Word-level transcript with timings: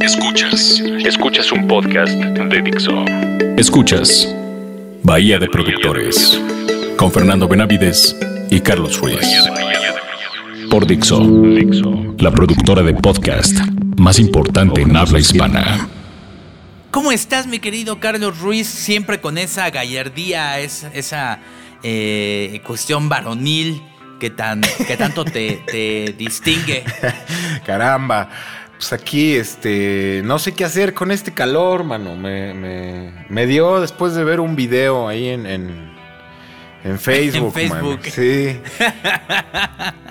Escuchas. 0.00 0.80
Escuchas 1.04 1.52
un 1.52 1.68
podcast 1.68 2.12
de 2.12 2.62
Dixo. 2.62 3.04
Escuchas 3.56 4.34
Bahía 5.02 5.38
de 5.38 5.46
Productores 5.48 6.40
con 6.96 7.12
Fernando 7.12 7.46
Benavides 7.46 8.16
y 8.50 8.60
Carlos 8.60 8.98
Ruiz. 8.98 9.20
Por 10.70 10.86
Dixo, 10.86 11.20
la 12.18 12.30
productora 12.30 12.82
de 12.82 12.94
podcast 12.94 13.58
más 13.98 14.18
importante 14.18 14.80
en 14.82 14.96
habla 14.96 15.18
hispana. 15.18 15.88
¿Cómo 16.90 17.12
estás, 17.12 17.46
mi 17.46 17.58
querido 17.58 18.00
Carlos 18.00 18.40
Ruiz? 18.40 18.66
Siempre 18.66 19.20
con 19.20 19.36
esa 19.36 19.70
gallardía, 19.70 20.60
esa, 20.60 20.88
esa 20.94 21.40
eh, 21.82 22.62
cuestión 22.66 23.08
varonil 23.08 23.82
que, 24.18 24.30
tan, 24.30 24.60
que 24.86 24.96
tanto 24.96 25.24
te, 25.24 25.62
te 25.66 26.14
distingue. 26.16 26.84
Caramba. 27.66 28.28
Pues 28.80 28.94
aquí, 28.94 29.34
este, 29.36 30.22
no 30.24 30.38
sé 30.38 30.52
qué 30.52 30.64
hacer 30.64 30.94
con 30.94 31.10
este 31.10 31.34
calor, 31.34 31.84
mano. 31.84 32.16
Me, 32.16 32.54
me, 32.54 33.12
me 33.28 33.44
dio 33.44 33.78
después 33.78 34.14
de 34.14 34.24
ver 34.24 34.40
un 34.40 34.56
video 34.56 35.06
ahí 35.06 35.28
en, 35.28 35.44
en, 35.44 35.92
en 36.82 36.98
Facebook, 36.98 37.52
En 37.58 37.68
mano. 37.68 37.98
Facebook. 37.98 38.06
Sí. 38.06 38.58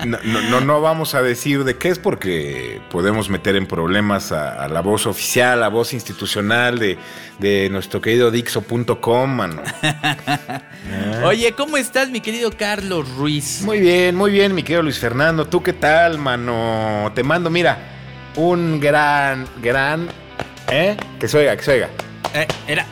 No, 0.06 0.60
no, 0.60 0.80
vamos 0.80 1.16
a 1.16 1.20
decir 1.22 1.64
de 1.64 1.78
qué 1.78 1.88
es 1.88 1.98
porque 1.98 2.80
podemos 2.92 3.28
meter 3.28 3.56
en 3.56 3.66
problemas 3.66 4.30
a, 4.30 4.62
a 4.62 4.68
la 4.68 4.82
voz 4.82 5.04
oficial, 5.06 5.58
la 5.58 5.66
voz 5.68 5.92
institucional 5.92 6.78
de, 6.78 6.96
de 7.40 7.68
nuestro 7.70 8.00
querido 8.00 8.30
Dixo.com, 8.30 9.30
mano. 9.34 9.62
Oye, 11.24 11.54
¿cómo 11.56 11.76
estás, 11.76 12.08
mi 12.08 12.20
querido 12.20 12.52
Carlos 12.56 13.16
Ruiz? 13.16 13.62
Muy 13.62 13.80
bien, 13.80 14.14
muy 14.14 14.30
bien, 14.30 14.54
mi 14.54 14.62
querido 14.62 14.84
Luis 14.84 15.00
Fernando. 15.00 15.44
¿Tú 15.48 15.60
qué 15.60 15.72
tal, 15.72 16.18
mano? 16.18 17.10
Te 17.16 17.24
mando, 17.24 17.50
mira, 17.50 17.96
un 18.36 18.80
gran, 18.80 19.46
gran. 19.62 20.08
¿Eh? 20.70 20.96
Que 21.18 21.28
se 21.28 21.38
oiga, 21.38 21.56
que 21.56 21.62
se 21.62 21.72
oiga. 21.72 21.88
Eh, 22.34 22.46
era, 22.68 22.86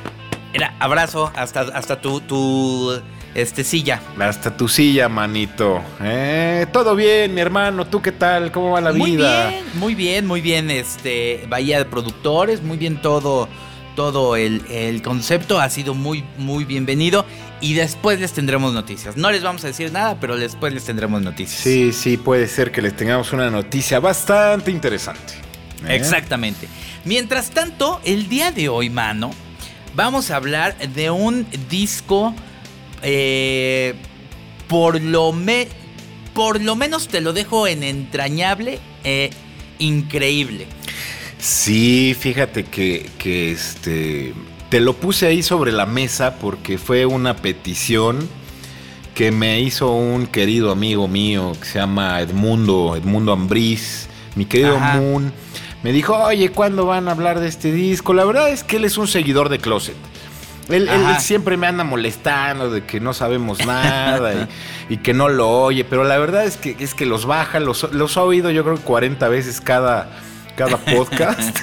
era 0.53 0.75
abrazo 0.81 1.31
hasta, 1.37 1.61
hasta 1.61 2.01
tu, 2.01 2.21
tu 2.21 3.01
este, 3.35 3.63
silla. 3.63 4.01
Hasta 4.19 4.57
tu 4.57 4.69
silla, 4.69 5.09
manito. 5.09 5.81
¿Eh? 6.03 6.67
Todo 6.73 6.97
bien, 6.97 7.35
mi 7.35 7.41
hermano. 7.41 7.87
¿Tú 7.87 8.03
qué 8.03 8.13
tal? 8.13 8.51
¿Cómo 8.51 8.73
va 8.73 8.81
la 8.81 8.93
Muy 8.93 9.13
vida? 9.13 9.49
bien, 9.49 9.65
muy 9.75 9.95
bien, 9.95 10.27
muy 10.27 10.41
bien. 10.41 10.71
Este, 10.71 11.45
Bahía 11.49 11.79
de 11.79 11.85
Productores, 11.85 12.63
muy 12.63 12.79
bien 12.79 13.01
todo, 13.01 13.49
todo 13.95 14.35
el, 14.37 14.63
el 14.71 15.03
concepto 15.03 15.61
ha 15.61 15.71
sido 15.71 15.95
muy, 15.95 16.25
muy 16.37 16.65
bienvenido. 16.65 17.25
Y 17.61 17.75
después 17.75 18.21
les 18.21 18.33
tendremos 18.33 18.73
noticias. 18.73 19.17
No 19.17 19.31
les 19.33 19.43
vamos 19.43 19.65
a 19.65 19.67
decir 19.69 19.91
nada, 19.91 20.19
pero 20.21 20.37
después 20.37 20.73
les 20.73 20.85
tendremos 20.85 21.21
noticias. 21.23 21.61
Sí, 21.61 21.93
sí, 21.93 22.17
puede 22.17 22.47
ser 22.47 22.71
que 22.71 22.81
les 22.83 22.97
tengamos 22.97 23.33
una 23.33 23.51
noticia 23.51 23.99
bastante 24.01 24.71
interesante. 24.71 25.35
¿Eh? 25.87 25.97
Exactamente. 25.97 26.69
Mientras 27.05 27.51
tanto, 27.51 28.01
el 28.05 28.29
día 28.29 28.53
de 28.53 28.69
hoy, 28.69 28.91
mano, 28.91 29.33
vamos 29.95 30.31
a 30.31 30.37
hablar 30.37 30.77
de 30.95 31.11
un 31.11 31.47
disco. 31.69 32.35
eh, 33.03 33.95
por, 34.69 35.01
lo 35.01 35.33
me- 35.33 35.69
por 36.35 36.61
lo 36.63 36.77
menos 36.77 37.09
te 37.09 37.21
lo 37.21 37.33
dejo 37.33 37.67
en 37.67 37.83
entrañable, 37.83 38.79
eh, 39.05 39.31
increíble. 39.79 40.67
Sí, 41.39 42.15
fíjate 42.19 42.65
que, 42.65 43.09
que 43.19 43.53
este. 43.53 44.35
Te 44.71 44.81
lo 44.81 44.93
puse 44.95 45.27
ahí 45.27 45.43
sobre 45.43 45.73
la 45.73 45.87
mesa 45.87 46.37
porque 46.39 46.77
fue 46.77 47.07
una 47.07 47.37
petición 47.37 48.29
que 49.15 49.33
me 49.33 49.61
hizo 49.61 49.93
un 49.93 50.27
querido 50.27 50.71
amigo 50.71 51.09
mío 51.09 51.53
que 51.59 51.67
se 51.67 51.79
llama 51.79 52.21
Edmundo, 52.21 52.95
Edmundo 52.95 53.33
Ambriz, 53.33 54.09
mi 54.37 54.45
querido 54.45 54.77
Ajá. 54.77 55.01
Moon. 55.01 55.33
Me 55.83 55.93
dijo, 55.93 56.15
oye, 56.17 56.51
¿cuándo 56.51 56.87
van 56.87 57.09
a 57.09 57.13
hablar 57.13 57.41
de 57.41 57.49
este 57.49 57.73
disco? 57.73 58.13
La 58.13 58.25
verdad 58.25 58.51
es 58.51 58.63
que 58.63 58.77
él 58.77 58.85
es 58.85 58.99
un 58.99 59.09
seguidor 59.09 59.49
de 59.49 59.59
Closet. 59.59 59.97
Él, 60.69 60.89
siempre 61.19 61.57
me 61.57 61.67
anda 61.67 61.83
molestando 61.83 62.71
de 62.71 62.85
que 62.85 63.01
no 63.01 63.15
sabemos 63.15 63.65
nada 63.67 64.49
y, 64.89 64.95
y 64.95 64.97
que 64.99 65.15
no 65.15 65.29
lo 65.31 65.49
oye, 65.49 65.85
pero 65.85 66.05
la 66.05 66.19
verdad 66.19 66.45
es 66.45 66.59
que, 66.59 66.77
es 66.79 66.95
que 66.95 67.07
los 67.07 67.25
baja, 67.25 67.59
los, 67.59 67.91
los 67.93 68.17
ha 68.19 68.23
oído 68.23 68.51
yo 68.51 68.65
creo 68.65 68.77
que 68.77 68.83
40 68.83 69.29
veces 69.29 69.61
cada, 69.63 70.11
cada 70.59 70.77
podcast. 70.97 71.57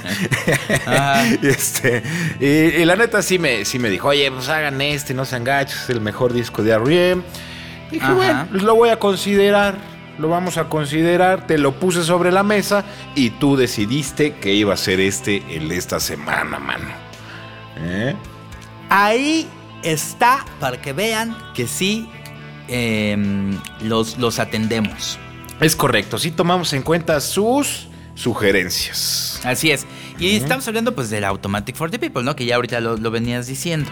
Ajá. 0.87 1.27
Y, 1.27 1.47
este, 1.47 2.01
y, 2.39 2.81
y 2.81 2.85
la 2.85 2.95
neta 2.95 3.21
sí 3.21 3.37
me, 3.37 3.65
sí 3.65 3.77
me 3.77 3.89
dijo, 3.89 4.07
oye, 4.07 4.31
pues 4.31 4.47
hagan 4.47 4.81
este, 4.81 5.13
no 5.13 5.25
sean 5.25 5.43
gachos, 5.43 5.83
es 5.83 5.89
el 5.89 6.01
mejor 6.01 6.33
disco 6.33 6.63
de 6.63 6.71
R.E.M. 6.71 7.21
Dije, 7.91 8.13
bueno, 8.13 8.47
pues 8.49 8.63
lo 8.63 8.75
voy 8.75 8.89
a 8.89 8.97
considerar, 8.97 9.75
lo 10.17 10.29
vamos 10.29 10.57
a 10.57 10.69
considerar, 10.69 11.45
te 11.45 11.57
lo 11.57 11.73
puse 11.73 12.03
sobre 12.03 12.31
la 12.31 12.41
mesa 12.41 12.83
y 13.13 13.29
tú 13.31 13.57
decidiste 13.57 14.35
que 14.35 14.53
iba 14.53 14.73
a 14.73 14.77
ser 14.77 14.99
este 14.99 15.43
el 15.55 15.69
de 15.69 15.77
esta 15.77 15.99
semana, 15.99 16.57
mano. 16.57 16.87
¿Eh? 17.77 18.15
Ahí 18.89 19.47
está 19.83 20.45
para 20.59 20.81
que 20.81 20.93
vean 20.93 21.37
que 21.53 21.67
sí 21.67 22.09
em, 22.67 23.59
los, 23.81 24.17
los 24.17 24.39
atendemos. 24.39 25.19
Es 25.59 25.75
correcto, 25.75 26.17
sí 26.17 26.31
tomamos 26.31 26.73
en 26.73 26.81
cuenta 26.81 27.19
sus 27.19 27.87
sugerencias. 28.15 29.39
Así 29.43 29.71
es. 29.71 29.85
Y 30.17 30.35
estamos 30.35 30.67
hablando 30.67 30.95
pues 30.95 31.09
del 31.09 31.23
Automatic 31.25 31.75
for 31.75 31.91
the 31.91 31.99
People, 31.99 32.23
¿no? 32.23 32.35
Que 32.35 32.45
ya 32.45 32.55
ahorita 32.55 32.79
lo, 32.79 32.97
lo 32.97 33.11
venías 33.11 33.47
diciendo. 33.47 33.89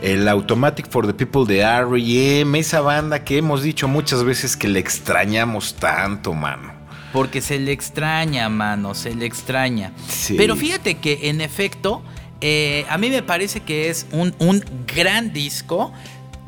El 0.00 0.26
Automatic 0.28 0.88
for 0.88 1.06
the 1.06 1.14
People 1.14 1.52
de 1.52 1.60
R.E.M., 1.60 2.58
esa 2.58 2.80
banda 2.80 3.24
que 3.24 3.38
hemos 3.38 3.62
dicho 3.62 3.88
muchas 3.88 4.24
veces 4.24 4.56
que 4.56 4.68
le 4.68 4.78
extrañamos 4.80 5.74
tanto, 5.74 6.32
mano. 6.32 6.72
Porque 7.12 7.40
se 7.40 7.58
le 7.58 7.72
extraña, 7.72 8.48
mano, 8.48 8.94
se 8.94 9.14
le 9.14 9.26
extraña. 9.26 9.92
Sí. 10.08 10.34
Pero 10.36 10.56
fíjate 10.56 10.96
que 10.96 11.28
en 11.28 11.40
efecto, 11.40 12.02
eh, 12.40 12.86
a 12.88 12.98
mí 12.98 13.08
me 13.10 13.22
parece 13.22 13.60
que 13.60 13.88
es 13.90 14.06
un, 14.12 14.34
un 14.38 14.64
gran 14.86 15.32
disco, 15.32 15.92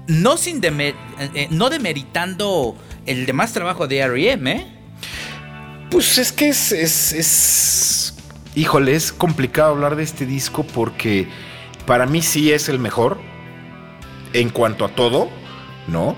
no, 0.09 0.37
sin 0.37 0.61
demer- 0.61 0.95
eh, 1.19 1.31
eh, 1.35 1.49
no 1.51 1.71
demeritando 1.71 2.77
el 3.07 3.27
demás 3.27 3.53
trabajo 3.53 3.87
de 3.87 3.99
R.E.M., 3.99 4.53
¿eh? 4.53 4.73
Pues 5.91 6.19
es 6.19 6.33
que 6.33 6.49
es, 6.49 6.73
es, 6.73 7.13
es- 7.13 8.13
Híjole, 8.55 8.95
es 8.95 9.13
complicado 9.13 9.73
hablar 9.73 9.97
de 9.97 10.03
este 10.03 10.25
disco 10.25 10.65
porque 10.65 11.29
para 11.87 12.07
mí 12.07 12.23
sí 12.23 12.51
es 12.53 12.71
el 12.71 12.79
mejor 12.79 13.21
en 14.33 14.49
cuanto 14.49 14.87
a 14.87 14.89
todo, 14.89 15.29
¿no? 15.89 16.17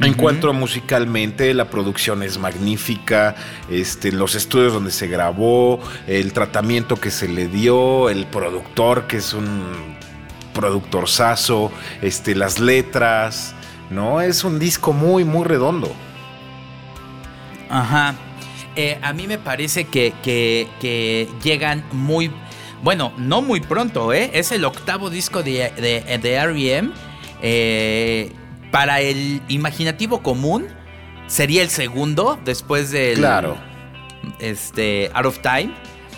En 0.00 0.14
cuanto 0.14 0.48
a 0.48 0.52
musicalmente, 0.54 1.52
la 1.52 1.68
producción 1.68 2.22
es 2.22 2.38
magnífica, 2.38 3.34
este, 3.68 4.12
los 4.12 4.34
estudios 4.34 4.72
donde 4.72 4.92
se 4.92 5.08
grabó, 5.08 5.80
el 6.06 6.32
tratamiento 6.32 6.96
que 6.96 7.10
se 7.10 7.28
le 7.28 7.48
dio, 7.48 8.08
el 8.08 8.26
productor 8.26 9.06
que 9.08 9.16
es 9.18 9.34
un 9.34 9.96
productorzazo, 10.54 11.70
este, 12.00 12.34
las 12.34 12.60
letras, 12.60 13.54
¿no? 13.90 14.20
Es 14.22 14.42
un 14.44 14.58
disco 14.58 14.92
muy, 14.94 15.24
muy 15.24 15.44
redondo. 15.44 15.92
Ajá. 17.68 18.14
Eh, 18.76 18.98
a 19.02 19.12
mí 19.12 19.26
me 19.26 19.38
parece 19.38 19.84
que, 19.84 20.12
que- 20.22 20.68
que 20.80 21.28
llegan 21.42 21.84
muy. 21.92 22.30
Bueno, 22.82 23.12
no 23.18 23.42
muy 23.42 23.60
pronto, 23.60 24.12
¿eh? 24.12 24.30
Es 24.34 24.52
el 24.52 24.64
octavo 24.64 25.10
disco 25.10 25.42
de, 25.42 25.70
de, 25.76 26.18
de 26.18 26.32
R.E.M. 26.34 26.90
Eh, 27.42 28.32
para 28.70 29.00
el 29.00 29.42
imaginativo 29.48 30.22
común, 30.22 30.66
sería 31.26 31.62
el 31.62 31.68
segundo 31.70 32.38
después 32.44 32.90
del. 32.90 33.18
Claro. 33.18 33.56
Este. 34.38 35.10
Out 35.14 35.26
of 35.26 35.38
Time. 35.40 35.72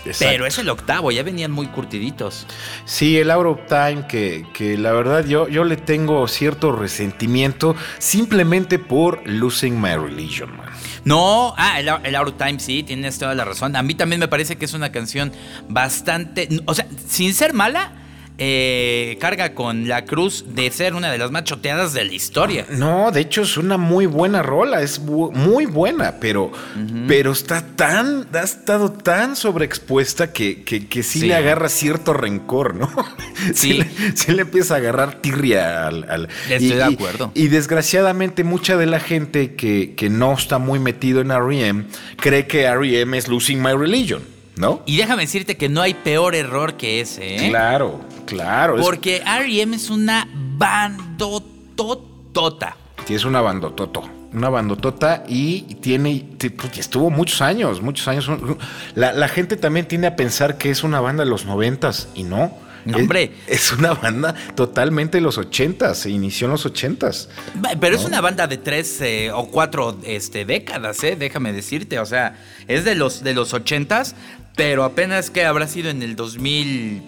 Exacto. 0.05 0.33
Pero 0.33 0.47
es 0.47 0.59
el 0.59 0.69
octavo, 0.69 1.13
ya 1.13 1.23
venían 1.23 1.53
muy 1.53 1.69
curtiditos. 1.69 2.45
Sí, 2.85 3.19
el 3.19 3.31
Out 3.31 3.47
of 3.47 3.59
Time, 3.69 4.07
que, 4.09 4.45
que 4.53 4.77
la 4.77 4.91
verdad 4.91 5.25
yo, 5.25 5.47
yo 5.47 5.63
le 5.63 5.77
tengo 5.77 6.27
cierto 6.27 6.73
resentimiento 6.73 7.77
simplemente 7.99 8.81
por 8.81 9.23
Losing 9.25 9.81
My 9.81 9.95
Religion, 9.95 10.57
man. 10.57 10.72
No, 11.05 11.55
ah, 11.57 11.81
el, 11.81 11.89
el 12.05 12.15
Out 12.15 12.29
of 12.29 12.39
Time, 12.39 12.61
sí, 12.61 12.83
tienes 12.83 13.19
toda 13.19 13.35
la 13.35 13.45
razón. 13.45 13.75
A 13.77 13.83
mí 13.83 13.95
también 13.95 14.21
me 14.21 14.29
parece 14.29 14.57
que 14.57 14.65
es 14.65 14.75
una 14.75 14.93
canción 14.93 15.33
bastante. 15.69 16.49
O 16.67 16.75
sea, 16.75 16.87
sin 17.09 17.35
ser 17.35 17.53
mala, 17.53 17.93
eh, 18.45 19.17
carga 19.21 19.55
con 19.55 19.87
la 19.87 20.05
cruz 20.05 20.45
de 20.49 20.69
ser 20.73 20.95
una 20.95 21.13
de 21.13 21.19
las 21.19 21.31
más 21.31 21.45
choteadas 21.45 21.93
de 21.93 22.05
la 22.05 22.13
historia. 22.13 22.67
No, 22.71 23.13
de 23.13 23.21
hecho 23.21 23.43
es 23.43 23.57
una 23.57 23.77
muy 23.77 24.07
buena 24.07 24.43
rola, 24.43 24.83
es 24.83 25.01
bu- 25.01 25.31
muy 25.31 25.65
buena, 25.67 26.17
pero, 26.19 26.51
pero 27.07 27.31
está 27.31 27.65
tan, 27.77 28.27
ha 28.35 28.41
estado 28.41 28.91
tan 28.91 29.37
sobreexpuesta 29.37 30.33
que, 30.33 30.65
que, 30.65 30.89
que 30.89 31.03
sí, 31.05 31.21
Sí. 31.21 31.27
le 31.29 31.37
agarra 31.37 31.69
cierto 31.69 32.13
rencor, 32.15 32.75
¿no? 32.75 32.91
Sí. 33.55 33.75
le, 33.75 33.87
sí 34.17 34.33
le 34.33 34.43
empieza 34.43 34.75
a 34.75 34.77
agarrar 34.79 35.21
tirria 35.21 35.87
al... 35.87 36.05
al- 36.11 36.29
Estoy 36.51 36.67
y, 36.67 36.73
de 36.75 36.91
y- 36.91 36.95
acuerdo. 36.95 37.31
Y, 37.35 37.47
desgraciadamente 37.49 38.43
mucha 38.45 38.77
de 38.77 38.87
la 38.87 38.99
gente 38.99 39.55
que, 39.55 39.95
que 39.97 40.11
no 40.11 40.33
está 40.33 40.59
muy 40.59 40.79
metido 40.81 41.21
en 41.21 41.31
R.E.M. 41.31 41.85
cree 42.17 42.47
que 42.49 42.63
R.E.M. 42.63 43.17
es 43.17 43.29
Losing 43.29 43.63
My 43.63 43.73
Religion, 43.75 44.23
¿no? 44.57 44.83
Y 44.87 44.97
déjame 44.97 45.23
decirte 45.23 45.57
que 45.57 45.69
no 45.69 45.81
hay 45.83 45.95
peor 45.95 46.35
error 46.35 46.75
que 46.77 47.01
ese, 47.01 47.37
¿eh? 47.37 47.49
Claro, 47.51 48.01
claro. 48.27 48.79
es- 48.79 48.85
Porque 48.85 49.17
R.E.M. 49.19 49.77
es 49.77 49.91
una 49.91 50.27
bandototota. 50.57 52.77
Sí, 53.07 53.15
es 53.15 53.25
una 53.25 53.41
bandototo. 53.41 54.03
una 54.33 54.49
bandotota 54.49 55.25
y 55.29 55.63
tiene, 55.83 56.25
pues, 56.39 56.79
estuvo 56.79 57.11
muchos 57.11 57.43
años, 57.43 57.83
muchos 57.83 58.09
años. 58.09 58.31
La, 58.95 59.13
la, 59.13 59.29
gente 59.29 59.57
también 59.57 59.87
tiende 59.87 60.07
a 60.07 60.17
pensar 60.17 60.57
que 60.57 60.71
es 60.71 60.85
una 60.85 61.01
banda 61.01 61.25
de 61.25 61.31
los 61.31 61.45
noventas 61.45 62.09
y 62.15 62.23
no. 62.23 62.57
hombre. 62.95 63.33
Es, 63.47 63.73
una 63.73 63.93
banda 63.93 64.35
totalmente 64.55 65.19
de 65.19 65.23
los 65.23 65.37
ochentas, 65.37 65.99
se 65.99 66.11
inició 66.11 66.47
en 66.47 66.53
los 66.53 66.65
ochentas. 66.65 67.29
Pero 67.79 67.95
es 67.95 68.05
una 68.05 68.23
banda 68.23 68.47
de 68.47 68.57
tres 68.57 69.01
eh, 69.03 69.31
o 69.33 69.49
cuatro 69.49 69.99
este, 70.05 70.47
décadas, 70.47 71.03
eh, 71.05 71.17
déjame 71.17 71.53
decirte. 71.53 71.99
O 71.99 72.07
sea, 72.07 72.39
es 72.69 72.85
de 72.85 72.95
los, 72.95 73.23
de 73.23 73.35
los 73.35 73.53
ochentas, 73.53 74.15
pero 74.57 74.85
apenas 74.85 75.29
que 75.31 75.45
habrá 75.45 75.69
sido 75.69 75.91
en 75.91 76.03
el 76.03 76.17
2000 76.17 77.03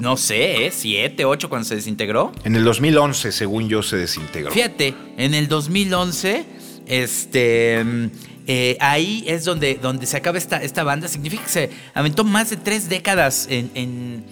no 0.00 0.16
sé, 0.16 0.66
¿eh? 0.66 0.70
¿Siete, 0.70 1.24
ocho 1.24 1.48
cuando 1.48 1.68
se 1.68 1.76
desintegró? 1.76 2.32
En 2.44 2.56
el 2.56 2.64
2011, 2.64 3.32
según 3.32 3.68
yo, 3.68 3.82
se 3.82 3.96
desintegró. 3.96 4.50
Fíjate, 4.50 4.94
en 5.16 5.34
el 5.34 5.48
2011, 5.48 6.44
este... 6.86 8.10
Eh, 8.46 8.76
ahí 8.80 9.22
es 9.28 9.44
donde, 9.44 9.76
donde 9.80 10.06
se 10.06 10.16
acaba 10.16 10.36
esta, 10.36 10.56
esta 10.56 10.82
banda. 10.82 11.06
Significa 11.06 11.44
que 11.44 11.50
se 11.50 11.70
aventó 11.94 12.24
más 12.24 12.50
de 12.50 12.56
tres 12.56 12.88
décadas 12.88 13.46
en, 13.48 14.24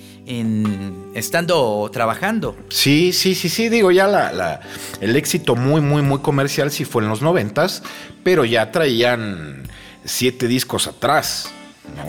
estando 1.14 1.88
trabajando. 1.92 2.56
Sí, 2.68 3.12
sí, 3.12 3.36
sí, 3.36 3.48
sí. 3.48 3.68
Digo, 3.68 3.92
ya 3.92 4.08
la, 4.08 4.60
el 5.00 5.14
éxito 5.14 5.54
muy, 5.54 5.80
muy, 5.80 6.02
muy 6.02 6.18
comercial 6.18 6.72
sí 6.72 6.84
fue 6.84 7.04
en 7.04 7.10
los 7.10 7.22
noventas, 7.22 7.84
pero 8.24 8.44
ya 8.44 8.72
traían 8.72 9.68
siete 10.04 10.48
discos 10.48 10.88
atrás. 10.88 11.52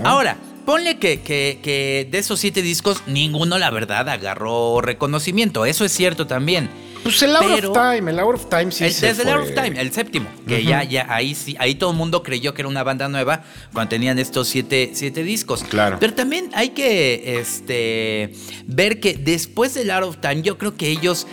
Ahora, 0.04 0.38
ponle 0.70 1.00
que, 1.00 1.20
que, 1.22 2.08
de 2.12 2.18
esos 2.20 2.40
siete 2.40 2.62
discos, 2.62 3.02
ninguno, 3.08 3.58
la 3.58 3.72
verdad, 3.72 4.08
agarró 4.08 4.82
reconocimiento. 4.82 5.66
Eso 5.66 5.84
es 5.84 5.92
cierto 5.92 6.28
también. 6.28 6.70
Pues 7.02 7.24
el 7.24 7.32
Hour 7.32 7.66
of 7.66 7.74
Time, 7.74 8.12
el 8.12 8.20
Hour 8.20 8.36
of 8.36 8.50
Time 8.50 8.72
sí 8.72 8.84
el, 8.84 8.94
Desde 8.94 9.24
el 9.24 9.30
Hour 9.30 9.42
of 9.42 9.56
Time, 9.56 9.82
el 9.82 9.92
séptimo. 9.92 10.30
Que 10.48 10.64
ya, 10.64 10.84
ya, 10.84 11.08
ahí 11.10 11.34
sí, 11.34 11.56
ahí 11.58 11.74
todo 11.74 11.90
el 11.90 11.98
mundo 11.98 12.22
creyó 12.22 12.54
que 12.54 12.62
era 12.62 12.70
una 12.70 12.84
banda 12.84 13.10
nueva 13.10 13.42
cuando 13.74 13.90
tenían 13.90 14.20
estos 14.20 14.48
siete, 14.48 14.92
siete 14.94 15.24
discos. 15.24 15.64
Claro. 15.64 15.98
Pero 16.00 16.14
también 16.14 16.52
hay 16.54 16.70
que 16.70 17.40
este, 17.40 18.36
ver 18.68 19.00
que 19.00 19.16
después 19.16 19.74
del 19.74 19.90
Hour 19.90 20.04
of 20.04 20.18
Time, 20.18 20.44
yo 20.44 20.60
creo 20.60 20.78
que 20.78 20.90
ellos 20.90 21.26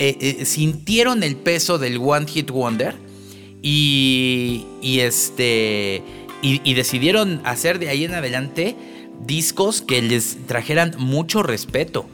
eh, 0.00 0.16
eh, 0.20 0.44
sintieron 0.44 1.22
el 1.22 1.36
peso 1.36 1.78
del 1.78 1.98
One 1.98 2.26
Hit 2.26 2.50
Wonder. 2.50 2.96
Y, 3.64 4.66
y 4.80 4.98
este 4.98 6.02
y, 6.42 6.74
decidieron 6.74 7.40
hacer 7.44 7.78
de 7.78 7.88
ahí 7.88 8.04
en 8.04 8.14
adelante 8.14 8.76
discos 9.24 9.80
que 9.82 10.02
les 10.02 10.46
trajeran 10.46 10.94
mucho 10.98 11.42
respeto. 11.42 12.06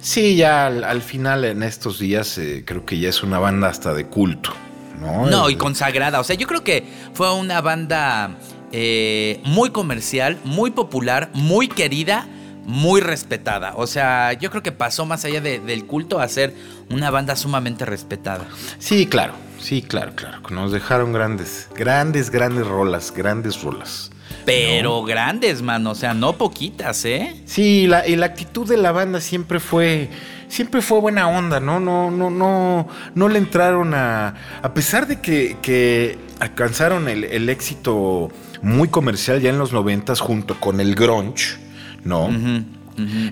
Sí, 0.00 0.36
ya 0.36 0.66
al, 0.66 1.02
final 1.02 1.44
en 1.44 1.62
estos 1.62 1.98
días 1.98 2.38
eh, 2.38 2.64
creo 2.66 2.86
que 2.86 2.98
ya 2.98 3.10
es 3.10 3.22
una 3.22 3.38
banda 3.38 3.68
hasta 3.68 3.92
de 3.92 4.06
culto. 4.06 4.54
No, 4.98 5.26
no 5.26 5.50
y 5.50 5.56
consagrada. 5.56 6.20
O 6.20 6.24
sea, 6.24 6.36
yo 6.36 6.46
creo 6.46 6.64
que 6.64 6.84
fue 7.12 7.32
una 7.34 7.60
banda 7.60 8.38
eh, 8.72 9.40
muy 9.44 9.70
comercial, 9.70 10.38
muy 10.44 10.70
popular, 10.70 11.30
muy 11.34 11.68
querida, 11.68 12.26
muy 12.64 13.00
respetada. 13.00 13.74
O 13.76 13.86
sea, 13.86 14.32
yo 14.32 14.50
creo 14.50 14.62
que 14.62 14.72
pasó 14.72 15.04
más 15.04 15.24
allá 15.24 15.40
del 15.40 15.84
culto 15.84 16.20
a 16.20 16.28
ser 16.28 16.54
una 16.90 17.10
banda 17.10 17.36
sumamente 17.36 17.84
respetada. 17.84 18.46
Sí, 18.78 19.06
claro. 19.06 19.34
Sí, 19.64 19.80
claro, 19.80 20.12
claro. 20.14 20.42
Nos 20.50 20.72
dejaron 20.72 21.14
grandes, 21.14 21.70
grandes, 21.74 22.28
grandes 22.28 22.66
rolas, 22.66 23.10
grandes 23.16 23.62
rolas. 23.62 24.10
Pero 24.44 25.02
grandes, 25.04 25.62
mano, 25.62 25.92
o 25.92 25.94
sea, 25.94 26.12
no 26.12 26.34
poquitas, 26.34 27.06
¿eh? 27.06 27.34
Sí, 27.46 27.86
la, 27.86 28.06
y 28.06 28.14
la 28.16 28.26
actitud 28.26 28.68
de 28.68 28.76
la 28.76 28.92
banda 28.92 29.22
siempre 29.22 29.60
fue, 29.60 30.10
siempre 30.48 30.82
fue 30.82 31.00
buena 31.00 31.28
onda, 31.28 31.60
¿no? 31.60 31.80
No, 31.80 32.10
no, 32.10 32.28
no, 32.28 32.88
no 33.14 33.28
le 33.30 33.38
entraron 33.38 33.94
a, 33.94 34.34
a 34.60 34.74
pesar 34.74 35.06
de 35.06 35.22
que, 35.22 35.56
que 35.62 36.18
alcanzaron 36.40 37.08
el, 37.08 37.48
éxito 37.48 38.28
muy 38.60 38.88
comercial 38.88 39.40
ya 39.40 39.48
en 39.48 39.58
los 39.58 39.72
noventas 39.72 40.20
junto 40.20 40.60
con 40.60 40.78
el 40.78 40.94
grunge, 40.94 41.56
¿no? 42.04 42.28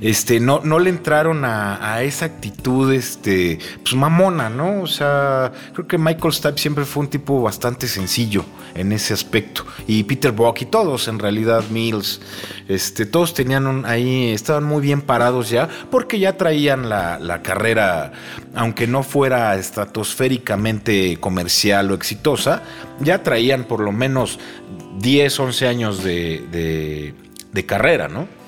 Este, 0.01 0.41
no, 0.41 0.61
no 0.65 0.79
le 0.79 0.91
entraron 0.91 1.45
a, 1.45 2.03
esa 2.03 2.27
actitud, 2.27 2.93
este, 2.93 3.59
pues 3.83 3.95
mamona, 3.95 4.51
¿no? 4.51 4.83
O 4.83 4.87
sea, 4.87 5.53
creo 5.73 5.87
que 5.87 5.99
Michael 5.99 6.33
Stipe 6.33 6.59
siempre 6.59 6.85
fue 6.85 7.05
un 7.05 7.11
tipo 7.11 7.41
bastante 7.43 7.87
sencillo 7.87 8.45
en 8.75 8.93
ese 8.93 9.15
aspecto. 9.15 9.65
Y 9.87 10.03
Peter 10.05 10.33
Buck 10.33 10.63
y 10.63 10.67
todos, 10.67 11.07
en 11.09 11.19
realidad, 11.19 11.65
Mills, 11.71 12.21
este, 12.69 13.07
todos 13.07 13.35
tenían 13.35 13.85
ahí, 13.87 14.31
estaban 14.31 14.65
muy 14.65 14.83
bien 14.83 15.01
parados 15.01 15.51
ya, 15.51 15.69
porque 15.91 16.19
ya 16.19 16.37
traían 16.37 16.89
la, 16.89 17.41
carrera, 17.43 18.13
aunque 18.55 18.87
no 18.87 19.03
fuera 19.03 19.57
estratosféricamente 19.57 21.19
comercial 21.19 21.91
o 21.91 21.95
exitosa, 21.95 22.63
ya 23.01 23.23
traían 23.23 23.65
por 23.65 23.81
lo 23.81 23.93
menos 23.93 24.39
10, 24.99 25.41
11 25.41 25.69
años 25.69 26.05
de, 26.05 27.15
de 27.53 27.67
carrera, 27.67 28.09
¿no? 28.09 28.42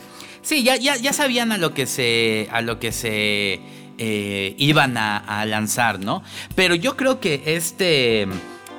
Sí, 0.45 0.63
ya, 0.63 0.77
ya, 0.77 0.97
ya 0.97 1.15
sabían 1.15 1.53
a 1.53 1.59
lo 1.59 1.73
que 1.73 1.87
se, 1.87 2.49
a 2.53 2.61
lo 2.61 2.79
que 2.79 2.93
se 2.93 3.61
eh, 3.97 4.55
iban 4.59 4.97
a, 4.99 5.45
lanzar, 5.47 6.01
¿no? 6.01 6.23
Pero 6.55 6.75
yo 6.75 6.97
creo 6.97 7.19
que 7.19 7.43
este, 7.47 8.27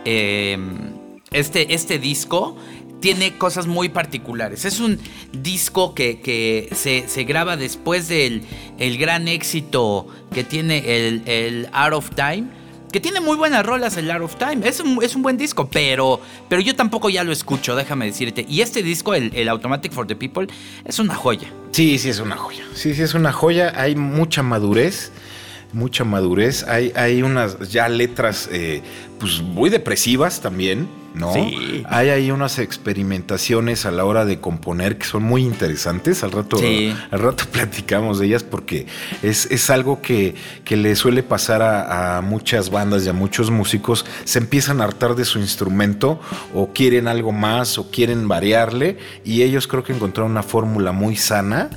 em, 0.06 1.20
este, 1.32 1.74
este 1.74 1.98
disco 1.98 2.56
tiene 3.00 3.38
cosas 3.38 3.66
muy 3.66 3.90
particulares. 3.90 4.64
Es 4.64 4.80
un 4.80 5.00
disco 5.32 5.96
que, 5.96 6.70
se, 6.72 7.24
graba 7.24 7.58
después 7.58 8.08
del 8.08 8.44
el 8.78 9.00
gran 9.00 9.28
éxito 9.28 10.08
que 10.32 10.44
tiene 10.44 10.78
el, 10.78 11.24
el 11.26 11.70
Art 11.74 11.96
of 11.96 12.12
Time 12.12 12.65
que 12.96 13.02
tiene 13.02 13.20
muy 13.20 13.36
buenas 13.36 13.66
rolas 13.66 13.98
el 13.98 14.10
Art 14.10 14.24
of 14.24 14.38
Time. 14.38 14.66
Es 14.66 14.80
un, 14.80 15.04
es 15.04 15.18
un 15.18 15.22
buen 15.22 15.36
disco, 15.36 15.68
pero, 15.70 16.22
pero 16.48 16.62
yo 16.62 16.78
tampoco 16.78 17.10
ya 17.10 17.26
lo 17.26 17.34
escucho, 17.34 17.76
déjame 17.76 18.06
decirte. 18.06 18.46
Y 18.48 18.62
este 18.62 18.84
disco, 18.84 19.14
el, 19.14 19.50
Automatic 19.50 19.92
for 19.92 20.08
the 20.08 20.16
People, 20.16 20.48
es 20.86 20.98
una 20.98 21.14
joya. 21.14 21.52
Sí, 21.72 21.98
sí, 21.98 22.08
es 22.08 22.22
una 22.22 22.38
joya. 22.38 22.64
Sí, 22.74 22.96
sí, 22.96 23.02
es 23.02 23.14
una 23.14 23.34
joya. 23.34 23.74
Hay 23.76 23.98
mucha 23.98 24.44
madurez 24.44 25.12
mucha 25.76 26.04
madurez. 26.04 26.64
Hay, 26.68 26.92
hay 26.96 27.22
unas 27.22 27.70
ya 27.70 27.88
letras 27.90 28.50
eh, 28.52 28.82
pues 29.20 29.42
muy 29.42 29.70
depresivas 29.70 30.42
también, 30.42 30.88
¿no? 31.14 31.34
Sí. 31.34 31.84
Hay 31.90 32.10
ahí 32.10 32.32
unas 32.32 32.60
experimentaciones 32.60 33.86
a 33.86 33.92
la 33.92 34.06
hora 34.06 34.26
de 34.26 34.40
componer 34.40 34.98
que 34.98 35.06
son 35.06 35.24
muy 35.24 35.44
interesantes. 35.44 36.24
Al 36.24 36.32
rato, 36.32 36.58
al 36.58 37.20
rato 37.20 37.44
platicamos 37.52 38.20
de 38.20 38.28
ellas 38.28 38.44
porque 38.44 38.88
es, 39.22 39.52
es 39.52 39.70
algo 39.70 40.02
que, 40.02 40.36
que, 40.64 40.78
le 40.78 40.96
suele 40.96 41.24
pasar 41.24 41.62
a, 41.62 42.22
muchas 42.22 42.70
bandas 42.70 43.06
y 43.06 43.10
a 43.10 43.14
muchos 43.14 43.52
músicos. 43.52 44.06
Se 44.24 44.40
empiezan 44.40 44.82
a 44.82 44.86
hartar 44.86 45.16
de 45.16 45.26
su 45.26 45.40
instrumento 45.40 46.20
o 46.54 46.72
quieren 46.74 47.08
algo 47.08 47.32
más 47.32 47.78
o 47.78 47.92
quieren 47.92 48.28
variarle 48.28 48.98
y 49.24 49.44
ellos 49.44 49.68
creo 49.68 49.84
que 49.84 49.94
encontraron 49.94 50.32
una 50.32 50.44
fórmula 50.44 50.94
muy 50.94 51.18
sana 51.18 51.70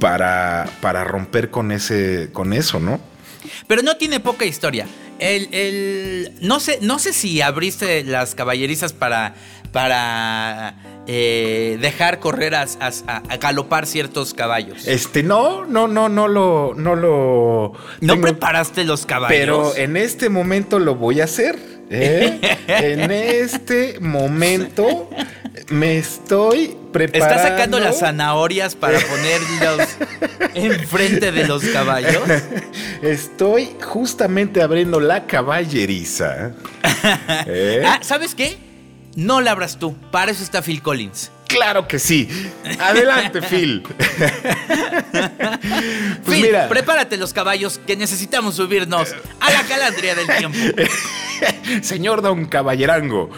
para, 0.00 0.68
para 0.80 1.04
romper 1.04 1.50
con, 1.50 1.72
ese, 1.72 2.30
con 2.32 2.52
eso, 2.52 2.80
¿no? 2.80 3.00
Pero 3.66 3.82
no 3.82 3.96
tiene 3.96 4.20
poca 4.20 4.44
historia. 4.44 4.86
El, 5.18 6.32
no, 6.40 6.60
sé, 6.60 6.78
no 6.80 6.98
sé 6.98 7.12
si 7.12 7.40
abriste 7.40 8.04
las 8.04 8.34
caballerizas 8.34 8.92
para, 8.92 9.34
para 9.72 10.76
eh, 11.06 11.78
dejar 11.80 12.20
correr 12.20 12.54
a, 12.54 12.66
a, 12.80 13.36
galopar 13.38 13.86
ciertos 13.86 14.32
caballos. 14.32 14.86
Este, 14.86 15.22
no, 15.22 15.64
no, 15.64 15.88
no, 15.88 16.08
no 16.08 16.28
lo. 16.28 16.74
No, 16.76 16.94
lo 16.94 17.72
¿No 18.00 18.20
preparaste 18.20 18.84
los 18.84 19.06
caballos. 19.06 19.38
Pero 19.38 19.76
en 19.76 19.96
este 19.96 20.28
momento 20.28 20.78
lo 20.78 20.94
voy 20.94 21.20
a 21.20 21.24
hacer. 21.24 21.77
¿Eh? 21.90 22.40
en 22.68 23.10
este 23.10 24.00
momento 24.00 25.08
me 25.70 25.98
estoy 25.98 26.76
preparando. 26.92 27.34
¿Estás 27.34 27.48
sacando 27.48 27.80
las 27.80 27.98
zanahorias 28.00 28.74
para 28.74 28.98
ponerlos 29.00 29.88
enfrente 30.54 31.32
de 31.32 31.46
los 31.46 31.64
caballos? 31.64 32.22
Estoy 33.02 33.70
justamente 33.82 34.62
abriendo 34.62 35.00
la 35.00 35.26
caballeriza. 35.26 36.52
¿Eh? 37.46 37.82
Ah, 37.86 38.00
¿sabes 38.02 38.34
qué? 38.34 38.58
No 39.14 39.40
la 39.40 39.52
abras 39.52 39.78
tú. 39.78 39.96
Para 40.10 40.30
eso 40.30 40.42
está 40.42 40.62
Phil 40.62 40.82
Collins. 40.82 41.30
Claro 41.48 41.88
que 41.88 41.98
sí. 41.98 42.28
Adelante, 42.78 43.40
Phil. 43.50 43.82
pues 46.24 46.40
Phil, 46.40 46.56
prepárate 46.68 47.16
los 47.16 47.32
caballos 47.32 47.80
que 47.86 47.96
necesitamos 47.96 48.54
subirnos 48.56 49.14
a 49.40 49.50
la 49.50 49.62
calandria 49.64 50.14
del 50.14 50.26
tiempo. 50.26 50.58
Señor 51.82 52.22
Don 52.22 52.46
Caballerango, 52.46 53.30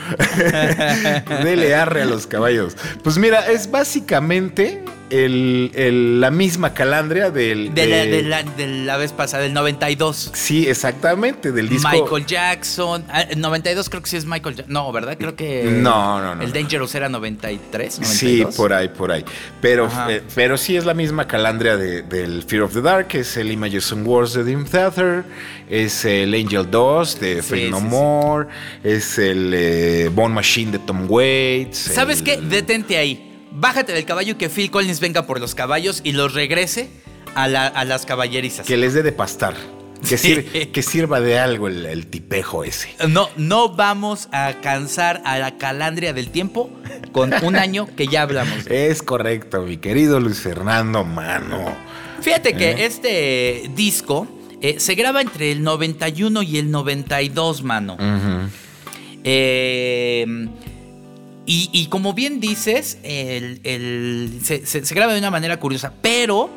dele 1.44 1.74
arre 1.74 2.02
a 2.02 2.06
los 2.06 2.26
caballos. 2.26 2.76
Pues 3.02 3.16
mira, 3.18 3.46
es 3.50 3.70
básicamente 3.70 4.82
la 5.10 6.30
misma 6.30 6.72
calandria 6.72 7.30
del... 7.30 7.74
De, 7.74 8.22
la, 8.84 8.96
vez 8.96 9.12
pasada, 9.12 9.42
del 9.42 9.52
92. 9.52 10.30
Sí, 10.34 10.68
exactamente, 10.68 11.52
del 11.52 11.68
disco... 11.68 11.88
Michael 11.90 12.26
Jackson. 12.26 13.04
El 13.30 13.40
92 13.40 13.88
creo 13.88 14.02
que 14.02 14.10
sí 14.10 14.16
es 14.16 14.24
Michael 14.24 14.56
Jackson. 14.56 14.72
No, 14.72 14.92
¿verdad? 14.92 15.16
Creo 15.18 15.34
que... 15.34 15.64
No, 15.64 16.20
no, 16.20 16.34
no. 16.36 16.42
El 16.42 16.52
Dangerous 16.52 16.94
era 16.94 17.08
93, 17.08 18.00
Sí, 18.02 18.44
por 18.56 18.72
ahí, 18.72 18.88
por 18.88 19.10
ahí. 19.10 19.24
Pero, 19.60 19.90
eh, 20.08 20.22
pero 20.34 20.56
sí 20.56 20.76
es 20.76 20.84
la 20.84 20.94
misma 20.94 21.26
calandria 21.26 21.76
del 21.76 22.42
Fear 22.42 22.62
of 22.62 22.72
the 22.72 22.82
Dark, 22.82 23.08
es 23.12 23.36
el 23.36 23.50
Images 23.50 23.92
and 23.92 24.06
Wars 24.06 24.34
de 24.34 24.44
Dim 24.44 24.64
Theater, 24.64 25.24
es 25.68 26.04
el 26.04 26.34
Angel 26.34 26.70
2 26.70 27.20
de 27.20 27.42
Fred 27.42 27.70
No 27.70 27.80
More, 27.80 28.48
es 28.84 29.18
el 29.18 29.52
eh, 29.54 30.10
Bone 30.12 30.34
Machine 30.34 30.72
de 30.72 30.78
Tom 30.78 31.06
Waits. 31.08 31.78
¿Sabes 31.78 32.22
qué? 32.22 32.36
Detente 32.36 32.96
ahí. 32.96 33.29
Bájate 33.52 33.92
del 33.92 34.04
caballo 34.04 34.32
y 34.32 34.34
que 34.36 34.48
Phil 34.48 34.70
Collins 34.70 35.00
venga 35.00 35.26
por 35.26 35.40
los 35.40 35.54
caballos 35.54 36.00
y 36.04 36.12
los 36.12 36.34
regrese 36.34 36.88
a, 37.34 37.48
las 37.48 38.06
caballerizas. 38.06 38.66
Que 38.66 38.76
les 38.76 38.94
dé 38.94 39.02
de 39.02 39.12
pastar. 39.12 39.54
Que, 40.08 40.70
que, 40.72 40.82
sirva 40.82 41.20
de 41.20 41.38
algo 41.38 41.68
el, 41.68 42.06
tipejo 42.06 42.64
ese. 42.64 42.88
No, 43.08 43.28
no 43.36 43.68
vamos 43.68 44.28
a 44.32 44.54
cansar 44.62 45.20
a 45.26 45.38
la 45.38 45.58
calandria 45.58 46.14
del 46.14 46.30
tiempo 46.30 46.70
con 47.12 47.34
un 47.42 47.56
año 47.56 47.86
que 47.96 48.06
ya 48.06 48.22
hablamos. 48.22 48.66
Es 48.70 49.02
correcto, 49.02 49.62
mi 49.62 49.76
querido 49.76 50.18
Luis 50.18 50.40
Fernando 50.40 51.04
Mano. 51.04 51.76
Fíjate 52.22 52.54
que 52.54 52.70
¿Eh? 52.70 52.86
este 52.86 53.70
disco 53.74 54.26
eh, 54.62 54.80
se 54.80 54.94
graba 54.94 55.20
entre 55.20 55.52
el 55.52 55.62
91 55.62 56.42
y 56.44 56.56
el 56.56 56.70
92, 56.70 57.62
mano. 57.62 57.98
eh, 59.22 60.48
y, 61.46 61.86
como 61.86 62.14
bien 62.14 62.38
dices, 62.38 62.98
se, 63.02 64.94
graba 64.94 65.12
de 65.12 65.18
una 65.18 65.30
manera 65.30 65.58
curiosa, 65.58 65.92
pero 66.00 66.50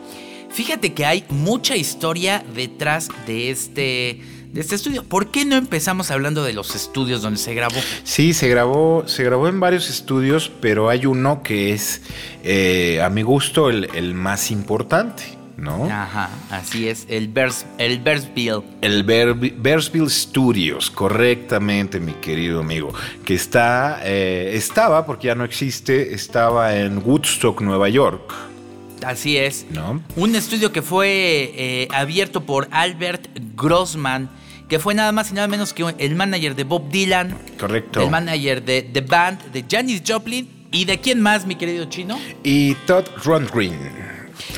fíjate 0.51 0.93
que 0.93 1.05
hay 1.05 1.25
mucha 1.29 1.75
historia 1.75 2.43
detrás 2.53 3.09
de 3.25 3.49
este, 3.49 4.21
de 4.51 4.61
este 4.61 4.75
estudio. 4.75 5.03
¿Por 5.03 5.31
qué 5.31 5.45
no 5.45 5.55
empezamos 5.55 6.11
hablando 6.11 6.43
de 6.43 6.53
los 6.53 6.75
estudios 6.75 7.23
donde 7.23 7.39
se 7.39 7.55
grabó? 7.55 7.79
Sí, 8.03 8.33
se 8.33 8.47
grabó, 8.49 9.03
se 9.07 9.23
grabó 9.23 9.47
en 9.47 9.59
varios 9.59 9.89
estudios, 9.89 10.51
pero 10.61 10.89
hay 10.89 11.07
uno 11.07 11.41
que 11.41 11.73
es, 11.73 12.01
eh, 12.43 13.01
a 13.01 13.09
mi 13.09 13.23
gusto, 13.23 13.69
el 13.69 14.13
más 14.13 14.51
importante. 14.51 15.42
¿No? 15.57 15.85
Ajá, 15.85 16.29
así 16.49 16.87
es, 16.87 17.05
el, 17.09 17.27
Vers, 17.27 17.65
el 17.77 17.99
Bersville. 17.99 18.63
El 18.81 19.03
Bersville 19.03 20.09
Studios, 20.09 20.89
correctamente, 20.89 21.99
mi 21.99 22.13
querido 22.13 22.61
amigo, 22.61 22.93
que 23.25 23.35
está, 23.35 23.99
eh, 24.03 24.51
estaba, 24.55 25.05
porque 25.05 25.27
ya 25.27 25.35
no 25.35 25.43
existe, 25.43 26.13
estaba 26.13 26.75
en 26.75 27.01
Woodstock, 27.03 27.61
Nueva 27.61 27.89
York. 27.89 28.33
Así 29.05 29.37
es. 29.37 29.65
¿No? 29.69 30.01
Un 30.15 30.35
estudio 30.35 30.71
que 30.71 30.81
fue 30.81 31.51
eh, 31.55 31.87
abierto 31.91 32.45
por 32.45 32.67
Albert 32.71 33.27
Grossman, 33.55 34.29
que 34.69 34.79
fue 34.79 34.93
nada 34.93 35.11
más 35.11 35.31
y 35.31 35.33
nada 35.33 35.47
menos 35.47 35.73
que 35.73 35.93
el 35.97 36.15
manager 36.15 36.55
de 36.55 36.63
Bob 36.63 36.89
Dylan. 36.89 37.37
Correcto. 37.59 38.01
El 38.01 38.09
manager 38.09 38.63
de 38.63 38.81
The 38.81 39.01
Band, 39.01 39.51
de 39.51 39.65
Janis 39.69 40.01
Joplin. 40.07 40.63
¿Y 40.71 40.85
de 40.85 40.99
quién 40.99 41.21
más, 41.21 41.45
mi 41.45 41.53
querido 41.53 41.85
chino? 41.85 42.17
Y 42.43 42.73
Todd 42.87 43.05
Rundgren. 43.23 44.02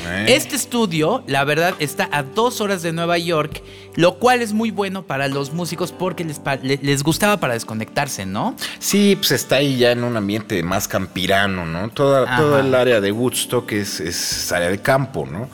Eh. 0.08 0.26
Este 0.30 0.56
estudio, 0.56 1.24
la 1.28 1.44
verdad, 1.44 1.76
está 1.80 2.10
a 2.12 2.24
dos 2.24 2.62
horas 2.62 2.82
de 2.82 2.94
Nueva 2.94 3.18
York, 3.18 3.62
lo 3.96 4.20
cual 4.20 4.42
es 4.42 4.54
muy 4.54 4.72
bueno 4.72 5.04
para 5.04 5.28
los 5.28 5.54
músicos 5.54 5.92
porque 5.92 6.26
les, 6.26 6.42
les 6.82 7.04
gustaba 7.04 7.38
para 7.38 7.54
desconectarse, 7.54 8.26
¿no? 8.26 8.56
Sí, 8.80 9.16
pues 9.16 9.32
está 9.32 9.58
ahí 9.58 9.78
ya 9.78 9.92
en 9.92 10.04
un 10.04 10.18
ambiente 10.18 10.62
más 10.64 10.88
campirano, 10.88 11.66
¿no? 11.66 11.90
Toda, 11.90 12.38
todo 12.38 12.60
el 12.60 12.74
área 12.74 13.02
de 13.02 13.12
Woodstock 13.12 13.72
es, 13.72 14.00
es 14.00 14.52
área 14.52 14.70
de 14.70 14.80
campo, 14.80 15.26
¿no? 15.26 15.50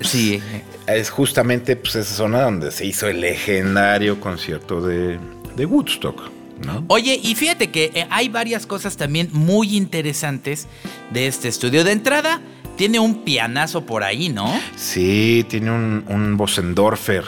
Sí. 0.00 0.40
Es 0.86 1.10
justamente 1.10 1.76
pues, 1.76 1.96
esa 1.96 2.14
zona 2.14 2.42
donde 2.42 2.70
se 2.70 2.86
hizo 2.86 3.08
el 3.08 3.20
legendario 3.20 4.20
concierto 4.20 4.80
de, 4.80 5.18
de 5.56 5.66
Woodstock. 5.66 6.30
¿No? 6.64 6.84
Oye, 6.88 7.20
y 7.22 7.36
fíjate 7.36 7.70
que 7.70 7.92
eh, 7.94 8.06
hay 8.10 8.28
varias 8.28 8.66
cosas 8.66 8.96
también 8.96 9.28
muy 9.32 9.76
interesantes 9.76 10.66
de 11.12 11.28
este 11.28 11.46
estudio. 11.46 11.84
De 11.84 11.92
entrada, 11.92 12.40
tiene 12.78 13.00
un 13.00 13.24
pianazo 13.24 13.84
por 13.84 14.04
ahí, 14.04 14.28
¿no? 14.28 14.58
Sí, 14.76 15.44
tiene 15.50 15.72
un, 15.72 16.04
un 16.08 16.36
Bossendorfer. 16.36 17.24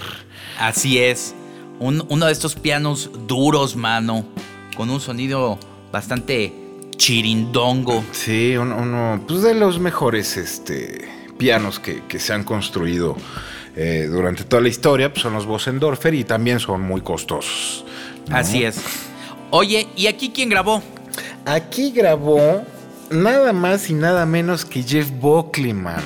Así 0.58 0.98
es. 0.98 1.34
uno 1.80 2.26
de 2.26 2.32
estos 2.32 2.54
pianos 2.54 3.10
duros, 3.26 3.74
mano. 3.74 4.24
Con 4.76 4.88
un 4.88 5.00
sonido 5.00 5.58
bastante 5.90 6.54
chirindongo. 6.96 8.04
Sí, 8.12 8.56
uno, 8.56 9.24
pues 9.26 9.42
de 9.42 9.54
los 9.54 9.80
mejores 9.80 10.36
este, 10.36 11.08
pianos 11.36 11.80
que, 11.80 12.00
se 12.20 12.32
han 12.32 12.44
construido 12.44 13.16
eh, 13.74 14.06
durante 14.08 14.44
toda 14.44 14.62
la 14.62 14.68
historia. 14.68 15.12
Pues 15.12 15.22
son 15.22 15.32
los 15.34 15.46
Bossendorfer 15.46 16.14
y 16.14 16.22
también 16.22 16.60
son 16.60 16.82
muy 16.82 17.00
costosos. 17.00 17.84
Así 18.30 18.62
es. 18.62 18.80
Oye, 19.50 19.88
¿y 19.96 20.06
aquí 20.06 20.30
quién 20.32 20.48
grabó? 20.48 20.80
Aquí 21.44 21.90
grabó 21.90 22.64
nada 23.10 23.52
más 23.52 23.90
y 23.90 23.94
nada 23.94 24.26
menos 24.26 24.64
que 24.64 24.82
Jeff 24.82 25.10
Buckley, 25.10 25.72
mano. 25.72 26.02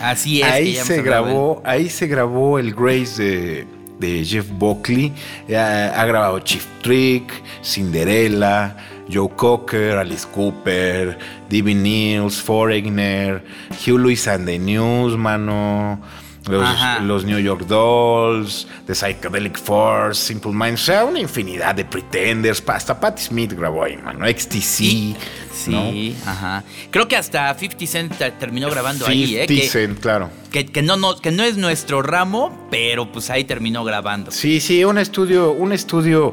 Así 0.00 0.42
es. 0.42 0.50
Ahí 0.50 0.74
se 0.74 1.02
grabó, 1.02 1.62
ahí 1.64 1.88
se 1.88 2.06
grabó 2.06 2.58
el 2.58 2.74
Grace 2.74 3.66
de, 3.98 4.24
Jeff 4.24 4.48
Buckley. 4.50 5.12
Ha, 5.48 6.04
grabado 6.04 6.38
Chief 6.40 6.64
Trick, 6.82 7.32
Cinderella, 7.62 8.76
Joe 9.10 9.30
Cocker, 9.34 9.98
Alice 9.98 10.26
Cooper, 10.32 11.18
Divi 11.48 11.74
Niels, 11.74 12.40
Foreigner, 12.42 13.42
Hugh 13.70 13.98
Lewis 13.98 14.28
and 14.28 14.46
the 14.46 14.58
News, 14.58 15.16
mano 15.16 16.00
los, 16.48 17.24
New 17.24 17.38
York 17.38 17.66
Dolls, 17.66 18.66
The 18.86 18.94
Psychedelic 18.94 19.58
Force, 19.58 20.20
Simple 20.20 20.52
Minds, 20.52 20.82
o 20.82 20.84
sea, 20.84 21.04
una 21.04 21.20
infinidad 21.20 21.74
de 21.74 21.84
pretenders. 21.84 22.62
Hasta 22.66 22.98
Patti 22.98 23.22
Smith 23.22 23.52
grabó 23.52 23.84
ahí, 23.84 23.96
mano. 23.96 24.26
XTC. 24.26 25.16
sí, 25.52 26.16
ajá. 26.26 26.64
Creo 26.90 27.08
que 27.08 27.16
hasta 27.16 27.54
50 27.54 27.86
Cent 27.86 28.14
terminó 28.38 28.68
grabando 28.70 29.06
ahí, 29.06 29.36
¿eh? 29.36 29.46
50 29.48 29.72
Cent, 29.72 30.00
claro. 30.00 30.30
Que, 30.50 30.82
no, 30.82 30.96
no, 30.96 31.16
que 31.16 31.30
no 31.30 31.42
es 31.42 31.56
nuestro 31.56 32.02
ramo, 32.02 32.66
pero 32.70 33.10
pues 33.10 33.30
ahí 33.30 33.44
terminó 33.44 33.84
grabando. 33.84 34.30
Sí, 34.30 34.60
sí, 34.60 34.84
un 34.84 34.98
estudio, 34.98 35.52
un 35.52 35.72
estudio 35.72 36.32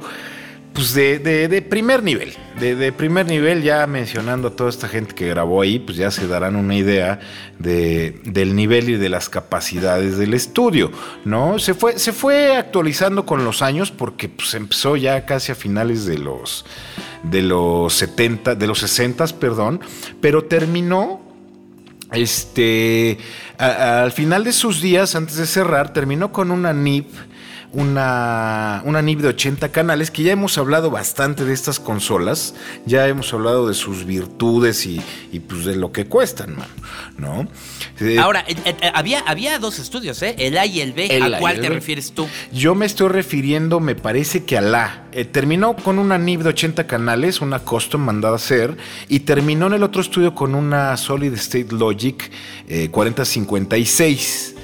pues 0.74 0.94
de, 0.94 1.20
de, 1.20 1.62
primer 1.62 2.02
nivel, 2.02 2.34
de, 2.60 2.92
primer 2.94 3.26
nivel, 3.26 3.62
ya 3.62 3.86
mencionando 3.88 4.50
a 4.50 4.56
toda 4.56 4.70
esta 4.70 4.88
gente 4.88 5.14
que 5.14 5.28
grabó 5.28 5.62
ahí, 5.62 5.80
pues 5.80 5.98
ya 5.98 6.12
se 6.12 6.28
darán 6.28 6.56
una 6.56 6.76
idea 6.76 7.20
de, 7.60 8.22
del 8.24 8.56
nivel 8.56 8.90
y 8.90 8.96
de 8.96 9.10
las 9.10 9.28
capacidades 9.28 10.18
del 10.18 10.34
estudio, 10.34 10.92
¿no? 11.26 11.60
Se 11.60 11.74
fue, 11.74 12.00
se 12.00 12.14
fue 12.14 12.56
actualizando 12.56 13.26
con 13.26 13.44
los 13.44 13.62
años 13.62 13.92
porque 13.92 14.30
pues, 14.30 14.54
empezó 14.54 14.96
ya 14.96 15.26
casi 15.26 15.52
a 15.52 15.56
finales 15.56 16.06
de 16.06 16.18
los, 16.18 16.66
de 17.24 17.42
los 17.42 17.94
70, 17.94 18.56
de 18.56 18.68
los 18.68 18.80
60, 18.80 19.28
perdón, 19.40 19.82
pero 20.22 20.46
terminó 20.46 21.22
este, 22.12 23.18
al 23.58 24.12
final 24.12 24.44
de 24.44 24.52
sus 24.54 24.82
días, 24.82 25.16
antes 25.16 25.36
de 25.36 25.46
cerrar, 25.46 25.94
terminó 25.94 26.32
con 26.32 26.52
una 26.52 26.74
NIP 26.74 27.08
una, 27.74 28.82
una 28.86 29.02
NIP 29.02 29.20
de 29.20 29.30
80 29.30 29.70
canales, 29.70 30.12
que 30.12 30.24
ya 30.24 30.34
hemos 30.34 30.58
hablado 30.58 30.92
bastante 30.92 31.46
de 31.46 31.54
estas 31.54 31.80
consolas, 31.80 32.54
ya 32.86 33.08
hemos 33.08 33.34
hablado 33.34 33.68
de 33.68 33.74
sus 33.74 34.06
virtudes 34.06 34.86
y, 34.86 35.02
pues 35.40 35.66
de 35.66 35.76
lo 35.76 35.92
que 35.92 36.06
cuestan, 36.06 36.58
¿no? 37.18 37.48
Eh, 38.00 38.18
Ahora, 38.20 38.44
eh, 38.48 38.56
eh, 38.66 38.92
había, 38.94 39.20
había 39.20 39.58
dos 39.60 39.80
estudios, 39.80 40.22
¿eh? 40.22 40.36
El 40.38 40.58
A 40.58 40.66
y 40.66 40.82
el 40.82 40.94
B. 40.94 41.22
¿A 41.22 41.40
cuál 41.40 41.62
te 41.62 41.70
refieres 41.70 42.12
tú? 42.12 42.28
Yo 42.52 42.76
me 42.76 42.86
estoy 42.86 43.10
refiriendo, 43.10 43.80
me 43.80 43.96
parece 43.96 44.44
que 44.44 44.58
al 44.58 44.74
A. 44.76 45.06
terminó 45.32 45.76
con 45.76 46.00
una 46.00 46.18
NIP 46.18 46.42
de 46.42 46.50
80 46.50 46.88
canales, 46.88 47.42
una 47.42 47.60
custom 47.60 48.02
mandada 48.02 48.34
a 48.34 48.38
hacer, 48.38 48.76
y 49.08 49.22
terminó 49.22 49.68
en 49.68 49.74
el 49.74 49.84
otro 49.84 50.02
estudio 50.02 50.36
con 50.36 50.56
una 50.56 50.98
Solid 50.98 51.34
State 51.34 51.68
Logic 51.72 52.32
4056. 52.92 54.56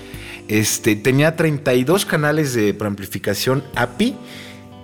Este, 0.47 0.95
tenía 0.95 1.35
32 1.35 2.05
canales 2.05 2.53
de 2.53 2.73
preamplificación 2.73 3.63
API 3.75 4.15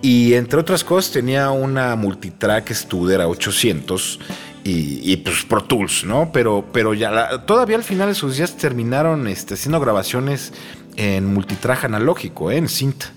y 0.02 0.34
entre 0.34 0.60
otras 0.60 0.84
cosas 0.84 1.12
tenía 1.12 1.52
una 1.52 1.96
multitrack 1.96 2.72
Studer 2.74 3.22
a 3.22 3.28
800 3.28 4.20
y, 4.66 5.18
pues 5.18 5.44
Pro 5.44 5.62
Tools, 5.62 6.06
¿no? 6.06 6.32
Pero, 6.32 6.66
pero 6.72 6.94
ya 6.94 7.46
todavía 7.46 7.76
al 7.76 7.84
final 7.84 8.08
de 8.08 8.16
sus 8.16 8.38
días 8.38 8.56
terminaron 8.56 9.28
este, 9.28 9.56
haciendo 9.56 9.80
grabaciones 9.80 10.54
en 10.96 11.34
multitrack 11.34 11.86
analógico, 11.86 12.50
¿eh? 12.52 12.58
en 12.58 12.70
cinta. 12.70 13.12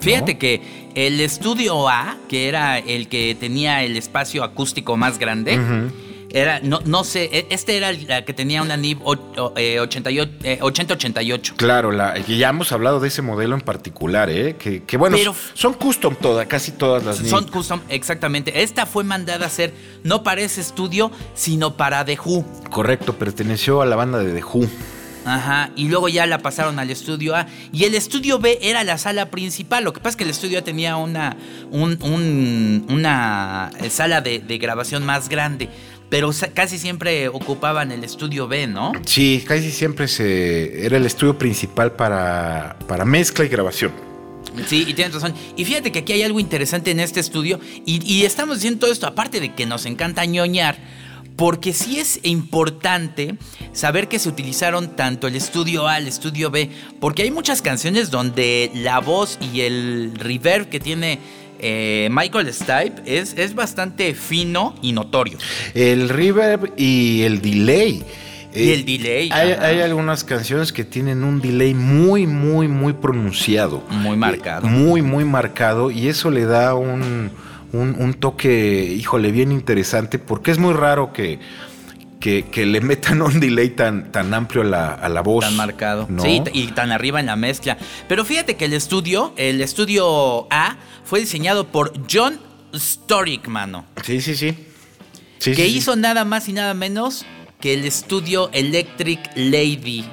Fíjate 0.00 0.38
que 0.38 0.60
el 0.94 1.20
estudio 1.20 1.88
A, 1.88 2.16
que 2.28 2.48
era 2.48 2.78
el 2.78 3.08
que 3.08 3.34
tenía 3.38 3.82
el 3.82 3.96
espacio 3.96 4.44
acústico 4.44 4.96
más 4.96 5.18
grande, 5.18 5.58
Era, 6.34 6.60
no, 6.60 6.80
no 6.84 7.02
sé, 7.04 7.30
e, 7.32 7.46
este 7.50 7.76
era 7.76 7.92
la 7.92 8.24
que 8.24 8.34
tenía 8.34 8.60
una 8.60 8.76
NIB 8.76 9.02
8088. 9.04 11.54
Claro, 11.56 11.92
la, 11.92 12.18
ya 12.18 12.48
hemos 12.48 12.72
hablado 12.72 12.98
de 12.98 13.06
ese 13.06 13.22
modelo 13.22 13.54
en 13.54 13.60
particular, 13.60 14.28
¿eh? 14.30 14.56
Que, 14.56 14.82
bueno, 14.96 15.16
son 15.54 15.74
custom 15.74 16.16
todas, 16.16 16.48
casi 16.48 16.72
todas 16.72 17.04
las 17.04 17.20
NIB. 17.20 17.30
Son 17.30 17.46
custom, 17.46 17.82
exactamente. 17.88 18.64
Esta 18.64 18.84
fue 18.84 19.04
mandada 19.04 19.44
a 19.44 19.46
hacer 19.46 19.72
no 20.02 20.24
para 20.24 20.40
ese 20.40 20.60
estudio, 20.60 21.12
sino 21.34 21.76
para 21.76 22.04
The 22.04 22.18
Who. 22.18 22.44
Correcto, 22.68 23.14
perteneció 23.14 23.80
a 23.80 23.86
la 23.86 23.94
banda 23.94 24.18
de 24.18 24.32
The 24.32 24.42
Who. 24.42 24.68
Ajá, 25.24 25.70
y 25.74 25.88
luego 25.88 26.08
ya 26.08 26.26
la 26.26 26.38
pasaron 26.38 26.78
al 26.78 26.90
estudio 26.90 27.34
A. 27.34 27.46
Y 27.72 27.84
el 27.84 27.94
estudio 27.94 28.38
B 28.38 28.58
era 28.60 28.84
la 28.84 28.98
sala 28.98 29.30
principal. 29.30 29.84
Lo 29.84 29.92
que 29.92 30.00
pasa 30.00 30.10
es 30.10 30.16
que 30.16 30.24
el 30.24 30.30
estudio 30.30 30.58
A 30.58 30.62
tenía 30.62 30.96
una, 30.96 31.36
una 31.70 33.70
sala 33.88 34.20
de, 34.20 34.58
grabación 34.58 35.04
más 35.04 35.28
grande. 35.28 35.68
Pero 36.14 36.30
casi 36.54 36.78
siempre 36.78 37.26
ocupaban 37.26 37.90
el 37.90 38.04
estudio 38.04 38.46
B, 38.46 38.68
¿no? 38.68 38.92
Sí, 39.04 39.42
casi 39.44 39.72
siempre 39.72 40.06
se, 40.06 40.86
era 40.86 40.96
el 40.96 41.06
estudio 41.06 41.36
principal 41.36 41.90
para, 41.90 42.76
para 42.86 43.04
mezcla 43.04 43.44
y 43.44 43.48
grabación. 43.48 43.90
Sí, 44.68 44.84
y 44.86 44.94
tienes 44.94 45.12
razón. 45.12 45.34
Y 45.56 45.64
fíjate 45.64 45.90
que 45.90 45.98
aquí 45.98 46.12
hay 46.12 46.22
algo 46.22 46.38
interesante 46.38 46.92
en 46.92 47.00
este 47.00 47.18
estudio. 47.18 47.58
Y, 47.84 48.00
y 48.06 48.24
estamos 48.24 48.58
diciendo 48.58 48.78
todo 48.78 48.92
esto, 48.92 49.08
aparte 49.08 49.40
de 49.40 49.54
que 49.54 49.66
nos 49.66 49.86
encanta 49.86 50.24
ñoñar 50.24 50.78
porque 51.34 51.72
sí 51.72 51.98
es 51.98 52.20
importante 52.22 53.34
saber 53.72 54.06
que 54.06 54.20
se 54.20 54.28
utilizaron 54.28 54.94
tanto 54.94 55.26
el 55.26 55.34
estudio 55.34 55.88
A, 55.88 55.98
el 55.98 56.06
estudio 56.06 56.52
B, 56.52 56.70
porque 57.00 57.22
hay 57.22 57.32
muchas 57.32 57.60
canciones 57.60 58.12
donde 58.12 58.70
la 58.72 59.00
voz 59.00 59.36
y 59.40 59.62
el 59.62 60.12
reverb 60.14 60.68
que 60.68 60.78
tiene 60.78 61.18
eh, 61.58 62.08
Michael 62.10 62.52
Stipe 62.52 63.02
es, 63.04 63.34
es 63.36 63.54
bastante 63.54 64.14
fino 64.14 64.74
y 64.82 64.92
notorio. 64.92 65.38
El 65.74 66.08
reverb 66.08 66.72
y 66.76 67.22
el 67.22 67.40
delay. 67.40 68.04
Y 68.54 68.70
el 68.70 68.84
delay. 68.84 69.30
Hay, 69.32 69.50
hay, 69.52 69.80
algunas 69.80 70.22
canciones 70.22 70.72
que 70.72 70.84
tienen 70.84 71.24
un 71.24 71.40
delay 71.40 71.74
muy, 71.74 72.26
muy, 72.26 72.68
muy 72.68 72.92
pronunciado. 72.92 73.82
Muy 73.90 74.16
marcado. 74.16 74.68
Muy, 74.68 75.02
muy 75.02 75.24
marcado. 75.24 75.90
Y 75.90 76.08
eso 76.08 76.30
le 76.30 76.44
da 76.44 76.74
un, 76.74 77.30
un, 77.74 78.14
toque, 78.14 78.94
híjole, 78.96 79.32
bien 79.32 79.50
interesante, 79.50 80.18
porque 80.18 80.50
es 80.50 80.58
muy 80.58 80.72
raro 80.72 81.12
que, 81.12 81.40
que, 82.24 82.64
le 82.64 82.80
metan 82.80 83.20
un 83.20 83.38
delay 83.38 83.70
tan, 83.70 84.10
tan 84.10 84.32
amplio 84.32 84.62
a 84.62 84.64
la, 84.64 84.94
a 84.94 85.08
la 85.10 85.20
voz. 85.20 85.44
Tan 85.44 85.56
marcado. 85.56 86.08
Sí, 86.22 86.42
y 86.54 86.68
tan 86.68 86.90
arriba 86.90 87.20
en 87.20 87.26
la 87.26 87.36
mezcla. 87.36 87.76
Pero 88.08 88.24
fíjate 88.24 88.56
que 88.56 88.64
el 88.64 88.72
estudio, 88.72 89.34
el 89.36 89.60
estudio 89.60 90.46
A, 90.50 90.78
fue 91.04 91.20
diseñado 91.20 91.66
por 91.68 91.92
John 92.10 92.40
Storick, 92.74 93.46
mano. 93.48 93.84
Sí, 94.02 94.22
sí, 94.22 94.34
sí. 94.36 94.56
que 95.38 95.66
hizo 95.66 95.96
nada 95.96 96.24
más 96.24 96.48
y 96.48 96.54
nada 96.54 96.72
menos 96.72 97.26
que 97.60 97.74
el 97.74 97.84
estudio 97.84 98.48
Electric 98.52 99.20
Lady 99.36 100.06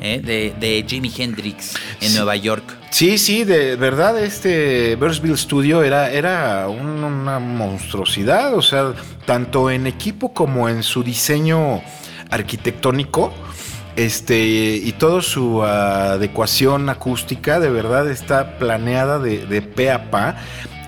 ¿eh? 0.00 0.20
de, 0.22 0.54
de 0.58 0.84
Jimi 0.86 1.12
Hendrix 1.16 1.74
en 2.00 2.14
Nueva 2.14 2.36
York. 2.36 2.76
Sí, 2.90 3.18
sí, 3.18 3.44
de 3.44 3.76
verdad, 3.76 4.18
este 4.22 4.96
Burnsville 4.96 5.36
Studio 5.36 5.82
era, 5.82 6.10
era 6.10 6.68
una 6.68 7.38
monstruosidad, 7.38 8.54
o 8.54 8.62
sea, 8.62 8.94
tanto 9.26 9.70
en 9.70 9.86
equipo 9.86 10.32
como 10.32 10.68
en 10.68 10.82
su 10.82 11.02
diseño 11.02 11.82
arquitectónico. 12.30 13.32
Este, 13.96 14.38
y 14.38 14.92
toda 14.92 15.22
su 15.22 15.60
adecuación 15.64 16.88
acústica 16.88 17.58
de 17.58 17.68
verdad 17.68 18.08
está 18.08 18.56
planeada 18.56 19.18
de, 19.18 19.44
de 19.44 19.60
pe 19.60 19.90
a 19.90 20.08
pa. 20.10 20.36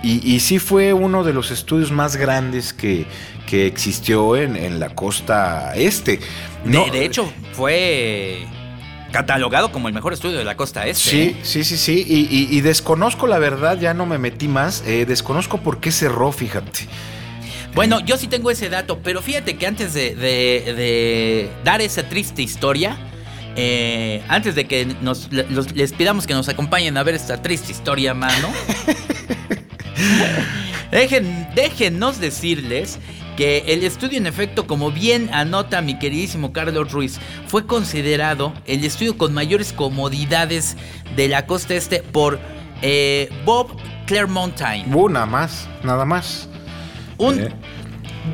Y, 0.02 0.40
sí 0.40 0.58
fue 0.58 0.94
uno 0.94 1.24
de 1.24 1.34
los 1.34 1.50
estudios 1.50 1.92
más 1.92 2.16
grandes 2.16 2.72
que, 2.72 3.06
existió 3.52 4.36
en, 4.36 4.78
la 4.78 4.94
costa 4.94 5.74
este. 5.74 6.20
de 6.64 7.04
hecho, 7.04 7.30
fue 7.52 8.46
catalogado 9.10 9.72
como 9.72 9.88
el 9.88 9.94
mejor 9.94 10.12
estudio 10.12 10.38
de 10.38 10.44
la 10.44 10.56
costa 10.56 10.86
este. 10.86 11.10
Sí, 11.10 11.20
¿eh? 11.20 11.36
sí, 11.42 11.64
sí, 11.64 11.76
sí. 11.76 12.04
Y, 12.08 12.60
desconozco 12.60 13.26
la 13.26 13.38
verdad, 13.38 13.78
ya 13.78 13.94
no 13.94 14.06
me 14.06 14.18
metí 14.18 14.48
más. 14.48 14.82
Eh, 14.86 15.04
desconozco 15.06 15.58
por 15.58 15.80
qué 15.80 15.90
cerró, 15.92 16.32
fíjate. 16.32 16.88
Bueno, 17.74 18.00
yo 18.00 18.16
sí 18.16 18.26
tengo 18.26 18.50
ese 18.50 18.68
dato, 18.68 18.98
pero 19.02 19.22
fíjate 19.22 19.56
que 19.56 19.66
antes 19.66 19.94
de, 19.94 21.48
dar 21.64 21.80
esa 21.80 22.02
triste 22.08 22.42
historia, 22.42 22.96
eh, 23.56 24.22
antes 24.28 24.54
de 24.54 24.66
que 24.66 24.86
nos, 25.00 25.30
les 25.32 25.92
pidamos 25.92 26.26
que 26.26 26.34
nos 26.34 26.48
acompañen 26.48 26.96
a 26.96 27.02
ver 27.02 27.14
esta 27.14 27.40
triste 27.42 27.70
historia, 27.70 28.12
mano, 28.12 28.48
dejen, 30.90 31.48
déjenos 31.54 32.18
decirles 32.18 32.98
que 33.40 33.64
el 33.68 33.84
estudio 33.84 34.18
en 34.18 34.26
efecto, 34.26 34.66
como 34.66 34.90
bien 34.90 35.30
anota 35.32 35.80
mi 35.80 35.98
queridísimo 35.98 36.52
Carlos 36.52 36.92
Ruiz, 36.92 37.18
fue 37.46 37.64
considerado 37.64 38.52
el 38.66 38.84
estudio 38.84 39.16
con 39.16 39.32
mayores 39.32 39.72
comodidades 39.72 40.76
de 41.16 41.26
la 41.26 41.46
costa 41.46 41.72
este 41.74 42.02
por 42.02 42.38
eh, 42.82 43.30
Bob 43.46 43.68
Clermontine. 44.04 44.84
Uh, 44.92 45.08
nada 45.08 45.24
más, 45.24 45.66
nada 45.82 46.04
más. 46.04 46.50
Un 47.16 47.40
eh. 47.40 47.48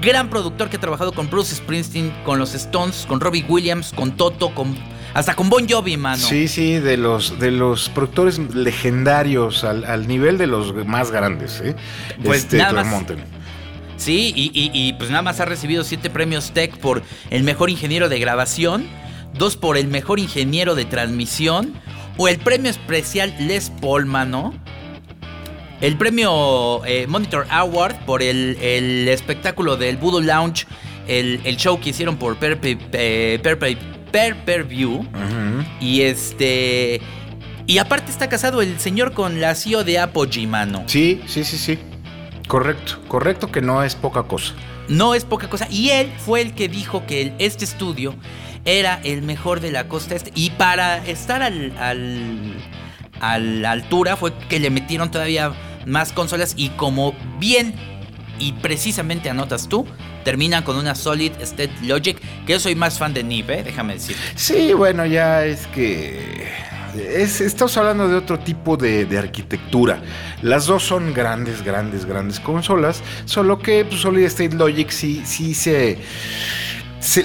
gran 0.03 0.29
productor 0.29 0.71
que 0.71 0.77
ha 0.77 0.81
trabajado 0.81 1.13
con 1.13 1.31
Bruce 1.31 1.55
Springsteen, 1.55 2.13
con 2.25 2.41
los 2.41 2.53
Stones, 2.55 3.07
con 3.07 3.21
Robbie 3.21 3.45
Williams, 3.49 3.93
con 3.93 4.17
Toto, 4.17 4.53
con 4.57 4.77
hasta 5.15 5.37
con 5.37 5.49
Bon 5.49 5.69
Jovi, 5.69 5.97
mano. 5.97 6.17
Sí, 6.17 6.49
sí, 6.49 6.81
de 6.81 6.97
los, 6.97 7.39
de 7.39 7.53
los 7.53 7.91
productores 7.91 8.40
legendarios 8.57 9.62
al, 9.62 10.09
nivel 10.09 10.37
de 10.37 10.49
los 10.49 10.75
más 10.85 11.12
grandes, 11.12 11.61
¿eh? 11.61 11.77
Pues 12.25 12.40
este, 12.40 12.59
nada 12.59 12.83
Sí, 13.96 14.32
y, 14.35 14.92
pues 14.94 15.11
nada 15.11 15.22
más 15.22 15.40
ha 15.40 15.44
recibido 15.44 15.82
siete 15.82 16.11
premios 16.11 16.52
Tech 16.52 16.76
por 16.78 17.02
el 17.30 17.42
mejor 17.42 17.70
ingeniero 17.70 18.09
de 18.09 18.18
grabación, 18.18 18.87
dos 19.35 19.56
por 19.56 19.76
el 19.76 19.88
mejor 19.88 20.18
ingeniero 20.18 20.74
de 20.74 20.85
transmisión, 20.85 21.74
o 22.16 22.28
el 22.28 22.38
premio 22.38 22.70
especial 22.70 23.35
Les 23.38 23.70
Paul, 23.70 24.06
mano. 24.06 24.54
El 25.80 25.98
premio 25.98 26.85
eh, 26.87 27.06
Monitor 27.06 27.46
Award 27.50 28.04
por 28.06 28.22
el, 28.22 28.56
espectáculo 29.09 29.76
del 29.76 29.98
Voodoo 29.98 30.20
Lounge, 30.20 30.66
el, 31.06 31.56
show 31.56 31.78
que 31.80 31.90
hicieron 31.90 32.16
por 32.16 32.37
Per 32.37 32.59
Per, 32.61 34.64
View. 34.64 35.06
Y 35.80 36.02
este. 36.02 37.00
Y 37.66 37.78
aparte 37.78 38.11
está 38.11 38.28
casado 38.28 38.62
el 38.62 38.78
señor 38.78 39.12
con 39.12 39.40
la 39.40 39.54
CEO 39.54 39.85
de 39.85 39.98
Apogee, 39.98 40.46
mano. 40.46 40.85
Sí, 40.87 41.20
sí, 41.26 41.44
sí, 41.44 41.59
sí. 41.59 41.78
Correcto, 42.46 43.00
correcto 43.09 43.50
que 43.50 43.61
no 43.61 43.82
es 43.82 43.94
poca 43.94 44.22
cosa. 44.24 44.54
No 44.88 45.14
es 45.14 45.24
poca 45.24 45.48
cosa. 45.48 45.66
Y 45.70 45.90
él 45.90 46.12
fue 46.18 46.40
el 46.40 46.54
que 46.54 46.68
dijo 46.68 47.06
que 47.06 47.35
este 47.38 47.64
estudio 47.64 48.14
era 48.64 49.00
el 49.02 49.22
mejor 49.22 49.61
de 49.61 49.72
la 49.72 49.88
costa 49.88 50.14
este. 50.14 50.32
Y 50.35 50.50
para 50.50 51.04
estar 51.06 51.42
al, 51.42 51.72
a 53.20 53.38
la 53.38 53.70
altura 53.70 54.16
fue 54.16 54.32
que 54.48 54.61
le 54.61 54.70
metieron 54.70 55.11
todavía 55.11 55.52
más 55.87 56.12
consolas. 56.12 56.54
Y 56.56 56.70
como 56.70 57.14
bien 57.38 57.74
y 58.38 58.52
precisamente 58.52 59.30
anotas 59.30 59.68
tú, 59.68 59.87
terminan 60.24 60.62
con 60.62 60.76
una 60.76 60.94
Solid 60.94 61.32
State 61.40 61.74
Logic. 61.82 62.20
Que 62.46 62.52
yo 62.52 62.61
soy 62.61 62.76
más 62.76 62.98
fan 62.98 63.12
de 63.12 63.24
NIP, 63.24 63.50
¿eh? 63.50 63.62
déjame 63.64 63.94
decir. 63.94 64.16
Sí, 64.37 64.72
bueno, 64.72 65.04
ya 65.04 65.44
es 65.44 65.66
que 65.68 66.48
estamos 66.96 67.76
hablando 67.76 68.09
de 68.09 68.14
otro 68.14 68.38
tipo 68.38 68.76
de, 68.76 69.06
arquitectura. 69.18 70.00
Las 70.42 70.66
dos 70.66 70.82
son 70.82 71.14
grandes, 71.14 71.62
grandes, 71.62 72.04
grandes 72.04 72.40
consolas, 72.40 73.02
solo 73.24 73.59
que 73.59 73.85
pues, 73.85 74.00
Solid 74.00 74.24
State 74.24 74.56
Logic 74.56 74.90
sí, 74.90 75.22
sí 75.24 75.54
se, 75.54 75.98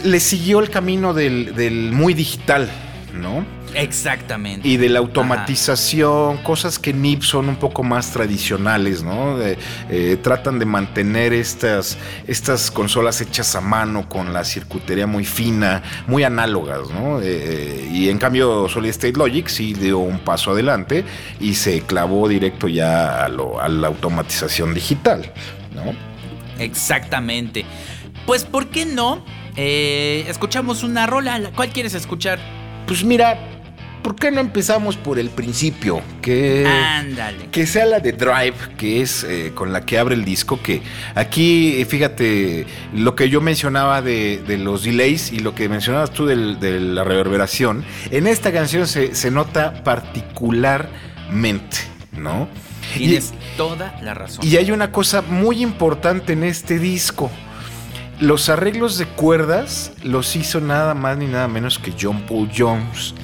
le 0.03 0.19
siguió 0.19 0.59
el 0.59 0.69
camino 0.69 1.13
del, 1.13 1.55
del 1.55 1.91
muy 1.91 2.13
digital, 2.13 2.69
¿no? 3.13 3.45
Exactamente. 3.73 4.67
Y 4.67 4.77
de 4.77 4.89
la 4.89 4.99
automatización, 4.99 6.37
cosas 6.37 6.77
que 6.77 6.93
NIP 6.93 7.23
son 7.23 7.49
un 7.49 7.55
poco 7.55 7.83
más 7.83 8.11
tradicionales, 8.11 9.03
¿no? 9.03 9.37
Eh, 9.41 10.17
tratan 10.21 10.59
de 10.59 10.65
mantener 10.65 11.33
estas, 11.33 11.97
estas 12.27 12.69
consolas 12.71 13.21
hechas 13.21 13.55
a 13.55 13.61
mano 13.61 14.09
con 14.09 14.33
la 14.33 14.43
circuitería 14.43 15.07
muy 15.07 15.25
fina, 15.25 15.83
muy 16.07 16.23
análogas, 16.23 16.89
¿no? 16.89 17.19
Eh, 17.19 17.23
eh, 17.23 17.89
y 17.91 18.09
en 18.09 18.17
cambio 18.17 18.67
Solid 18.67 18.89
State 18.89 19.17
Logic 19.17 19.47
sí 19.47 19.73
dio 19.73 19.99
un 19.99 20.19
paso 20.19 20.51
adelante 20.51 21.05
y 21.39 21.53
se 21.55 21.81
clavó 21.81 22.27
directo 22.27 22.67
ya 22.67 23.23
a, 23.23 23.25
a 23.25 23.69
la 23.69 23.87
automatización 23.87 24.73
digital, 24.73 25.31
¿no? 25.73 25.93
Exactamente. 26.61 27.65
Pues, 28.25 28.43
¿por 28.43 28.67
qué 28.67 28.85
no? 28.85 29.23
escuchamos 29.53 30.81
una 30.81 31.05
rola. 31.05 31.51
¿Cuál 31.53 31.69
quieres 31.69 31.93
escuchar? 31.93 32.39
Pues 32.91 33.05
mira, 33.05 33.39
¿por 34.03 34.17
qué 34.17 34.31
no 34.31 34.41
empezamos 34.41 34.97
por 34.97 35.17
el 35.17 35.29
principio? 35.29 36.01
Que, 36.21 36.67
Ándale. 36.67 37.47
que 37.49 37.65
sea 37.65 37.85
la 37.85 38.01
de 38.01 38.11
Drive, 38.11 38.75
que 38.77 39.01
es 39.01 39.23
eh, 39.23 39.53
con 39.55 39.71
la 39.71 39.85
que 39.85 39.97
abre 39.97 40.13
el 40.13 40.25
disco, 40.25 40.61
que 40.61 40.81
aquí, 41.15 41.85
fíjate, 41.87 42.65
lo 42.93 43.15
que 43.15 43.29
yo 43.29 43.39
mencionaba 43.39 44.01
de, 44.01 44.43
los 44.59 44.83
delays 44.83 45.31
y 45.31 45.39
lo 45.39 45.55
que 45.55 45.69
mencionabas 45.69 46.11
tú 46.11 46.25
de 46.25 46.35
la 46.35 47.05
reverberación, 47.05 47.85
en 48.09 48.27
esta 48.27 48.51
canción 48.51 48.85
se, 48.87 49.31
nota 49.31 49.85
particularmente, 49.85 51.77
¿no? 52.17 52.49
Tienes 52.97 53.33
toda 53.55 53.97
la 54.01 54.13
razón. 54.13 54.45
Y 54.45 54.57
hay 54.57 54.69
una 54.71 54.91
cosa 54.91 55.21
muy 55.21 55.63
importante 55.63 56.33
en 56.33 56.43
este 56.43 56.77
disco. 56.77 57.31
Los 58.21 58.49
arreglos 58.49 58.99
de 58.99 59.07
cuerdas 59.07 59.93
los 60.03 60.35
hizo 60.35 60.61
nada 60.61 60.93
más 60.93 61.17
ni 61.17 61.25
nada 61.25 61.47
menos 61.47 61.79
que 61.79 61.91
John 61.99 62.21
Paul 62.27 62.49
Jones, 62.55 63.15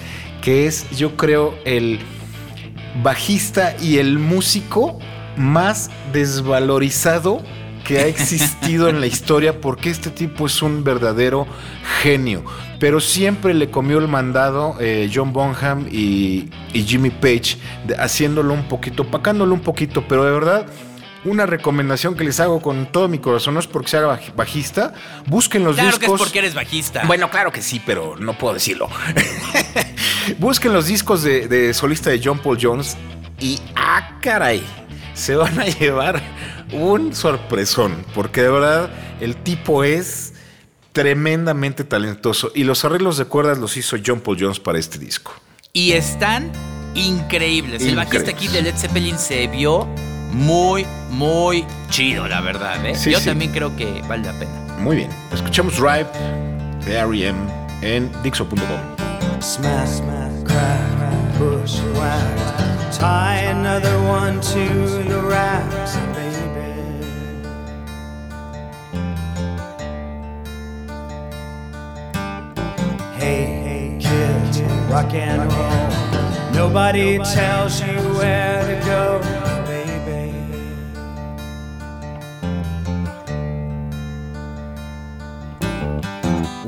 que 0.42 0.66
es 0.66 0.90
yo 0.98 1.16
creo 1.16 1.54
el 1.66 2.00
bajista 3.04 3.76
y 3.80 4.00
el 4.00 4.18
músico 4.18 4.98
más 5.38 5.92
desvalorizado 6.12 7.44
que 7.86 8.00
ha 8.00 8.08
existido 8.08 8.90
en 8.90 9.00
la 9.00 9.06
historia 9.08 9.62
porque 9.62 9.92
este 9.92 10.10
tipo 10.10 10.48
es 10.48 10.64
un 10.64 10.84
verdadero 10.84 11.46
genio. 12.02 12.44
Pero 12.80 13.00
siempre 13.00 13.54
le 13.54 13.70
comió 13.70 14.00
el 14.00 14.08
mandado 14.08 14.76
eh, 14.80 15.12
John 15.14 15.32
Bonham 15.32 15.88
y, 15.92 16.50
Jimmy 16.74 17.12
Page, 17.12 17.58
haciéndolo 18.00 18.54
un 18.54 18.68
poquito, 18.68 19.04
pacándolo 19.06 19.54
un 19.54 19.62
poquito, 19.62 20.04
pero 20.08 20.26
de 20.26 20.32
verdad 20.32 20.66
una 21.26 21.46
recomendación 21.46 22.16
que 22.16 22.24
les 22.24 22.40
hago 22.40 22.62
con 22.62 22.92
todo 22.92 23.08
mi 23.08 23.20
corazón, 23.20 23.54
no 23.54 23.60
es 23.60 23.68
porque 23.68 23.90
se 23.90 23.98
haga 23.98 24.20
bajista, 24.36 24.94
busquen 25.26 25.64
los 25.64 25.76
discos. 25.76 26.00
Claro 26.00 26.00
que 26.00 26.06
es 26.06 26.22
porque 26.22 26.40
eres 26.40 26.54
bajista. 26.54 27.04
Bueno, 27.06 27.30
claro 27.30 27.52
que 27.52 27.62
sí, 27.62 27.82
pero 27.86 28.16
no 28.18 28.38
puedo 28.38 28.54
decirlo. 28.54 28.90
busquen 30.40 30.74
los 30.74 30.88
discos 30.88 31.24
de, 31.24 31.48
de, 31.48 31.74
solista 31.74 32.10
de 32.10 32.22
John 32.24 32.40
Paul 32.40 32.58
Jones 32.62 32.98
y 33.40 33.60
¡ah, 33.76 34.20
caray! 34.22 34.64
Se 35.14 35.36
van 35.36 35.60
a 35.60 35.66
llevar 35.66 36.22
un 36.72 37.16
sorpresón, 37.16 38.06
porque 38.14 38.44
de 38.44 38.50
verdad 38.50 38.90
el 39.20 39.36
tipo 39.36 39.84
es 39.84 40.34
tremendamente 40.92 41.84
talentoso 41.84 42.52
y 42.56 42.64
los 42.64 42.84
arreglos 42.84 43.18
de 43.18 43.26
cuerdas 43.26 43.58
los 43.58 43.78
hizo 43.78 43.98
John 44.04 44.20
Paul 44.20 44.38
Jones 44.40 44.60
para 44.60 44.80
este 44.80 44.98
disco. 44.98 45.34
Y 45.74 45.92
están 45.92 46.52
increíbles. 46.96 47.84
El 47.84 47.96
bajista 47.96 48.32
aquí 48.32 48.48
de 48.48 48.64
Led 48.64 48.76
Zeppelin 48.76 49.18
se 49.20 49.48
vio 49.48 49.88
muy, 50.32 50.86
muy 51.10 51.66
chido, 51.90 52.28
la 52.28 52.42
verdad. 52.42 52.86
¿eh? 52.86 52.94
Yo 53.10 53.20
también 53.22 53.52
creo 53.52 53.76
que 53.76 54.02
vale 54.08 54.26
la 54.26 54.34
pena. 54.34 54.52
Muy 54.80 54.96
bien. 54.96 55.10
Escuchamos 55.34 55.78
Drive 55.78 56.08
de 56.86 56.96
R.E.M. 56.96 57.38
en 57.82 58.12
Dixo.com. 58.24 58.60
Smash, 59.42 59.98
smash, 59.98 60.44
crack, 60.46 61.38
push, 61.38 61.80
whack, 61.96 62.92
tie 62.92 63.38
another 63.52 63.96
one 64.04 64.42
to 64.42 65.04
the 65.04 65.22
racks, 65.22 65.96
baby. 66.16 66.34
Hey, 73.18 73.46
hey, 73.64 73.98
kids, 74.00 74.62
rock 74.90 75.14
and 75.14 75.52
roll. 75.52 76.52
Nobody 76.54 77.20
tells 77.20 77.80
you 77.82 77.94
where 78.18 78.64
to 78.66 78.86
go. 78.86 79.37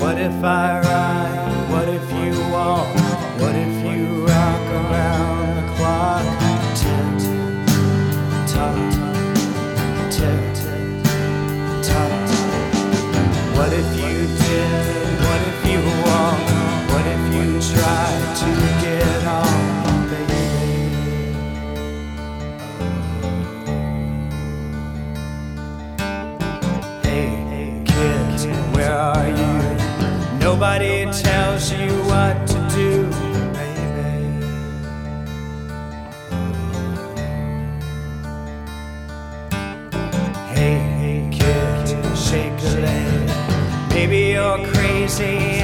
What 0.09 0.17
if 0.17 0.43
I 0.43 0.79
ride? 0.79 1.69
What 1.69 1.87
if 1.87 2.01
you 2.11 2.31
walk? 2.49 2.87
What 3.39 3.53
if 3.53 3.75
you 3.85 4.25
rock 4.25 4.65
around 4.81 5.55
the 5.57 5.65
clock? 5.75 6.25
Tick, 6.81 7.19
tock, 8.49 8.79
tick, 10.09 10.55
tock. 11.83 12.29
What 13.55 13.71
if 13.71 13.89
you 14.01 14.25
did? 14.41 15.05
What 15.27 15.41
if 15.51 15.59
you 15.69 15.79
walk? 16.01 16.41
What 16.89 17.05
if 17.05 17.21
you 17.35 17.47
tried 17.71 18.18
Nobody 30.59 31.05
tells 31.13 31.71
you 31.71 31.87
what 32.03 32.45
to 32.47 32.55
do, 32.75 33.05
baby. 33.53 34.43
Hey, 40.53 40.79
hey, 40.99 41.29
kid, 41.31 42.17
shake 42.17 42.61
a 42.61 42.81
leg. 42.81 43.89
Maybe 43.91 44.33
you're 44.33 44.67
crazy 44.73 45.58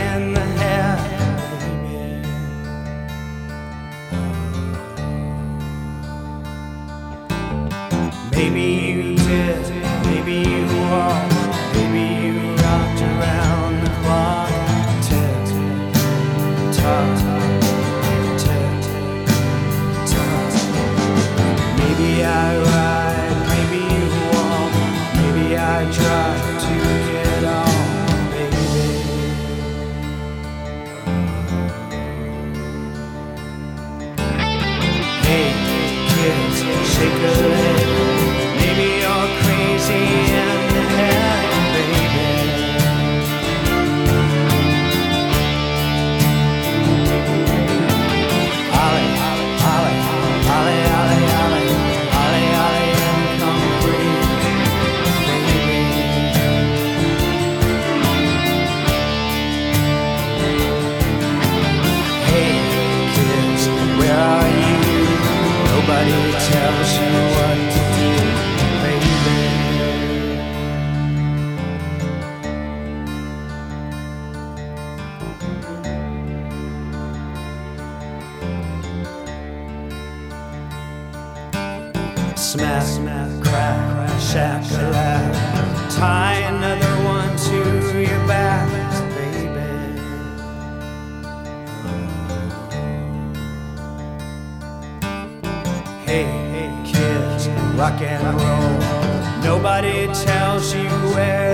Nobody 99.76 100.08
tells 100.24 100.74
you 100.74 100.88
where. 101.14 101.45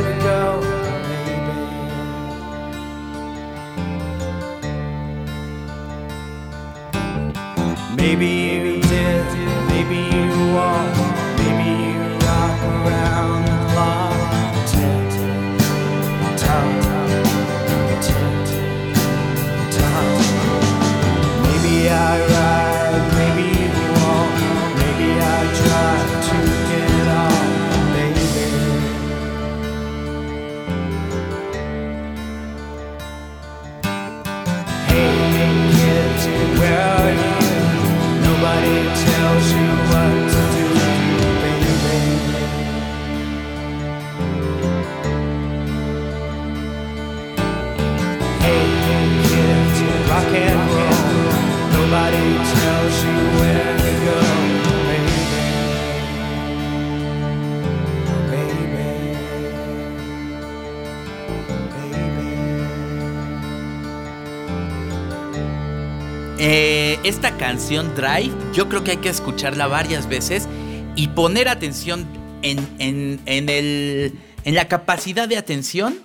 Esta 67.12 67.36
canción 67.36 67.94
Drive, 67.94 68.32
yo 68.54 68.70
creo 68.70 68.86
que 68.86 68.92
hay 68.92 68.98
que 68.98 69.10
escucharla 69.10 69.68
varias 69.68 70.08
veces 70.08 70.48
y 70.96 71.10
poner 71.10 71.50
atención 71.50 72.08
en, 72.42 72.58
en, 72.80 73.50
el, 73.50 74.14
en 74.46 74.56
la 74.56 74.70
capacidad 74.70 75.28
de 75.28 75.36
atención, 75.36 76.00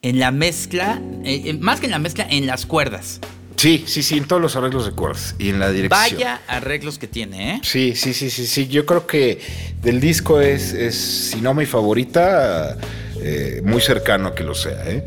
en 0.00 0.18
la 0.18 0.30
mezcla, 0.30 0.98
eh, 1.24 1.52
más 1.60 1.80
que 1.80 1.86
en 1.86 1.92
la 1.92 1.98
mezcla, 1.98 2.26
en 2.28 2.46
las 2.46 2.64
cuerdas. 2.64 3.20
Sí, 3.56 3.84
sí, 3.86 4.02
sí, 4.02 4.16
en 4.16 4.24
todos 4.24 4.40
los 4.40 4.56
arreglos 4.56 4.86
de 4.86 4.92
cuerdas 4.92 5.34
y 5.38 5.50
en 5.50 5.58
la 5.58 5.70
dirección. 5.70 5.90
Vaya 5.90 6.40
arreglos 6.48 6.98
que 6.98 7.06
tiene, 7.06 7.56
¿eh? 7.56 7.60
Sí, 7.62 7.94
sí, 7.94 8.14
sí, 8.14 8.30
sí, 8.30 8.46
sí. 8.46 8.66
Yo 8.66 8.86
creo 8.86 9.06
que 9.06 9.40
del 9.82 10.00
disco 10.00 10.40
es, 10.40 10.72
es 10.72 10.94
si 10.94 11.42
no 11.42 11.52
mi 11.52 11.66
favorita, 11.66 12.78
eh, 13.20 13.60
muy 13.62 13.82
cercano 13.82 14.28
a 14.28 14.34
que 14.34 14.42
lo 14.42 14.54
sea, 14.54 14.82
¿eh? 14.86 15.04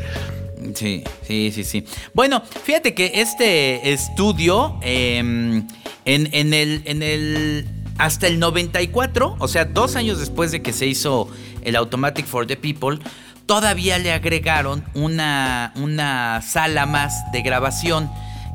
Sí, 0.73 1.03
sí, 1.25 1.51
sí, 1.53 1.63
sí. 1.63 1.85
Bueno, 2.13 2.41
fíjate 2.63 2.93
que 2.93 3.11
este 3.15 3.91
estudio, 3.91 4.77
em, 4.81 5.67
en, 6.05 6.29
en, 6.33 6.53
el, 6.53 6.81
en 6.85 7.03
el. 7.03 7.67
Hasta 7.97 8.27
el 8.27 8.39
94, 8.39 9.35
o 9.39 9.47
sea, 9.47 9.65
dos 9.65 9.97
años 9.97 10.19
después 10.19 10.51
de 10.51 10.61
que 10.61 10.71
se 10.71 10.87
hizo 10.87 11.29
el 11.63 11.75
Automatic 11.75 12.25
for 12.25 12.47
the 12.47 12.55
People, 12.55 12.99
todavía 13.45 13.99
le 13.99 14.13
agregaron 14.13 14.85
una, 14.93 15.73
una 15.75 16.41
sala 16.41 16.85
más 16.85 17.13
de 17.33 17.41
grabación 17.41 18.09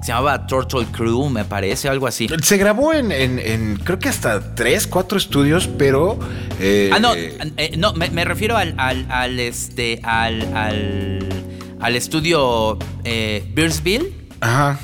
se 0.05 0.13
llamaba 0.13 0.47
Turtle 0.47 0.85
Crew, 0.93 1.31
me 1.31 1.47
parece, 1.47 1.89
algo 1.89 2.07
así. 2.07 2.29
Se 2.43 2.59
grabó 2.59 2.93
en, 2.93 3.79
creo 3.85 3.99
que 3.99 4.11
hasta 4.11 4.55
tres, 4.55 4.87
cuatro 4.87 5.17
estudios, 5.17 5.67
pero... 5.67 6.19
Eh, 6.61 6.91
ah, 6.93 7.01
no, 7.01 7.15
eh, 7.15 7.73
no, 7.79 7.95
me, 7.95 8.25
refiero 8.27 8.55
al, 8.59 8.75
al, 8.77 9.41
este, 9.41 10.01
al, 10.03 10.55
al, 10.55 11.27
estudio 11.95 12.79
eh, 13.05 13.45
Beersville. 13.55 14.13
Ajá. 14.41 14.79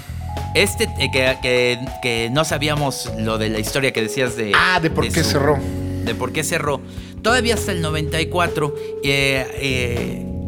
Este 0.55 0.89
que, 1.13 1.79
que, 2.03 2.29
no 2.31 2.45
sabíamos 2.45 3.11
lo 3.19 3.39
de 3.39 3.49
la 3.49 3.59
historia 3.59 3.93
que 3.93 4.03
decías 4.03 4.37
de... 4.37 4.53
Ah, 4.55 4.81
de 4.81 4.91
por 4.91 5.09
qué 5.09 5.25
cerró. 5.25 5.59
De 6.05 6.15
por 6.15 6.33
qué 6.33 6.45
cerró. 6.45 6.81
Todavía 7.23 7.55
hasta 7.55 7.73
el 7.73 7.83
94 7.83 8.75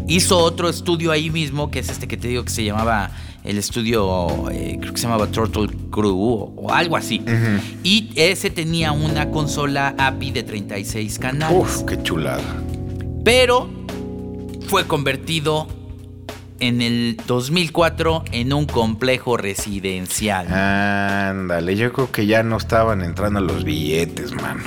hizo 0.08 0.38
otro 0.38 0.68
estudio 0.68 1.10
ahí 1.10 1.30
mismo, 1.30 1.70
que 1.70 1.80
es 1.80 1.88
este 1.88 2.08
que 2.08 2.16
te 2.16 2.28
digo 2.28 2.44
que 2.44 2.50
se 2.50 2.64
llamaba 2.64 3.10
el 3.44 3.58
estudio, 3.58 4.50
eh, 4.50 4.76
creo 4.80 4.92
que 4.92 4.98
se 4.98 5.04
llamaba 5.04 5.26
Turtle 5.26 5.68
Crew 5.90 6.52
o, 6.56 6.72
algo 6.72 6.96
así. 6.96 7.22
Y 7.82 8.10
ese 8.14 8.50
tenía 8.50 8.92
una 8.92 9.30
consola 9.30 9.94
API 9.98 10.30
de 10.30 10.42
36 10.42 11.18
canales. 11.18 11.56
Uf, 11.58 11.82
qué 11.82 12.00
chulada. 12.02 12.42
Pero 13.24 13.68
fue 14.68 14.86
convertido 14.86 15.66
en 16.62 16.80
el 16.80 17.16
2004 17.26 18.24
en 18.30 18.52
un 18.52 18.66
complejo 18.66 19.36
residencial. 19.36 20.46
Ándale, 20.46 21.74
yo 21.74 21.92
creo 21.92 22.12
que 22.12 22.26
ya 22.26 22.44
no 22.44 22.56
estaban 22.56 23.02
entrando 23.02 23.40
los 23.40 23.64
billetes, 23.64 24.32
mano. 24.32 24.62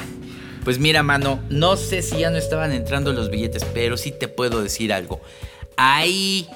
Pues 0.65 0.77
mira, 0.77 1.03
mano, 1.03 1.39
no 1.49 1.77
sé 1.77 2.01
si 2.01 2.17
ya 2.17 2.29
no 2.31 2.37
estaban 2.37 2.73
entrando 2.73 3.13
los 3.13 3.31
billetes, 3.31 3.63
pero 3.73 3.95
sí 3.95 4.11
te 4.11 4.27
puedo 4.27 4.61
decir 4.61 4.91
algo. 4.91 5.21
Ahí 5.77 6.49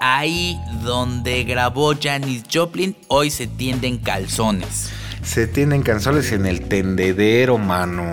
ahí 0.00 0.56
donde 0.84 1.42
grabó 1.42 1.94
Janis 2.00 2.44
Joplin, 2.52 2.96
hoy 3.08 3.30
se 3.30 3.48
tienden 3.48 3.98
calzones. 3.98 4.90
Se 5.22 5.48
tienden 5.48 5.82
calzones 5.82 6.30
en 6.30 6.46
el 6.46 6.68
tendedero, 6.68 7.58
mano. 7.58 8.04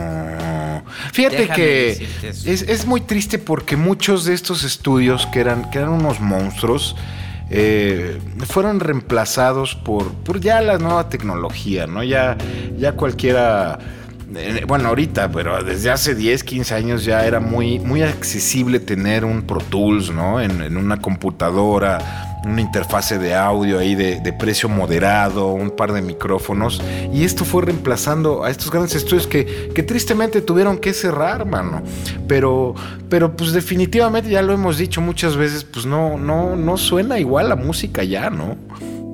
Fíjate 1.13 1.47
que 1.47 2.07
es, 2.33 2.85
muy 2.85 3.01
triste 3.01 3.39
porque 3.39 3.77
muchos 3.77 4.25
de 4.25 4.33
estos 4.33 4.63
estudios 4.63 5.25
que 5.27 5.39
eran, 5.39 5.69
que 5.69 5.77
eran 5.77 5.91
unos 5.91 6.19
monstruos, 6.19 6.95
eh, 7.49 8.19
fueron 8.47 8.79
reemplazados 8.79 9.75
por, 9.75 10.11
por 10.11 10.39
ya 10.39 10.59
la 10.61 10.79
nueva 10.79 11.09
tecnología, 11.09 11.87
¿no? 11.87 12.03
Ya, 12.03 12.35
ya 12.77 12.93
cualquiera 12.93 13.79
bueno, 14.67 14.89
ahorita, 14.89 15.31
pero 15.31 15.63
desde 15.63 15.91
hace 15.91 16.15
10, 16.15 16.43
15 16.43 16.75
años 16.75 17.05
ya 17.05 17.25
era 17.25 17.39
muy, 17.39 17.79
muy 17.79 18.01
accesible 18.01 18.79
tener 18.79 19.25
un 19.25 19.43
Pro 19.43 19.59
Tools, 19.59 20.11
¿no? 20.11 20.41
En, 20.41 20.75
una 20.77 20.97
computadora, 20.97 22.32
una 22.45 22.61
interfase 22.61 23.17
de 23.17 23.35
audio 23.35 23.79
ahí 23.79 23.95
de, 23.95 24.33
precio 24.33 24.67
moderado, 24.67 25.47
un 25.47 25.71
par 25.71 25.93
de 25.93 26.01
micrófonos. 26.01 26.81
Y 27.13 27.23
esto 27.23 27.45
fue 27.45 27.63
reemplazando 27.63 28.43
a 28.43 28.49
estos 28.49 28.71
grandes 28.71 28.95
estudios 28.95 29.27
que, 29.27 29.43
tristemente 29.87 30.41
tuvieron 30.41 30.77
que 30.77 30.93
cerrar, 30.93 31.45
mano. 31.45 31.81
Pero, 32.27 32.73
pero 33.09 33.35
pues 33.35 33.53
definitivamente, 33.53 34.29
ya 34.29 34.41
lo 34.41 34.53
hemos 34.53 34.77
dicho 34.77 35.01
muchas 35.01 35.35
veces, 35.35 35.63
pues 35.63 35.85
no, 35.85 36.17
no, 36.17 36.55
no 36.55 36.77
suena 36.77 37.19
igual 37.19 37.49
la 37.49 37.55
música 37.55 38.03
ya, 38.03 38.29
¿no? 38.29 38.57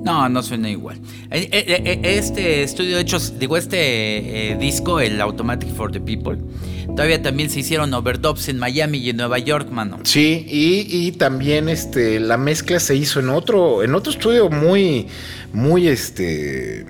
No, 0.02 0.28
no 0.28 0.42
suena 0.42 0.70
igual. 0.70 0.98
Eh, 1.30 1.48
eh, 1.52 1.82
eh, 1.84 2.00
este 2.02 2.62
estudio, 2.62 2.96
de 2.96 3.02
hecho, 3.02 3.18
digo, 3.38 3.56
este 3.56 4.56
disco, 4.58 5.00
el 5.00 5.20
Automatic 5.20 5.74
for 5.74 5.92
the 5.92 6.00
People, 6.00 6.38
todavía 6.86 7.22
también 7.22 7.50
se 7.50 7.60
hicieron 7.60 7.92
overdubs 7.92 8.48
en 8.48 8.58
Miami 8.58 8.98
y 8.98 9.10
en 9.10 9.18
Nueva 9.18 9.38
York, 9.38 9.70
mano. 9.70 10.00
Sí, 10.04 10.46
y, 10.48 11.12
también 11.12 11.68
este, 11.68 12.18
la 12.18 12.38
mezcla 12.38 12.80
se 12.80 12.96
hizo 12.96 13.20
en 13.20 13.28
otro, 13.28 13.82
en 13.82 13.94
otro 13.94 14.12
estudio 14.12 14.48
muy, 14.48 15.06
muy 15.52 15.88
este. 15.88 16.86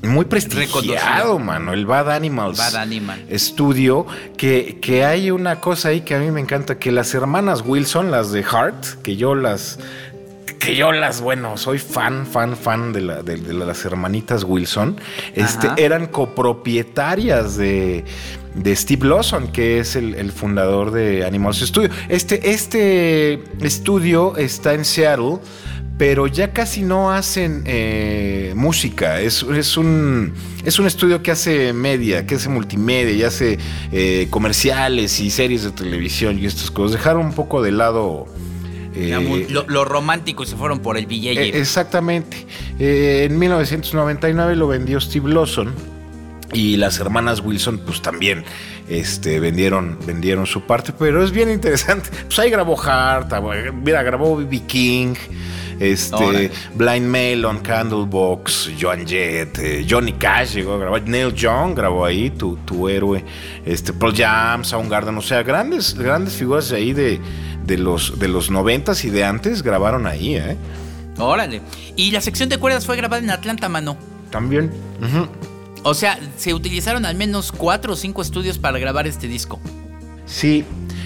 Muy 0.00 0.26
prestigiado, 0.26 1.40
mano, 1.40 1.72
el 1.72 1.84
Bad 1.84 2.12
Animals 2.12 2.56
Bad 2.56 2.76
Animal. 2.76 3.26
Studio, 3.34 4.06
que, 4.36 4.78
que 4.80 5.04
hay 5.04 5.32
una 5.32 5.58
cosa 5.58 5.88
ahí 5.88 6.02
que 6.02 6.14
a 6.14 6.20
mí 6.20 6.30
me 6.30 6.40
encanta, 6.40 6.78
que 6.78 6.92
las 6.92 7.14
hermanas 7.14 7.64
Wilson, 7.66 8.12
las 8.12 8.30
de 8.30 8.44
Heart, 8.44 9.02
que 9.02 9.16
yo 9.16 9.34
las, 9.34 9.80
que 10.58 10.76
yo 10.76 10.92
las, 10.92 11.20
bueno, 11.20 11.56
soy 11.56 11.78
fan, 11.78 12.26
fan, 12.26 12.56
fan 12.56 12.92
de, 12.92 13.00
las 13.00 13.84
hermanitas 13.84 14.44
Wilson, 14.44 15.00
este, 15.34 15.68
eran 15.76 16.06
copropietarias 16.06 17.56
de, 17.56 18.04
Steve 18.66 19.06
Lawson, 19.06 19.48
que 19.52 19.78
es 19.78 19.96
el, 19.96 20.32
fundador 20.32 20.90
de 20.90 21.24
Animals 21.24 21.58
Studio. 21.60 21.90
Este, 22.08 22.50
este 22.50 23.42
estudio 23.60 24.36
está 24.36 24.74
en 24.74 24.84
Seattle, 24.84 25.38
pero 25.98 26.28
ya 26.28 26.52
casi 26.52 26.82
no 26.82 27.10
hacen 27.10 27.64
eh, 27.66 28.52
música. 28.54 29.20
Es, 29.20 29.42
un, 29.42 30.32
es 30.64 30.78
un 30.78 30.86
estudio 30.86 31.22
que 31.22 31.32
hace 31.32 31.72
media, 31.72 32.24
que 32.24 32.36
hace 32.36 32.48
multimedia, 32.48 33.12
y 33.12 33.22
hace 33.24 33.58
eh, 33.90 34.28
comerciales 34.30 35.18
y 35.20 35.30
series 35.30 35.64
de 35.64 35.72
televisión 35.72 36.38
y 36.38 36.46
estas 36.46 36.70
cosas. 36.70 36.98
Dejaron 36.98 37.26
un 37.26 37.32
poco 37.32 37.62
de 37.62 37.72
lado 37.72 38.26
eh, 39.00 39.46
lo, 39.48 39.84
romántico 39.84 40.44
se 40.44 40.56
fueron 40.56 40.80
por 40.80 40.98
el 40.98 41.06
billete. 41.06 41.50
Eh, 41.50 41.60
exactamente. 41.60 42.46
Eh, 42.80 43.26
en 43.30 43.38
1999 43.38 44.56
lo 44.56 44.66
vendió 44.66 45.00
Steve 45.00 45.30
Lawson 45.30 45.72
y 46.52 46.76
las 46.76 46.98
hermanas 46.98 47.40
Wilson 47.40 47.78
pues 47.78 48.02
también 48.02 48.44
este, 48.88 49.38
vendieron, 49.38 49.98
vendieron 50.04 50.46
su 50.46 50.62
parte, 50.62 50.92
pero 50.98 51.22
es 51.22 51.30
bien 51.30 51.48
interesante. 51.50 52.10
Pues 52.24 52.38
ahí 52.40 52.50
grabó 52.50 52.76
Hart, 52.80 53.32
mira, 53.72 54.02
grabó 54.02 54.36
B.B. 54.36 54.62
King, 54.66 55.14
este, 55.78 56.50
Blind 56.74 57.06
Melon, 57.06 57.60
Candlebox, 57.60 58.72
Joan 58.80 59.06
Jett, 59.06 59.86
Johnny 59.88 60.12
Cash 60.14 60.54
llegó 60.54 60.74
a 60.74 60.78
grabar, 60.78 61.02
Neil 61.06 61.32
Young 61.34 61.74
grabó 61.76 62.04
ahí, 62.04 62.30
tu, 62.30 62.56
tu 62.64 62.88
héroe, 62.88 63.24
este, 63.64 63.92
Paul 63.92 64.14
Jam, 64.14 64.64
Soundgarden, 64.64 65.16
o 65.16 65.22
sea, 65.22 65.44
grandes, 65.44 65.94
grandes 65.94 66.34
figuras 66.34 66.72
ahí 66.72 66.92
de 66.92 67.20
de 67.68 67.78
los, 67.78 68.18
de 68.18 68.26
los 68.26 68.50
90 68.50 68.92
y 69.04 69.10
de 69.10 69.24
antes 69.24 69.62
grabaron 69.62 70.06
ahí, 70.06 70.36
¿eh? 70.36 70.56
Órale. 71.18 71.60
Y 71.94 72.10
la 72.10 72.20
sección 72.20 72.48
de 72.48 72.58
cuerdas 72.58 72.86
fue 72.86 72.96
grabada 72.96 73.22
en 73.22 73.30
Atlanta, 73.30 73.68
mano. 73.68 73.96
También. 74.30 74.72
O 75.82 75.94
sea, 75.94 76.18
se 76.36 76.54
utilizaron 76.54 77.06
al 77.06 77.16
menos 77.16 77.52
cuatro 77.52 77.92
o 77.92 77.96
cinco 77.96 78.22
estudios 78.22 78.58
para 78.58 78.78
grabar 78.78 79.06
este 79.06 79.28
disco. 79.28 79.60
Sí, 80.26 80.64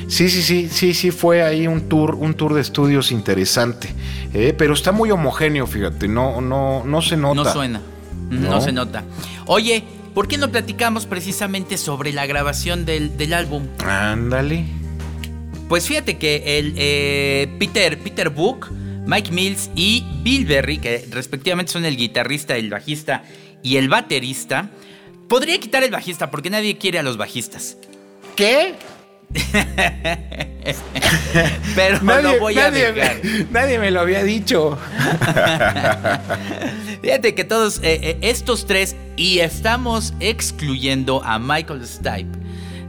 sí, 0.08 0.28
sí, 0.28 0.42
sí, 0.42 0.68
sí, 0.70 0.94
sí, 0.94 1.10
fue 1.10 1.42
ahí 1.42 1.66
un 1.66 1.88
tour, 1.88 2.14
un 2.14 2.34
tour 2.34 2.54
de 2.54 2.60
estudios 2.60 3.12
interesante. 3.12 3.94
¿eh? 4.34 4.54
pero 4.56 4.74
está 4.74 4.92
muy 4.92 5.10
homogéneo, 5.10 5.66
fíjate, 5.66 6.08
no, 6.08 6.40
no, 6.40 6.84
no 6.84 7.02
se 7.02 7.16
nota. 7.16 7.44
No 7.44 7.52
suena, 7.52 7.80
no, 8.30 8.60
se 8.60 8.72
nota. 8.72 9.04
Oye, 9.46 9.84
¿por 10.14 10.28
qué 10.28 10.38
no 10.38 10.50
platicamos 10.50 11.06
precisamente 11.06 11.76
sobre 11.78 12.12
la 12.12 12.26
grabación 12.26 12.84
del, 12.84 13.16
del 13.16 13.34
álbum? 13.34 13.66
Ándale. 13.84 14.81
Pues 15.72 15.86
fíjate 15.86 16.18
que 16.18 16.58
el 16.58 16.74
eh, 16.76 17.48
Peter, 17.58 17.98
Peter 17.98 18.28
Book, 18.28 18.70
Mike 19.06 19.32
Mills 19.32 19.70
y 19.74 20.04
Bill 20.22 20.44
Berry, 20.44 20.76
que 20.76 21.08
respectivamente 21.10 21.72
son 21.72 21.86
el 21.86 21.96
guitarrista, 21.96 22.58
el 22.58 22.68
bajista 22.68 23.24
y 23.62 23.78
el 23.78 23.88
baterista, 23.88 24.68
podría 25.28 25.58
quitar 25.58 25.82
el 25.82 25.90
bajista 25.90 26.30
porque 26.30 26.50
nadie 26.50 26.76
quiere 26.76 26.98
a 26.98 27.02
los 27.02 27.16
bajistas. 27.16 27.78
¿Qué? 28.36 28.74
Pero 31.74 32.02
no 32.02 32.20
lo 32.20 32.38
voy 32.38 32.58
a 32.58 32.70
nadie, 32.70 33.46
nadie 33.50 33.78
me 33.78 33.90
lo 33.90 34.00
había 34.00 34.22
dicho. 34.24 34.76
Fíjate 37.00 37.34
que 37.34 37.44
todos 37.44 37.78
eh, 37.78 37.98
eh, 38.02 38.18
estos 38.20 38.66
tres, 38.66 38.94
y 39.16 39.38
estamos 39.38 40.12
excluyendo 40.20 41.24
a 41.24 41.38
Michael 41.38 41.86
Stipe 41.86 42.38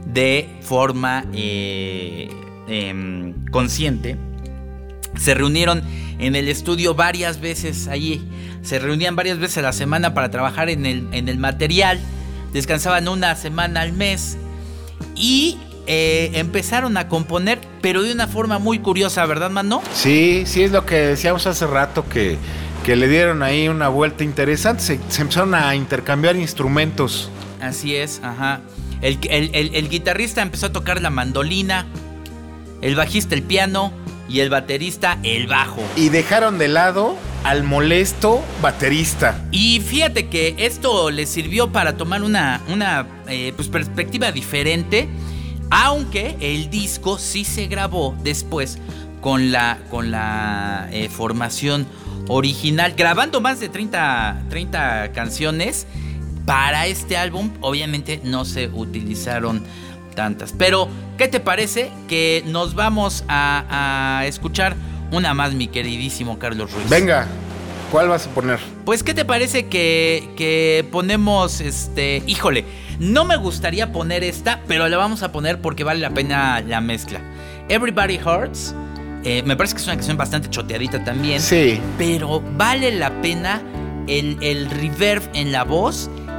de 0.04 0.50
forma 0.60 1.24
Em, 2.66 3.34
consciente, 3.50 4.16
se 5.18 5.34
reunieron 5.34 5.82
en 6.18 6.34
el 6.34 6.48
estudio 6.48 6.94
varias 6.94 7.40
veces 7.40 7.88
allí 7.88 8.26
se 8.64 8.78
reunían 8.78 9.14
varias 9.14 9.38
veces 9.38 9.58
a 9.58 9.62
la 9.62 9.72
semana 9.72 10.14
para 10.14 10.30
trabajar 10.30 10.70
en 10.70 10.86
el, 10.86 11.06
en 11.12 11.28
el 11.28 11.38
material, 11.38 12.00
descansaban 12.52 13.08
una 13.08 13.36
semana 13.36 13.82
al 13.82 13.92
mes 13.92 14.38
y 15.14 15.58
eh, 15.86 16.30
empezaron 16.34 16.96
a 16.96 17.08
componer, 17.08 17.60
pero 17.82 18.02
de 18.02 18.12
una 18.12 18.26
forma 18.26 18.58
muy 18.58 18.78
curiosa, 18.78 19.24
¿verdad, 19.26 19.50
Mano? 19.50 19.82
Sí, 19.92 20.44
sí, 20.46 20.62
es 20.62 20.72
lo 20.72 20.86
que 20.86 20.96
decíamos 20.96 21.46
hace 21.46 21.66
rato, 21.66 22.08
que, 22.08 22.38
que 22.84 22.96
le 22.96 23.06
dieron 23.06 23.42
ahí 23.42 23.68
una 23.68 23.88
vuelta 23.88 24.24
interesante, 24.24 24.82
se, 24.82 25.20
empezaron 25.20 25.54
a 25.54 25.76
intercambiar 25.76 26.36
instrumentos. 26.36 27.30
Así 27.60 27.94
es, 27.94 28.20
ajá. 28.22 28.60
El, 29.02 29.18
el, 29.30 29.88
guitarrista 29.90 30.40
empezó 30.40 30.66
a 30.66 30.72
tocar 30.72 31.02
la 31.02 31.10
mandolina, 31.10 31.84
el 32.84 32.94
bajista 32.94 33.34
el 33.34 33.42
piano 33.42 33.92
y 34.28 34.38
el 34.38 34.50
baterista 34.50 35.18
el 35.24 35.48
bajo. 35.48 35.82
Y 35.96 36.10
dejaron 36.10 36.58
de 36.58 36.68
lado 36.68 37.16
al 37.42 37.64
molesto 37.64 38.40
baterista. 38.62 39.44
Y 39.50 39.80
fíjate 39.80 40.28
que 40.28 40.54
esto 40.58 41.10
le 41.10 41.26
sirvió 41.26 41.72
para 41.72 41.96
tomar 41.96 42.22
una, 42.22 42.62
una 42.68 43.08
eh, 43.26 43.52
pues, 43.56 43.66
perspectiva 43.66 44.30
diferente 44.30 45.08
aunque 45.70 46.36
el 46.40 46.70
disco 46.70 47.18
sí 47.18 47.44
se 47.44 47.66
grabó 47.66 48.16
después 48.22 48.78
con 49.20 49.50
la, 49.50 49.78
con 49.90 50.10
la 50.10 50.88
eh, 50.92 51.08
formación 51.08 51.86
original, 52.28 52.94
grabando 52.96 53.40
más 53.40 53.58
de 53.58 53.68
30, 53.68 54.44
30 54.50 55.12
canciones. 55.12 55.86
Para 56.46 56.86
este 56.86 57.16
álbum, 57.16 57.50
obviamente 57.60 58.20
no 58.22 58.44
se 58.44 58.68
utilizaron 58.68 59.62
tantas. 60.14 60.54
Pero, 60.56 60.88
¿qué 61.16 61.28
te 61.28 61.40
parece 61.40 61.90
que 62.08 62.42
nos 62.46 62.74
vamos 62.74 63.24
a, 63.28 64.22
escuchar 64.26 64.76
una 65.10 65.34
más, 65.34 65.54
mi 65.54 65.68
queridísimo 65.68 66.38
Carlos 66.38 66.72
Ruiz? 66.72 66.88
Venga, 66.88 67.26
¿cuál 67.90 68.08
vas 68.08 68.26
a 68.26 68.30
poner? 68.30 68.58
Pues, 68.84 69.02
¿qué 69.02 69.14
te 69.14 69.24
parece 69.24 69.66
que, 69.66 70.28
que 70.36 70.86
ponemos 70.90 71.60
este. 71.60 72.22
Híjole, 72.26 72.64
no 72.98 73.24
me 73.24 73.36
gustaría 73.36 73.92
poner 73.92 74.24
esta, 74.24 74.60
pero 74.66 74.88
la 74.88 74.96
vamos 74.96 75.22
a 75.22 75.32
poner 75.32 75.60
porque 75.60 75.84
vale 75.84 76.00
la 76.00 76.10
pena 76.10 76.60
la 76.60 76.80
mezcla. 76.80 77.20
Everybody 77.68 78.18
Hurts. 78.18 78.74
Eh, 79.26 79.42
me 79.46 79.56
parece 79.56 79.74
que 79.74 79.80
es 79.80 79.86
una 79.86 79.96
canción 79.96 80.18
bastante 80.18 80.50
choteadita 80.50 81.02
también. 81.02 81.40
Sí. 81.40 81.80
Pero 81.96 82.42
vale 82.58 82.90
la 82.90 83.22
pena 83.22 83.62
el, 84.06 84.36
el 84.42 84.68
reverb 84.68 85.22
en 85.32 85.50
la 85.50 85.64
voz 85.64 86.10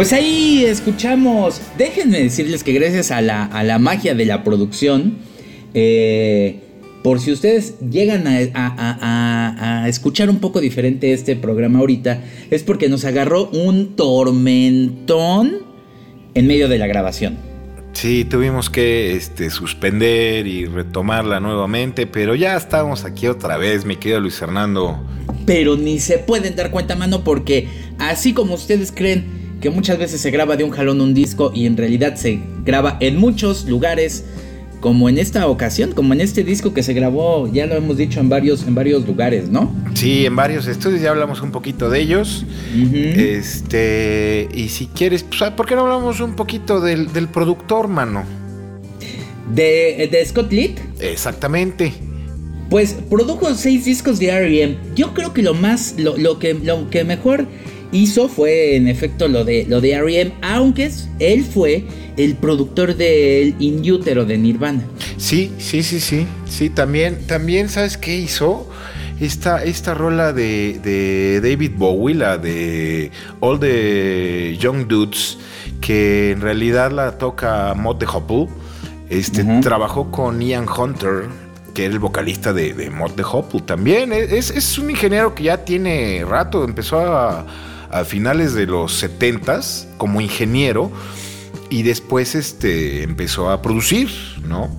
Pues 0.00 0.14
ahí 0.14 0.64
escuchamos, 0.64 1.60
déjenme 1.76 2.22
decirles 2.22 2.64
que 2.64 2.72
gracias 2.72 3.10
a 3.10 3.20
la, 3.20 3.44
a 3.44 3.62
la 3.62 3.78
magia 3.78 4.14
de 4.14 4.24
la 4.24 4.44
producción, 4.44 5.18
eh, 5.74 6.60
por 7.02 7.20
si 7.20 7.30
ustedes 7.30 7.78
llegan 7.80 8.24
a, 8.26 9.84
escuchar 9.88 10.30
un 10.30 10.38
poco 10.38 10.62
diferente 10.62 11.12
este 11.12 11.36
programa 11.36 11.80
ahorita, 11.80 12.24
es 12.50 12.62
porque 12.62 12.88
nos 12.88 13.04
agarró 13.04 13.50
un 13.50 13.94
tormentón 13.94 15.58
en 16.32 16.46
medio 16.46 16.70
de 16.70 16.78
la 16.78 16.86
grabación. 16.86 17.36
Sí, 17.92 18.24
tuvimos 18.24 18.70
que 18.70 19.14
este, 19.14 19.50
suspender 19.50 20.46
y 20.46 20.64
retomarla 20.64 21.40
nuevamente, 21.40 22.06
pero 22.06 22.34
ya 22.34 22.56
estamos 22.56 23.04
aquí 23.04 23.26
otra 23.26 23.58
vez, 23.58 23.84
mi 23.84 23.96
querido 23.96 24.20
Luis 24.20 24.36
Fernando. 24.36 24.98
Pero 25.44 25.76
ni 25.76 26.00
se 26.00 26.16
pueden 26.16 26.56
dar 26.56 26.70
cuenta, 26.70 26.96
mano, 26.96 27.22
porque 27.22 27.68
así 27.98 28.32
como 28.32 28.54
ustedes 28.54 28.92
creen 28.92 29.39
que 29.60 29.70
muchas 29.70 29.98
veces 29.98 30.20
se 30.20 30.30
graba 30.30 30.56
de 30.56 30.64
un 30.64 30.70
jalón 30.70 31.00
un 31.00 31.14
disco 31.14 31.52
y 31.54 31.66
en 31.66 31.76
realidad 31.76 32.16
se 32.16 32.40
graba 32.64 32.96
en 33.00 33.16
muchos 33.16 33.66
lugares, 33.66 34.24
como 34.80 35.10
en 35.10 35.18
esta 35.18 35.46
ocasión, 35.46 35.92
como 35.92 36.14
en 36.14 36.22
este 36.22 36.42
disco 36.42 36.72
que 36.72 36.82
se 36.82 36.94
grabó, 36.94 37.46
ya 37.52 37.66
lo 37.66 37.74
hemos 37.74 37.98
dicho 37.98 38.20
en 38.20 38.30
varios, 38.30 38.66
en 38.66 38.74
varios 38.74 39.06
lugares, 39.06 39.50
¿no? 39.50 39.74
Sí, 39.92 40.24
en 40.24 40.34
varios 40.34 40.66
estudios, 40.66 41.02
ya 41.02 41.10
hablamos 41.10 41.42
un 41.42 41.50
poquito 41.50 41.90
de 41.90 42.00
ellos. 42.00 42.46
Este, 42.74 44.48
y 44.54 44.70
si 44.70 44.86
quieres, 44.86 45.22
pues, 45.22 45.50
¿por 45.50 45.66
qué 45.66 45.74
no 45.74 45.82
hablamos 45.82 46.20
un 46.20 46.34
poquito 46.34 46.80
del, 46.80 47.28
productor, 47.28 47.88
mano? 47.88 48.24
¿De, 49.54 50.08
de 50.10 50.24
Scott 50.24 50.50
Litt? 50.50 50.78
Exactamente. 51.00 51.92
Pues 52.70 52.94
produjo 53.10 53.52
seis 53.54 53.84
discos 53.84 54.18
de 54.20 54.28
R.E.M. 54.28 54.78
Yo 54.94 55.12
creo 55.12 55.34
que 55.34 55.42
lo 55.42 55.54
más, 55.54 55.96
lo, 55.98 56.16
lo, 56.16 56.38
que, 56.38 56.54
lo 56.54 56.88
que 56.88 57.04
mejor 57.04 57.46
hizo 57.92 58.28
fue 58.28 58.76
en 58.76 58.88
efecto 58.88 59.28
lo 59.28 59.44
de, 59.44 59.66
lo 59.68 59.80
de 59.80 59.92
R.E.M., 59.92 60.32
aunque 60.42 60.90
él 61.18 61.44
fue 61.44 61.84
el 62.16 62.36
productor 62.36 62.96
del 62.96 63.54
In 63.58 63.90
Utero 63.90 64.24
de 64.24 64.38
Nirvana. 64.38 64.82
Sí, 65.16 65.52
sí, 65.58 65.82
sí, 65.82 66.00
sí. 66.00 66.26
Sí, 66.48 66.70
también, 66.70 67.26
también 67.26 67.68
¿sabes 67.68 67.96
qué 67.96 68.16
hizo? 68.16 68.68
Esta, 69.20 69.62
esta 69.64 69.92
rola 69.94 70.32
de, 70.32 71.40
David 71.42 71.72
Bowie, 71.76 72.14
la 72.14 72.38
de 72.38 73.10
All 73.40 73.60
the 73.60 74.56
Young 74.58 74.86
Dudes, 74.86 75.38
que 75.80 76.30
en 76.30 76.40
realidad 76.40 76.90
la 76.90 77.18
toca 77.18 77.74
Mod 77.74 77.96
the 77.98 78.06
Hopple. 78.06 78.48
Este, 79.10 79.44
Trabajó 79.60 80.10
con 80.10 80.40
Ian 80.40 80.66
Hunter, 80.68 81.24
que 81.74 81.84
era 81.84 81.94
el 81.94 81.98
vocalista 81.98 82.52
de, 82.52 82.72
de 82.72 82.90
Mod 82.90 83.12
the 83.12 83.24
Hopple 83.24 83.60
también. 83.60 84.12
Es, 84.12 84.50
es, 84.50 84.78
un 84.78 84.90
ingeniero 84.90 85.34
que 85.34 85.44
ya 85.44 85.64
tiene 85.64 86.24
rato, 86.26 86.64
empezó 86.64 87.00
a, 87.00 87.44
a 87.90 88.04
finales 88.04 88.54
de 88.54 88.66
los 88.66 89.02
70s 89.02 89.86
como 89.96 90.20
ingeniero 90.20 90.90
y 91.70 91.82
después 91.82 92.34
este, 92.34 93.02
empezó 93.02 93.50
a 93.50 93.62
producir, 93.62 94.08
¿no? 94.46 94.70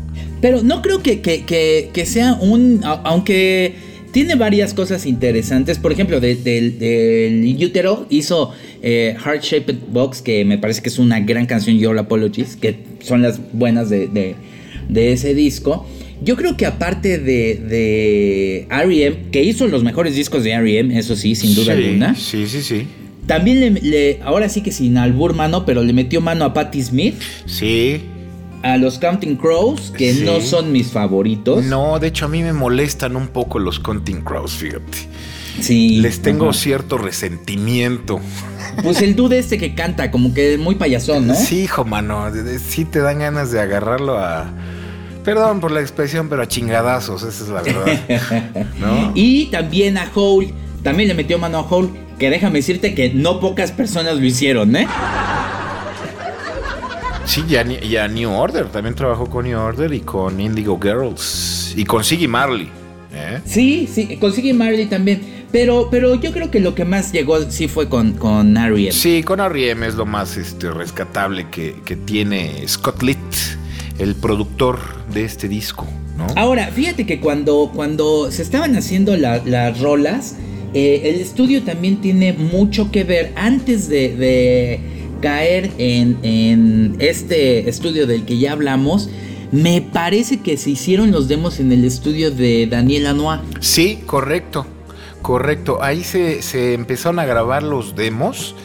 Pero 0.41 0.63
no 0.63 0.81
creo 0.81 1.03
que, 1.03 1.21
que, 1.21 2.05
sea 2.05 2.33
un... 2.33 2.81
Aunque 2.83 3.75
tiene 4.11 4.35
varias 4.35 4.73
cosas 4.73 5.05
interesantes. 5.05 5.77
Por 5.77 5.91
ejemplo, 5.91 6.19
del 6.19 6.43
de, 6.43 7.57
Utero 7.63 8.07
hizo 8.09 8.51
eh, 8.81 9.15
Heart 9.23 9.43
Shaped 9.43 9.75
Box, 9.89 10.21
que 10.21 10.43
me 10.43 10.57
parece 10.57 10.81
que 10.81 10.89
es 10.89 10.99
una 10.99 11.19
gran 11.19 11.45
canción, 11.45 11.77
Your 11.77 11.97
Apologies, 11.97 12.55
que 12.55 12.75
son 13.01 13.21
las 13.21 13.39
buenas 13.53 13.89
de, 13.89 14.35
ese 14.93 15.35
disco. 15.35 15.87
Yo 16.23 16.35
creo 16.35 16.57
que 16.57 16.65
aparte 16.65 17.17
de, 17.17 17.55
de 17.55 18.67
R.E.M., 18.69 19.29
que 19.31 19.43
hizo 19.43 19.67
los 19.67 19.83
mejores 19.83 20.15
discos 20.15 20.43
de 20.43 20.51
R.E.M., 20.51 20.97
eso 20.97 21.15
sí, 21.15 21.35
sin 21.35 21.55
duda 21.55 21.73
alguna. 21.73 22.15
Sí, 22.15 22.47
sí, 22.47 22.61
sí. 22.61 22.87
También 23.27 23.79
le, 23.81 24.19
ahora 24.23 24.49
sí 24.49 24.61
que 24.61 24.71
sin 24.71 24.97
albur 24.97 25.33
mano, 25.33 25.65
pero 25.65 25.83
le 25.83 25.93
metió 25.93 26.21
mano 26.21 26.45
a 26.45 26.53
Patti 26.53 26.81
Smith. 26.81 27.15
Sí. 27.45 28.03
A 28.63 28.77
los 28.77 28.99
Counting 28.99 29.37
Crows, 29.37 29.91
que 29.91 30.13
no 30.13 30.39
son 30.41 30.71
mis 30.71 30.91
favoritos. 30.91 31.63
No, 31.65 31.97
de 31.99 32.07
hecho 32.07 32.25
a 32.25 32.27
mí 32.27 32.43
me 32.43 32.53
molestan 32.53 33.15
un 33.15 33.27
poco 33.27 33.57
los 33.59 33.79
Counting 33.79 34.21
Crows, 34.21 34.53
fíjate. 34.53 34.97
Sí. 35.59 35.97
Les 35.97 36.21
tengo 36.21 36.53
cierto 36.53 36.97
resentimiento. 36.97 38.19
Pues 38.83 39.01
el 39.01 39.15
dude 39.15 39.39
este 39.39 39.57
que 39.57 39.75
canta, 39.75 40.11
como 40.11 40.33
que 40.33 40.57
muy 40.57 40.75
payasón, 40.75 41.27
¿no? 41.27 41.35
Sí, 41.35 41.63
hijo, 41.63 41.85
mano. 41.85 42.31
Sí 42.65 42.85
te 42.85 42.99
dan 42.99 43.19
ganas 43.19 43.51
de 43.51 43.59
agarrarlo 43.59 44.17
a. 44.17 44.51
Perdón 45.23 45.59
por 45.59 45.71
la 45.71 45.81
expresión, 45.81 46.29
pero 46.29 46.41
a 46.41 46.47
chingadazos, 46.47 47.23
esa 47.23 47.43
es 47.43 47.49
la 47.49 47.61
verdad. 47.61 48.65
¿no? 48.79 49.11
Y 49.13 49.47
también 49.47 49.97
a 49.97 50.09
Hole. 50.13 50.53
También 50.83 51.09
le 51.09 51.13
metió 51.13 51.37
mano 51.37 51.59
a 51.59 51.61
Hole 51.61 51.89
que 52.21 52.29
déjame 52.29 52.59
decirte 52.59 52.93
que 52.93 53.09
no 53.09 53.39
pocas 53.39 53.71
personas 53.71 54.15
lo 54.15 54.23
hicieron, 54.23 54.75
¿eh? 54.75 54.87
Sí, 57.25 57.43
ya, 57.47 57.63
ya 57.63 58.07
New 58.07 58.29
Order, 58.29 58.67
también 58.67 58.93
trabajó 58.93 59.27
con 59.27 59.45
New 59.45 59.57
Order 59.57 59.91
y 59.91 60.01
con 60.01 60.39
Indigo 60.39 60.79
Girls 60.79 61.73
y 61.75 61.83
con 61.83 62.03
Siggy 62.03 62.27
Marley. 62.27 62.69
¿eh? 63.11 63.39
Sí, 63.43 63.89
sí, 63.91 64.17
con 64.17 64.31
Siggy 64.31 64.53
Marley 64.53 64.85
también. 64.85 65.47
Pero, 65.51 65.87
pero 65.89 66.13
yo 66.13 66.31
creo 66.31 66.51
que 66.51 66.59
lo 66.59 66.75
que 66.75 66.85
más 66.85 67.11
llegó 67.11 67.41
sí 67.49 67.67
fue 67.67 67.89
con, 67.89 68.13
con 68.13 68.55
R.E.M. 68.55 68.91
Sí, 68.91 69.23
con 69.23 69.39
R.E.M. 69.39 69.87
es 69.87 69.95
lo 69.95 70.05
más 70.05 70.37
este, 70.37 70.69
rescatable 70.69 71.47
que, 71.49 71.73
tiene 72.05 72.67
Scott 72.67 73.01
Litt, 73.01 73.17
el 73.97 74.13
productor 74.13 74.77
de 75.11 75.25
este 75.25 75.47
disco. 75.47 75.87
¿no? 76.19 76.27
Ahora, 76.35 76.67
fíjate 76.67 77.07
que 77.07 77.19
cuando, 77.19 77.71
cuando 77.73 78.31
se 78.31 78.43
estaban 78.43 78.75
haciendo 78.75 79.17
las 79.17 79.79
rolas, 79.79 80.35
eh, 80.73 81.01
el 81.05 81.21
estudio 81.21 81.63
también 81.63 81.97
tiene 81.97 82.33
mucho 82.33 82.91
que 82.91 83.03
ver 83.03 83.33
antes 83.35 83.89
de, 83.89 84.79
caer 85.21 85.71
en, 85.77 86.95
este 86.99 87.69
estudio 87.69 88.07
del 88.07 88.25
que 88.25 88.37
ya 88.37 88.53
hablamos. 88.53 89.09
Me 89.51 89.81
parece 89.81 90.39
que 90.39 90.57
se 90.57 90.71
hicieron 90.71 91.11
los 91.11 91.27
demos 91.27 91.59
en 91.59 91.71
el 91.71 91.83
estudio 91.83 92.31
de 92.31 92.67
Daniel 92.67 93.03
Lanois. 93.03 93.41
Sí, 93.59 93.99
correcto, 94.05 94.65
correcto. 95.21 95.83
Ahí 95.83 96.03
se 96.03 96.73
empezaron 96.73 97.19
a 97.19 97.25
grabar 97.25 97.63
los 97.63 97.95
demos. 97.95 98.55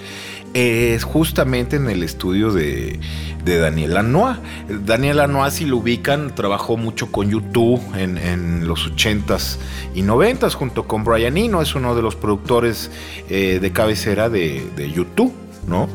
Es 0.59 1.05
justamente 1.05 1.77
en 1.77 1.91
el 1.91 2.03
estudio 2.03 2.51
de, 2.51 2.99
de 3.45 3.59
Daniel 3.59 3.93
Lanois. 3.93 4.39
Daniel 4.87 5.19
Lanois, 5.19 5.53
si 5.53 5.67
lo 5.67 5.77
ubican, 5.77 6.35
trabajó 6.35 6.79
mucho 6.79 7.13
con 7.13 7.29
YouTube 7.29 7.79
en, 7.95 8.67
los 8.67 8.91
80s 8.91 9.59
y 9.95 10.01
90s 10.01 10.55
junto 10.55 10.89
con 10.89 11.05
Brian 11.05 11.37
Eno, 11.37 11.61
es 11.61 11.75
uno 11.75 11.95
de 11.95 12.01
los 12.01 12.17
productores 12.17 12.91
eh, 13.29 13.59
de 13.61 13.71
cabecera 13.71 14.31
de, 14.31 14.91
YouTube, 14.95 15.31
¿no? 15.69 15.91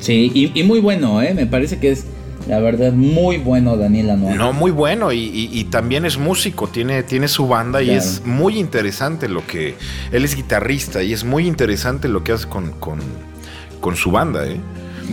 Sí, 0.00 0.32
y, 0.54 0.62
muy 0.62 0.80
bueno, 0.80 1.20
¿eh? 1.20 1.34
me 1.34 1.44
parece 1.44 1.78
que 1.78 1.90
es 1.90 2.06
la 2.48 2.58
verdad, 2.60 2.94
muy 2.94 3.36
bueno 3.36 3.76
Daniel 3.76 4.06
Lanois. 4.06 4.36
No, 4.36 4.54
muy 4.54 4.70
bueno. 4.70 5.12
Y, 5.12 5.66
también 5.70 6.06
es 6.06 6.16
músico, 6.16 6.68
tiene, 6.68 7.02
tiene 7.02 7.28
su 7.28 7.46
banda 7.48 7.82
y 7.82 7.90
es 7.90 8.22
muy 8.24 8.58
interesante 8.58 9.28
lo 9.28 9.46
que. 9.46 9.74
Él 10.10 10.24
es 10.24 10.34
guitarrista 10.36 11.02
y 11.02 11.12
es 11.12 11.22
muy 11.22 11.46
interesante 11.46 12.08
lo 12.08 12.24
que 12.24 12.32
hace 12.32 12.48
con, 12.48 12.70
con, 12.72 13.00
con 13.80 13.96
su 13.96 14.10
banda, 14.10 14.46
¿eh? 14.46 14.56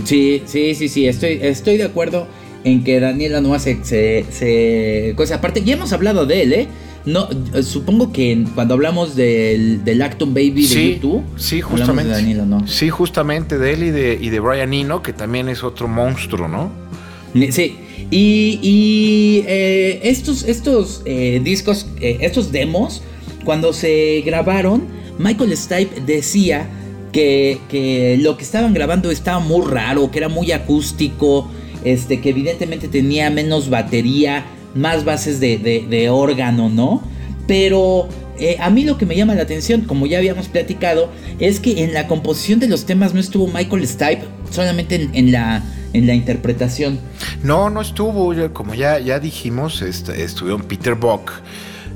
Sí, 0.06 0.42
sí, 0.46 0.76
sí, 0.76 0.90
sí, 0.90 1.08
estoy, 1.08 1.40
estoy 1.42 1.78
de 1.78 1.84
acuerdo 1.84 2.28
en 2.64 2.84
que 2.84 3.00
Daniel 3.00 3.34
Lanois 3.34 3.62
se, 3.62 3.84
se, 3.84 5.14
cosa 5.16 5.36
aparte, 5.36 5.64
ya 5.64 5.74
hemos 5.74 5.94
hablado 5.94 6.26
de 6.26 6.42
él, 6.44 6.54
¿eh? 6.54 6.68
No, 7.06 7.28
supongo 7.64 8.14
que 8.14 8.46
cuando 8.56 8.76
hablamos 8.76 9.16
del, 9.16 9.84
del 9.84 10.02
Acton 10.02 10.34
Baby 10.34 10.66
de 10.66 10.94
YouTube, 10.94 11.24
sí, 11.36 11.60
justamente, 11.60 12.12
de 12.12 12.16
Daniel 12.16 12.38
Lanois. 12.40 12.72
Sí, 12.72 12.90
justamente 12.90 13.58
de 13.58 13.74
él 13.74 13.84
y 13.84 13.92
de, 13.92 14.18
y 14.20 14.30
de 14.30 14.40
Brian 14.40 14.74
Eno, 14.74 15.04
que 15.04 15.12
también 15.12 15.50
es 15.50 15.64
otro 15.64 15.88
monstruo, 15.88 16.48
¿no? 16.48 16.72
Sí, 17.52 17.76
y, 18.12 19.44
eh, 19.48 20.00
estos, 20.04 20.44
estos 20.44 21.02
eh, 21.06 21.42
discos, 21.44 21.88
eh, 22.00 22.20
estos 22.22 22.52
demos, 22.52 23.02
cuando 23.44 23.74
se 23.74 24.22
grabaron, 24.26 24.86
Michael 25.18 25.56
Stipe 25.58 26.02
decía 26.06 26.70
que, 27.14 28.18
lo 28.22 28.36
que 28.36 28.44
estaban 28.44 28.74
grabando 28.74 29.12
estaba 29.12 29.40
muy 29.40 29.66
raro, 29.66 30.12
que 30.12 30.18
era 30.18 30.28
muy 30.28 30.52
acústico, 30.52 31.48
este, 31.86 32.20
que 32.20 32.30
evidentemente 32.30 32.90
tenía 32.90 33.30
menos 33.30 33.70
batería, 33.70 34.46
más 34.76 35.06
bases 35.06 35.40
de, 35.40 36.10
órgano, 36.10 36.68
¿no? 36.68 37.02
Pero 37.48 38.10
eh, 38.38 38.58
a 38.60 38.70
mí 38.70 38.84
lo 38.84 38.98
que 38.98 39.06
me 39.06 39.16
llama 39.16 39.36
la 39.36 39.44
atención, 39.44 39.82
como 39.82 40.08
ya 40.08 40.18
habíamos 40.18 40.48
platicado, 40.48 41.10
es 41.40 41.60
que 41.60 41.84
en 41.84 41.94
la 41.94 42.08
composición 42.08 42.60
de 42.60 42.68
los 42.68 42.86
temas 42.86 43.14
no 43.14 43.20
estuvo 43.20 43.48
Michael 43.48 43.88
Stipe, 43.88 44.24
solamente 44.50 45.10
en, 45.14 45.32
la, 45.32 45.64
en 45.94 46.08
la 46.08 46.16
interpretación. 46.16 47.00
No, 47.44 47.70
no 47.70 47.82
estuvo, 47.82 48.34
como 48.54 48.74
ya, 48.74 49.00
ya 49.00 49.20
dijimos, 49.20 49.82
este, 49.82 50.24
estuvo 50.24 50.58
Peter 50.58 50.96
Buck, 50.96 51.32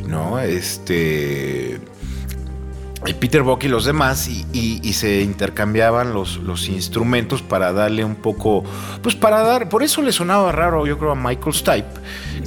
¿no? 0.08 0.40
Este 0.40 1.80
Peter 3.20 3.44
Buck 3.44 3.64
y 3.64 3.68
los 3.68 3.86
demás 3.86 4.28
y, 4.28 4.94
se 4.94 5.22
intercambiaban 5.22 6.14
los, 6.14 6.38
los, 6.38 6.70
instrumentos 6.70 7.44
para 7.44 7.72
darle 7.72 8.04
un 8.04 8.16
poco, 8.16 8.64
pues 9.04 9.14
para 9.14 9.42
dar, 9.42 9.70
por 9.70 9.84
eso 9.84 10.02
le 10.02 10.12
sonaba 10.12 10.52
raro 10.52 10.88
yo 10.88 10.98
creo 10.98 11.12
a 11.12 11.16
Michael 11.16 11.54
Stipe, 11.54 11.86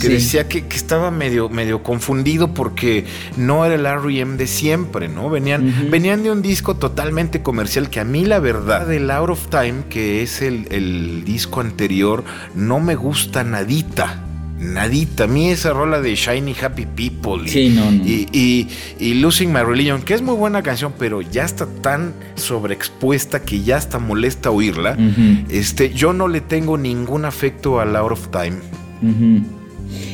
que 0.01 0.09
decía 0.09 0.49
que, 0.49 0.65
estaba 0.71 1.13
medio, 1.13 1.49
medio 1.49 1.85
confundido 1.85 2.53
porque 2.55 3.05
no 3.37 3.65
era 3.65 3.77
el 3.77 3.87
R.E.M. 3.87 4.37
de 4.37 4.49
siempre, 4.49 5.09
¿no? 5.09 5.31
Venían, 5.31 5.91
venían 5.91 6.25
de 6.25 6.33
un 6.33 6.43
disco 6.43 6.75
totalmente 6.77 7.43
comercial 7.43 7.89
que 7.89 8.01
a 8.01 8.05
mí 8.05 8.25
la 8.25 8.41
verdad 8.41 8.93
el 8.93 9.11
Out 9.11 9.31
of 9.31 9.47
Time, 9.49 9.85
que 9.89 10.23
es 10.23 10.43
el, 10.43 10.67
el 10.73 11.25
disco 11.25 11.61
anterior, 11.61 12.25
no 12.55 12.81
me 12.81 12.97
gusta 12.97 13.45
nadita 13.45 14.25
nadita. 14.61 15.25
A 15.25 15.27
mí 15.27 15.51
esa 15.51 15.73
rola 15.73 16.01
de 16.01 16.15
Shiny 16.15 16.55
Happy 16.61 16.87
People 16.87 17.51
y, 17.51 18.69
y, 18.99 19.15
Losing 19.15 19.53
My 19.53 19.63
Religion, 19.63 20.03
que 20.03 20.15
es 20.15 20.23
muy 20.23 20.37
buena 20.37 20.63
canción, 20.63 20.93
pero 20.99 21.23
ya 21.23 21.45
está 21.45 21.67
tan 21.67 22.15
sobreexpuesta 22.37 23.43
que 23.43 23.63
ya 23.63 23.79
está 23.79 23.99
molesta 23.99 24.51
oírla. 24.51 24.97
este, 25.49 25.93
yo 25.93 26.13
no 26.13 26.29
le 26.29 26.41
tengo 26.41 26.79
ningún 26.79 27.25
afecto 27.25 27.81
a 27.81 27.85
Out 27.85 28.13
of 28.13 28.29
Time. 28.31 28.57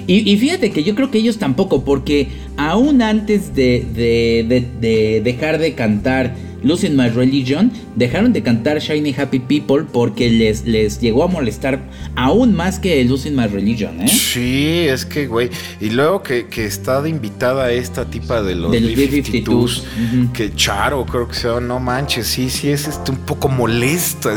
y, 0.06 0.36
fíjate 0.38 0.70
que 0.70 0.84
yo 0.84 0.94
creo 0.94 1.10
que 1.10 1.18
ellos 1.18 1.38
tampoco, 1.38 1.84
porque 1.84 2.28
aún 2.56 3.02
antes 3.02 3.54
de, 3.54 3.84
de 3.92 5.20
dejar 5.22 5.58
de 5.58 5.74
cantar 5.74 6.45
Losing 6.62 6.96
My 6.96 7.08
Religion, 7.08 7.70
dejaron 7.94 8.32
de 8.32 8.42
cantar 8.42 8.78
Shiny 8.78 9.14
Happy 9.16 9.38
People 9.38 9.84
porque 9.92 10.30
les, 10.30 10.64
les 10.64 11.00
llegó 11.00 11.24
a 11.24 11.28
molestar 11.28 11.80
aún 12.14 12.54
más 12.54 12.78
que 12.78 13.04
Losing 13.04 13.36
My 13.36 13.46
Religion, 13.46 14.00
¿eh? 14.00 14.08
Sí, 14.08 14.86
es 14.88 15.04
que, 15.04 15.26
güey. 15.26 15.50
Y 15.80 15.90
luego 15.90 16.22
que, 16.22 16.46
está 16.56 17.02
de 17.02 17.10
invitada 17.10 17.70
esta 17.70 18.06
tipa 18.06 18.42
de 18.42 18.54
los 18.54 18.70
B-52s, 18.70 20.32
que 20.32 20.54
Charo, 20.54 21.04
creo 21.06 21.28
que 21.28 21.34
sea, 21.34 21.60
no 21.60 21.78
manches, 21.78 22.26
sí, 22.26 22.50
sí, 22.50 22.70
es 22.70 22.88
este, 22.88 23.10
un 23.10 23.18
poco 23.18 23.48
molesta. 23.48 24.34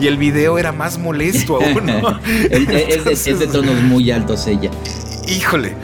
y 0.00 0.06
el 0.06 0.16
video 0.16 0.58
era 0.58 0.72
más 0.72 0.98
molesto 0.98 1.56
aún, 1.56 1.86
¿no? 1.86 2.20
es, 2.50 3.24
de, 3.24 3.46
tonos 3.46 3.82
muy 3.82 4.10
altos 4.10 4.46
ella. 4.46 4.70
Híjole, 5.28 5.74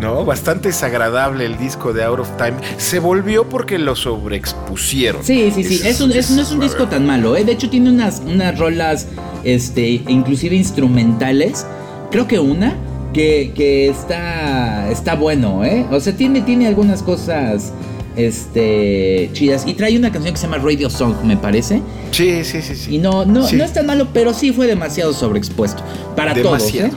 ¿no? 0.00 0.24
Bastante 0.24 0.68
desagradable 0.68 1.46
el 1.46 1.58
disco 1.58 1.92
de 1.92 2.04
Out 2.04 2.20
of 2.20 2.36
Time. 2.36 2.54
Se 2.76 2.98
volvió 2.98 3.48
porque 3.48 3.78
lo 3.78 3.96
sobreexpusieron. 3.96 5.24
Sí, 5.24 5.50
sí, 5.54 5.64
sí. 5.64 5.86
Es, 5.86 6.00
no 6.00 6.12
es 6.14 6.52
un 6.52 6.60
disco 6.60 6.86
tan 6.86 7.06
malo, 7.06 7.36
¿eh? 7.36 7.44
De 7.44 7.52
hecho, 7.52 7.70
tiene 7.70 7.90
unas, 7.90 8.22
unas 8.24 8.58
rolas, 8.58 9.08
este, 9.44 10.02
inclusive 10.08 10.56
instrumentales. 10.56 11.66
Creo 12.10 12.26
que 12.26 12.38
una. 12.38 12.76
Que, 13.12 13.88
está, 13.88 14.90
está 14.90 15.14
bueno, 15.14 15.64
¿eh? 15.64 15.86
O 15.90 15.98
sea, 16.00 16.14
tiene, 16.14 16.42
tiene 16.42 16.66
algunas 16.66 17.02
cosas 17.02 17.72
este 18.14 19.30
chidas 19.32 19.66
y 19.66 19.74
trae 19.74 19.96
una 19.96 20.10
canción 20.10 20.34
que 20.34 20.40
se 20.40 20.46
llama 20.46 20.58
Radio 20.58 20.88
Song 20.88 21.14
me 21.22 21.36
parece 21.36 21.82
sí 22.12 22.44
sí 22.44 22.62
sí 22.62 22.74
sí 22.74 22.94
y 22.94 22.98
no 22.98 23.26
no 23.26 23.50
no 23.50 23.64
es 23.64 23.72
tan 23.74 23.84
malo 23.84 24.08
pero 24.14 24.32
sí 24.32 24.52
fue 24.54 24.66
demasiado 24.66 25.12
sobreexpuesto 25.12 25.82
para 26.16 26.34
todos 26.34 26.74
¿eh? 26.74 26.90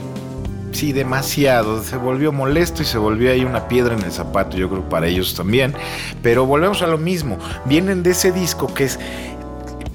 Sí, 0.72 0.92
demasiado. 0.92 1.82
Se 1.82 1.96
volvió 1.96 2.32
molesto 2.32 2.82
y 2.82 2.86
se 2.86 2.98
volvió 2.98 3.32
ahí 3.32 3.44
una 3.44 3.68
piedra 3.68 3.94
en 3.94 4.02
el 4.02 4.12
zapato, 4.12 4.56
yo 4.56 4.68
creo 4.68 4.88
para 4.88 5.06
ellos 5.06 5.34
también. 5.34 5.74
Pero 6.22 6.46
volvemos 6.46 6.82
a 6.82 6.86
lo 6.86 6.98
mismo. 6.98 7.38
Vienen 7.64 8.02
de 8.02 8.10
ese 8.10 8.32
disco 8.32 8.72
que 8.72 8.84
es 8.84 8.98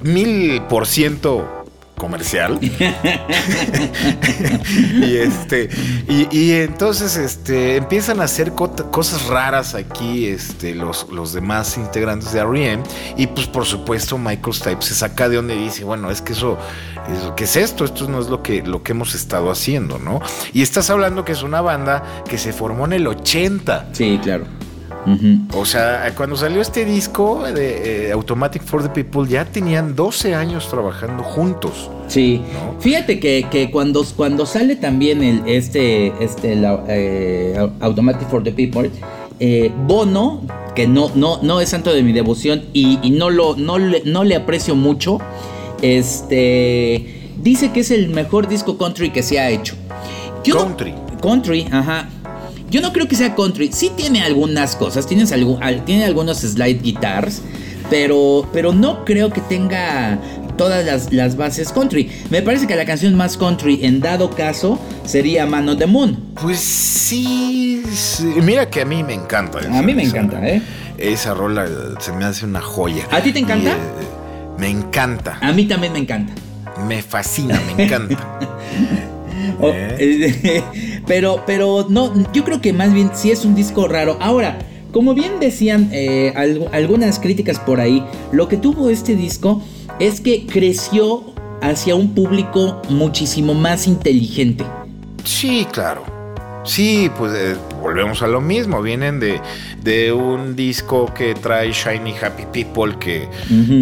mil 0.02 0.62
por 0.64 0.86
ciento 0.86 1.65
comercial. 1.98 2.60
y 5.02 5.18
este 5.18 5.70
y, 6.08 6.52
entonces 6.52 7.18
este 7.18 7.78
empiezan 7.78 8.22
a 8.22 8.26
hacer 8.26 8.54
cosas 8.54 9.28
raras 9.28 9.76
aquí 9.76 10.28
este 10.28 10.76
los, 10.76 11.08
los 11.12 11.34
demás 11.34 11.78
integrantes 11.78 12.32
de 12.34 12.40
R.E.M. 12.40 12.84
y 13.18 13.28
pues 13.28 13.48
por 13.48 13.66
supuesto 13.66 14.18
Michael 14.18 14.54
Stipe 14.54 14.82
se 14.82 14.96
saca 14.96 15.30
de 15.30 15.38
donde 15.38 15.56
dice, 15.56 15.84
bueno, 15.84 16.12
es 16.12 16.22
que 16.22 16.34
eso, 16.34 16.58
¿qué 17.36 17.46
es 17.46 17.56
esto? 17.56 17.86
Esto 17.86 18.08
no 18.08 18.20
es 18.20 18.28
lo 18.28 18.44
que 18.44 18.62
lo 18.62 18.84
que 18.84 18.92
hemos 18.92 19.16
estado 19.16 19.52
haciendo, 19.52 20.00
¿no? 20.00 20.22
Y 20.54 20.62
estás 20.62 20.90
hablando 20.90 21.26
que 21.26 21.32
es 21.32 21.44
una 21.44 21.62
banda 21.62 22.04
que 22.28 22.38
se 22.38 22.54
formó 22.54 22.86
en 22.86 22.94
el 22.94 23.08
80. 23.08 23.90
Sí, 23.94 24.20
claro. 24.22 24.46
O 25.54 25.66
sea, 25.66 26.12
cuando 26.16 26.36
salió 26.36 26.62
este 26.62 26.86
disco 26.86 27.44
de 27.44 28.08
eh, 28.08 28.12
Automatic 28.12 28.64
for 28.64 28.82
the 28.82 28.90
People, 28.90 29.30
ya 29.30 29.46
tenían 29.46 29.96
12 29.96 30.34
años 30.34 30.68
trabajando 30.70 31.24
juntos. 31.24 31.90
Sí. 32.08 32.42
Fíjate 32.80 33.20
que, 33.20 33.70
cuando, 33.72 34.04
cuando 34.16 34.46
sale 34.46 34.76
también 34.76 35.24
el, 35.24 35.44
este, 35.46 36.14
este 36.24 36.60
eh, 36.88 37.70
Automatic 37.82 38.28
for 38.30 38.44
the 38.44 38.52
People, 38.52 38.90
eh, 39.40 39.72
Bono, 39.86 40.42
que 40.76 40.88
no, 40.88 41.12
no, 41.16 41.42
no 41.42 41.62
es 41.62 41.70
santo 41.70 41.94
de 41.94 42.04
mi 42.04 42.12
devoción 42.12 42.64
y, 42.74 42.98
no, 43.12 43.30
lo, 43.30 43.56
no, 43.56 43.78
le, 43.78 44.04
no 44.06 44.24
le 44.24 44.36
aprecio 44.36 44.76
mucho, 44.76 45.20
este, 45.82 47.32
dice 47.42 47.72
que 47.72 47.82
es 47.82 47.92
el 47.92 48.10
mejor 48.10 48.48
disco 48.48 48.78
country 48.78 49.12
que 49.12 49.24
se 49.24 49.40
ha 49.40 49.50
hecho. 49.50 49.76
country. 50.52 50.96
country, 51.22 51.68
ajá. 51.72 52.10
Yo 52.70 52.82
no 52.82 52.92
creo 52.92 53.08
que 53.08 53.16
sea 53.16 53.36
country. 53.36 53.72
Sí 53.72 53.92
tiene 53.96 54.22
algunas 54.22 54.76
cosas, 54.76 55.08
tiene, 55.08 55.26
tiene 55.86 56.06
algunos 56.06 56.40
slide 56.40 56.82
guitars, 56.82 57.42
pero, 57.90 58.48
pero 58.52 58.74
no 58.74 59.06
creo 59.06 59.30
que 59.30 59.42
tenga 59.42 60.20
todas 60.58 61.12
las, 61.12 61.36
bases 61.36 61.72
country. 61.72 62.12
Me 62.30 62.42
parece 62.42 62.68
que 62.68 62.76
la 62.76 62.86
canción 62.86 63.16
más 63.16 63.38
country 63.38 63.80
en 63.84 64.00
dado 64.00 64.30
caso 64.30 64.80
sería 65.06 65.46
Man 65.46 65.68
on 65.70 65.78
the 65.78 65.86
Moon. 65.86 66.18
Pues 66.42 66.60
sí, 66.60 67.84
mira 68.42 68.70
que 68.70 68.82
a 68.82 68.86
mí 68.86 69.04
me 69.04 69.14
encanta. 69.14 69.60
a 69.60 69.82
mí 69.82 69.94
me 69.94 70.04
encanta, 70.04 70.46
¿eh? 70.48 70.62
Esa 70.98 71.34
rola 71.34 71.68
se 72.00 72.14
me 72.14 72.26
hace 72.26 72.46
una 72.46 72.62
joya. 72.62 73.06
¿A 73.12 73.22
ti 73.22 73.34
te 73.34 73.40
encanta? 73.40 73.72
Eh, 73.72 74.58
me 74.58 74.70
encanta. 74.70 75.38
A 75.42 75.52
mí 75.52 75.66
también 75.66 75.94
me 75.94 76.00
encanta. 76.00 76.34
Me 76.88 77.02
fascina, 77.02 77.60
me 77.76 77.84
encanta. 77.84 78.18
¿Eh? 79.62 80.64
pero, 81.08 81.44
pero 81.46 81.86
no, 81.90 82.14
yo 82.34 82.44
creo 82.44 82.62
que 82.62 82.74
más 82.74 82.94
bien 82.94 83.12
sí 83.14 83.32
es 83.32 83.46
un 83.46 83.56
disco 83.56 83.88
raro. 83.88 84.18
Ahora, 84.20 84.60
como 84.92 85.14
bien 85.14 85.40
decían 85.40 85.90
eh, 85.92 86.34
algunas 86.72 87.20
críticas 87.20 87.60
por 87.60 87.80
ahí, 87.80 88.04
lo 88.32 88.48
que 88.48 88.58
tuvo 88.58 88.90
este 88.90 89.16
disco 89.16 89.62
es 90.00 90.22
que 90.22 90.46
creció 90.46 91.34
hacia 91.62 91.96
un 91.96 92.14
público 92.14 92.82
muchísimo 92.90 93.54
más 93.54 93.88
inteligente. 93.88 94.64
Sí, 95.24 95.68
claro. 95.72 96.16
Sí, 96.64 97.12
pues 97.18 97.34
eh, 97.36 97.56
volvemos 97.82 98.22
a 98.22 98.28
lo 98.28 98.42
mismo. 98.42 98.82
Vienen 98.82 99.20
de, 99.20 99.40
de, 99.84 100.12
un 100.12 100.56
disco 100.56 101.14
que 101.14 101.36
trae 101.36 101.72
Shiny 101.72 102.16
Happy 102.22 102.46
People, 102.52 102.98
que, 103.00 103.28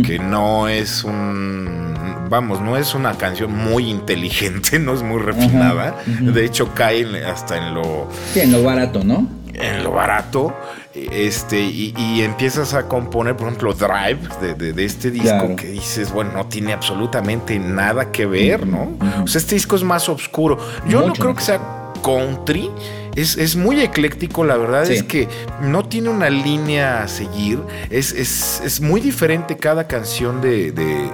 que 0.06 0.20
no 0.20 0.68
es 0.68 1.04
un 1.04 1.93
vamos, 2.30 2.62
no 2.62 2.78
es 2.78 2.96
una 2.96 3.18
canción 3.18 3.56
muy 3.56 3.90
inteligente, 3.90 4.80
no 4.80 4.94
es 4.94 5.04
muy 5.04 5.20
refinada. 5.22 5.96
De 6.06 6.46
hecho, 6.46 6.74
cae 6.74 7.26
hasta 7.26 7.58
en 7.58 7.74
lo. 7.74 8.10
Sí, 8.34 8.42
en 8.42 8.52
lo 8.52 8.64
barato, 8.64 9.04
¿no? 9.04 9.28
En 9.54 9.84
lo 9.84 9.92
barato. 9.92 10.56
Este, 10.94 11.60
y, 11.60 12.22
empiezas 12.22 12.76
a 12.76 12.88
componer, 12.88 13.36
por 13.36 13.48
ejemplo, 13.48 13.74
Drive 13.74 14.20
de, 14.58 14.86
este 14.86 15.10
disco 15.10 15.56
que 15.56 15.68
dices, 15.68 16.12
bueno, 16.12 16.34
no 16.34 16.46
tiene 16.46 16.74
absolutamente 16.74 17.58
nada 17.58 18.12
que 18.12 18.26
ver, 18.28 18.68
¿no? 18.68 18.96
O 19.24 19.28
sea, 19.28 19.40
este 19.40 19.56
disco 19.56 19.76
es 19.76 19.84
más 19.84 20.08
oscuro. 20.08 20.58
Yo 20.88 21.06
no 21.08 21.14
creo 21.14 21.34
que 21.34 21.42
sea 21.42 21.60
country. 22.04 22.70
Es, 23.16 23.56
muy 23.56 23.80
ecléctico, 23.80 24.44
la 24.44 24.58
verdad 24.58 24.90
es 24.90 25.04
que 25.04 25.28
no 25.62 25.84
tiene 25.86 26.10
una 26.10 26.30
línea 26.30 27.04
a 27.04 27.08
seguir. 27.08 27.60
Es, 27.90 28.12
es, 28.12 28.82
muy 28.82 29.02
diferente 29.02 29.58
cada 29.58 29.88
canción 29.88 30.42
de 30.42 30.72
de 30.72 31.10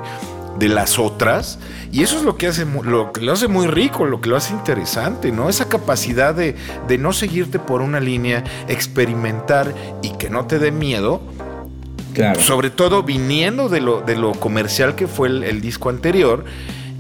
las 0.67 0.99
otras. 0.99 1.59
Y 1.91 2.03
eso 2.03 2.17
es 2.17 2.23
lo 2.23 2.35
que 2.35 2.47
hace 2.47 2.65
lo 2.65 3.11
que 3.13 3.21
lo 3.21 3.33
hace 3.33 3.47
muy 3.47 3.67
rico, 3.67 4.05
lo 4.05 4.21
que 4.21 4.29
lo 4.29 4.35
hace 4.35 4.53
interesante, 4.53 5.31
¿no? 5.31 5.49
Esa 5.49 5.69
capacidad 5.69 6.35
de, 6.35 6.55
no 6.97 7.13
seguirte 7.13 7.59
por 7.59 7.81
una 7.81 7.99
línea, 7.99 8.43
experimentar 8.67 9.73
y 10.01 10.11
que 10.11 10.29
no 10.29 10.45
te 10.45 10.59
dé 10.59 10.71
miedo. 10.71 11.21
Claro. 12.13 12.41
Sobre 12.41 12.69
todo 12.69 13.03
viniendo 13.03 13.69
de 13.69 13.81
lo, 13.81 14.01
de 14.01 14.17
lo 14.17 14.33
comercial 14.33 14.95
que 14.95 15.07
fue 15.07 15.29
el, 15.29 15.61
disco 15.61 15.89
anterior. 15.89 16.43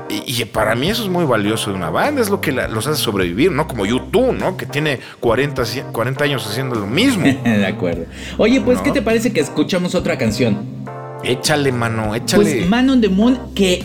Y, 0.09 0.43
para 0.45 0.73
mí 0.73 0.89
eso 0.89 1.03
es 1.03 1.09
muy 1.09 1.25
valioso 1.25 1.69
de 1.69 1.75
una 1.75 1.91
banda, 1.91 2.19
es 2.21 2.31
lo 2.31 2.41
que 2.41 2.51
los 2.51 2.87
hace 2.87 2.99
sobrevivir, 2.99 3.51
¿no? 3.51 3.67
Como 3.67 3.85
YouTube, 3.85 4.33
¿no? 4.33 4.57
Que 4.57 4.65
tiene 4.65 4.99
40, 5.19 5.63
40 5.91 6.23
años 6.23 6.47
haciendo 6.47 6.75
lo 6.75 6.87
mismo. 6.87 7.25
de 7.43 7.65
acuerdo. 7.65 8.05
Oye, 8.37 8.59
pues, 8.61 8.79
¿qué 8.81 8.91
te 8.91 9.03
parece 9.03 9.31
que 9.31 9.39
escuchamos 9.39 9.93
otra 9.93 10.17
canción? 10.17 10.79
Échale, 11.23 11.71
mano, 11.71 12.15
échale. 12.15 12.43
Pues 12.43 12.69
Man 12.69 12.89
on 12.89 13.01
the 13.01 13.09
Moon, 13.09 13.37
que 13.53 13.83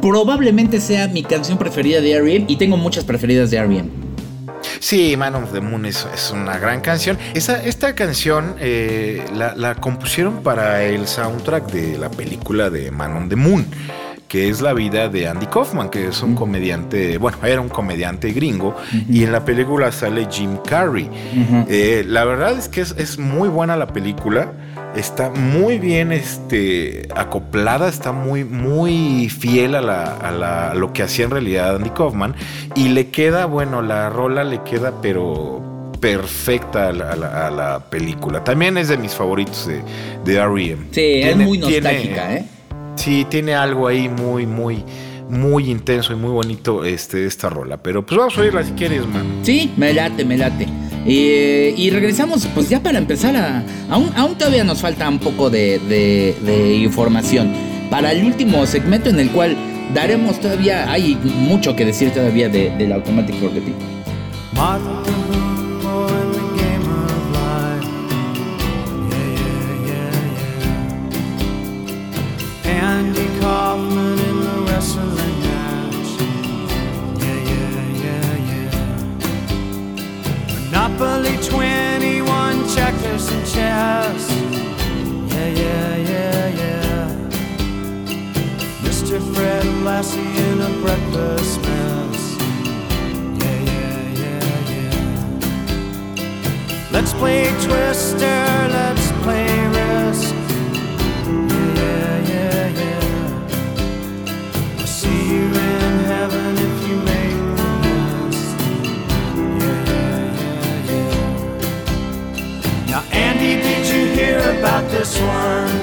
probablemente 0.00 0.80
sea 0.80 1.08
mi 1.08 1.22
canción 1.22 1.58
preferida 1.58 2.00
de 2.00 2.12
R.E.M. 2.12 2.44
y 2.48 2.56
tengo 2.56 2.76
muchas 2.76 3.04
preferidas 3.04 3.50
de 3.50 3.58
R.E.M. 3.58 4.06
Sí, 4.80 5.16
Man 5.16 5.34
of 5.34 5.52
the 5.52 5.60
Moon 5.60 5.84
es, 5.86 6.06
una 6.32 6.58
gran 6.58 6.80
canción. 6.80 7.18
Esa, 7.34 7.62
esta 7.64 7.94
canción 7.94 8.54
eh, 8.60 9.24
la, 9.34 9.74
compusieron 9.74 10.42
para 10.42 10.82
el 10.84 11.06
soundtrack 11.06 11.70
de 11.72 11.98
la 11.98 12.10
película 12.10 12.70
de 12.70 12.90
Man 12.90 13.16
on 13.16 13.28
the 13.28 13.36
Moon, 13.36 13.66
que 14.28 14.48
es 14.48 14.60
la 14.60 14.72
vida 14.74 15.08
de 15.08 15.28
Andy 15.28 15.46
Kaufman, 15.46 15.88
que 15.88 16.08
es 16.08 16.22
un 16.22 16.34
comediante, 16.34 17.18
bueno, 17.18 17.38
era 17.44 17.60
un 17.60 17.68
comediante 17.68 18.30
gringo, 18.32 18.76
y 19.08 19.24
en 19.24 19.32
la 19.32 19.44
película 19.44 19.90
sale 19.92 20.28
Jim 20.30 20.58
Carrey. 20.64 21.10
Eh, 21.68 22.04
la 22.06 22.24
verdad 22.24 22.56
es 22.58 22.68
que 22.68 22.80
es, 22.80 22.94
es 22.98 23.18
muy 23.18 23.48
buena 23.48 23.76
la 23.76 23.88
película. 23.88 24.52
Está 24.96 25.30
muy 25.30 25.78
bien 25.78 26.12
este, 26.12 27.08
acoplada, 27.14 27.88
está 27.88 28.12
muy, 28.12 28.44
muy 28.44 29.28
fiel 29.28 29.74
a, 29.74 29.80
la, 29.80 30.70
a, 30.70 30.74
lo 30.74 30.92
que 30.92 31.02
hacía 31.02 31.26
en 31.26 31.30
realidad 31.30 31.76
Andy 31.76 31.90
Kaufman. 31.90 32.34
Y 32.74 32.88
le 32.88 33.10
queda, 33.10 33.46
bueno, 33.46 33.82
la 33.82 34.10
rola 34.10 34.44
le 34.44 34.62
queda, 34.62 35.00
pero 35.00 35.92
perfecta 36.00 36.88
a 36.88 36.92
la, 36.92 37.80
película. 37.90 38.44
También 38.44 38.78
es 38.78 38.88
de 38.88 38.98
mis 38.98 39.14
favoritos 39.14 39.66
de, 39.66 39.82
de 40.24 40.34
R.E.M. 40.36 40.86
Sí, 40.90 41.20
es 41.22 41.36
muy 41.36 41.58
nostálgica, 41.58 42.34
¿eh? 42.34 42.44
Sí, 42.96 43.26
tiene 43.28 43.54
algo 43.54 43.86
ahí 43.88 44.08
muy, 44.08 44.46
muy 44.46 44.84
muy 45.28 45.70
intenso 45.70 46.12
y 46.12 46.16
muy 46.16 46.30
bonito 46.30 46.84
este, 46.84 47.26
esta 47.26 47.50
rola. 47.50 47.76
Pero 47.78 48.06
pues 48.06 48.16
vamos 48.16 48.38
a 48.38 48.40
oírla 48.40 48.62
si 48.62 48.72
quieres, 48.72 49.06
man. 49.06 49.40
Sí, 49.42 49.72
me 49.76 49.92
late, 49.92 50.24
me 50.24 50.36
late. 50.36 50.68
Eh, 51.08 51.74
y 51.76 51.90
regresamos, 51.90 52.46
pues 52.54 52.68
ya 52.68 52.80
para 52.80 52.98
empezar 52.98 53.36
a. 53.36 53.62
Aún, 53.88 54.36
todavía 54.36 54.64
nos 54.64 54.80
falta 54.80 55.08
un 55.08 55.18
poco 55.18 55.50
de, 55.50 55.78
de, 55.78 56.74
información. 56.76 57.52
Para 57.90 58.12
el 58.12 58.24
último 58.24 58.66
segmento 58.66 59.08
en 59.08 59.20
el 59.20 59.30
cual 59.30 59.56
daremos 59.94 60.40
todavía. 60.40 60.90
Hay 60.90 61.16
mucho 61.38 61.76
que 61.76 61.84
decir 61.84 62.10
todavía 62.10 62.48
de, 62.48 62.70
del 62.76 62.92
Automatic 62.92 63.36
Forgetting. 63.36 63.74
Monopoly 80.98 81.36
21 81.42 82.68
checkers 82.74 83.28
and 83.28 83.46
chess. 83.46 84.30
Yeah, 85.30 85.48
yeah, 85.48 85.96
yeah, 85.96 86.48
yeah. 86.48 87.08
Mr. 88.80 89.20
Fred 89.34 89.66
Lassie 89.84 90.20
in 90.20 90.60
a 90.62 90.70
breakfast 90.80 91.60
mess. 91.60 92.36
Yeah, 93.42 93.60
yeah, 93.72 94.00
yeah, 94.22 94.70
yeah. 94.72 95.28
Let's 96.90 97.12
play 97.12 97.44
Twister, 97.66 98.38
let's 98.72 99.12
play 99.22 99.68
Risk. 99.68 100.46
About 114.46 114.88
this 114.90 115.18
one. 115.20 115.80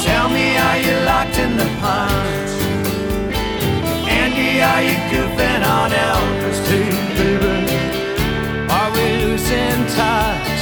Tell 0.00 0.28
me, 0.28 0.56
are 0.56 0.78
you 0.78 0.94
locked 1.04 1.38
in 1.38 1.56
the 1.56 1.68
punch? 1.82 2.52
Andy, 4.20 4.62
are 4.62 4.82
you 4.88 4.96
goofing 5.10 5.62
on 5.76 5.90
Elvis 5.90 6.58
too, 6.68 6.90
baby? 7.18 7.56
Are 8.70 8.90
we 8.92 9.04
losing 9.24 9.80
touch? 9.96 10.53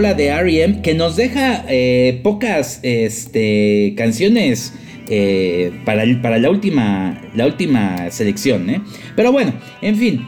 Rola 0.00 0.14
de 0.14 0.28
R.E.M. 0.28 0.80
que 0.80 0.94
nos 0.94 1.16
deja 1.16 1.62
eh, 1.68 2.20
pocas 2.22 2.80
este, 2.82 3.92
canciones 3.98 4.72
eh, 5.10 5.78
para, 5.84 6.04
para 6.22 6.38
la, 6.38 6.48
última, 6.48 7.20
la 7.34 7.44
última 7.44 8.10
selección. 8.10 8.70
¿eh? 8.70 8.80
Pero 9.14 9.30
bueno, 9.30 9.52
en 9.82 9.96
fin, 9.96 10.26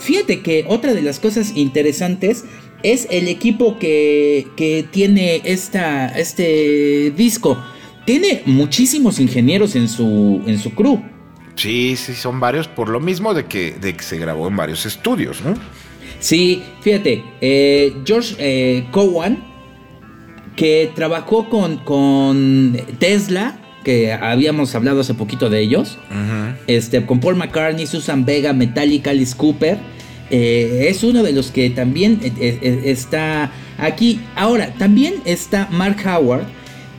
fíjate 0.00 0.40
que 0.42 0.64
otra 0.68 0.94
de 0.94 1.02
las 1.02 1.18
cosas 1.18 1.56
interesantes 1.56 2.44
es 2.84 3.08
el 3.10 3.26
equipo 3.26 3.76
que, 3.80 4.46
que 4.56 4.86
tiene 4.88 5.42
esta, 5.46 6.06
este 6.16 7.12
disco. 7.16 7.60
Tiene 8.06 8.42
muchísimos 8.46 9.18
ingenieros 9.18 9.74
en 9.74 9.88
su, 9.88 10.42
en 10.46 10.60
su 10.60 10.76
crew. 10.76 11.02
Sí, 11.56 11.96
sí, 11.96 12.14
son 12.14 12.38
varios, 12.38 12.68
por 12.68 12.88
lo 12.88 13.00
mismo 13.00 13.34
de 13.34 13.46
que, 13.46 13.72
de 13.72 13.96
que 13.96 14.04
se 14.04 14.16
grabó 14.16 14.46
en 14.46 14.54
varios 14.54 14.86
estudios, 14.86 15.42
¿no? 15.42 15.54
Sí, 16.22 16.62
fíjate, 16.82 17.24
eh, 17.40 17.94
George 18.04 18.36
eh, 18.38 18.86
Cowan, 18.92 19.42
que 20.54 20.92
trabajó 20.94 21.50
con, 21.50 21.78
con, 21.78 22.80
Tesla, 23.00 23.58
que 23.82 24.12
habíamos 24.12 24.72
hablado 24.76 25.00
hace 25.00 25.14
poquito 25.14 25.50
de 25.50 25.58
ellos, 25.58 25.98
este, 26.68 27.04
con 27.04 27.18
Paul 27.18 27.34
McCartney, 27.34 27.88
Susan 27.88 28.24
Vega, 28.24 28.52
Metallica, 28.52 29.10
Alice 29.10 29.34
Cooper, 29.36 29.78
eh, 30.30 30.86
es 30.88 31.02
uno 31.02 31.24
de 31.24 31.32
los 31.32 31.50
que 31.50 31.70
también 31.70 32.20
está 32.38 33.50
aquí. 33.76 34.20
Ahora, 34.36 34.72
también 34.74 35.14
está 35.24 35.68
Mark 35.72 35.96
Howard, 36.06 36.44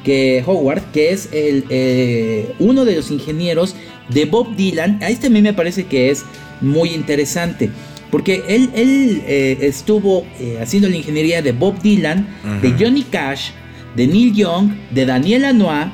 que, 0.03 0.43
Howard, 0.45 0.91
que 0.91 1.13
es 1.13 1.29
el, 1.31 2.53
uno 2.59 2.83
de 2.83 2.97
los 2.97 3.09
ingenieros 3.09 3.77
de 4.09 4.25
Bob 4.25 4.53
Dylan. 4.57 5.01
A 5.01 5.09
este 5.09 5.27
a 5.27 5.29
mí 5.29 5.41
me 5.41 5.53
parece 5.53 5.85
que 5.85 6.09
es 6.09 6.25
muy 6.59 6.89
interesante. 6.89 7.69
Porque 8.13 8.43
él, 8.47 8.69
él 8.75 9.23
eh, 9.25 9.57
estuvo 9.61 10.23
eh, 10.39 10.59
haciendo 10.61 10.87
la 10.87 10.97
ingeniería 10.97 11.41
de 11.41 11.51
Bob 11.51 11.81
Dylan, 11.81 12.27
de 12.61 12.75
Johnny 12.79 13.01
Cash, 13.01 13.49
de 13.95 14.05
Neil 14.05 14.35
Young, 14.35 14.69
de 14.91 15.07
Daniel 15.07 15.41
Lanois, 15.41 15.87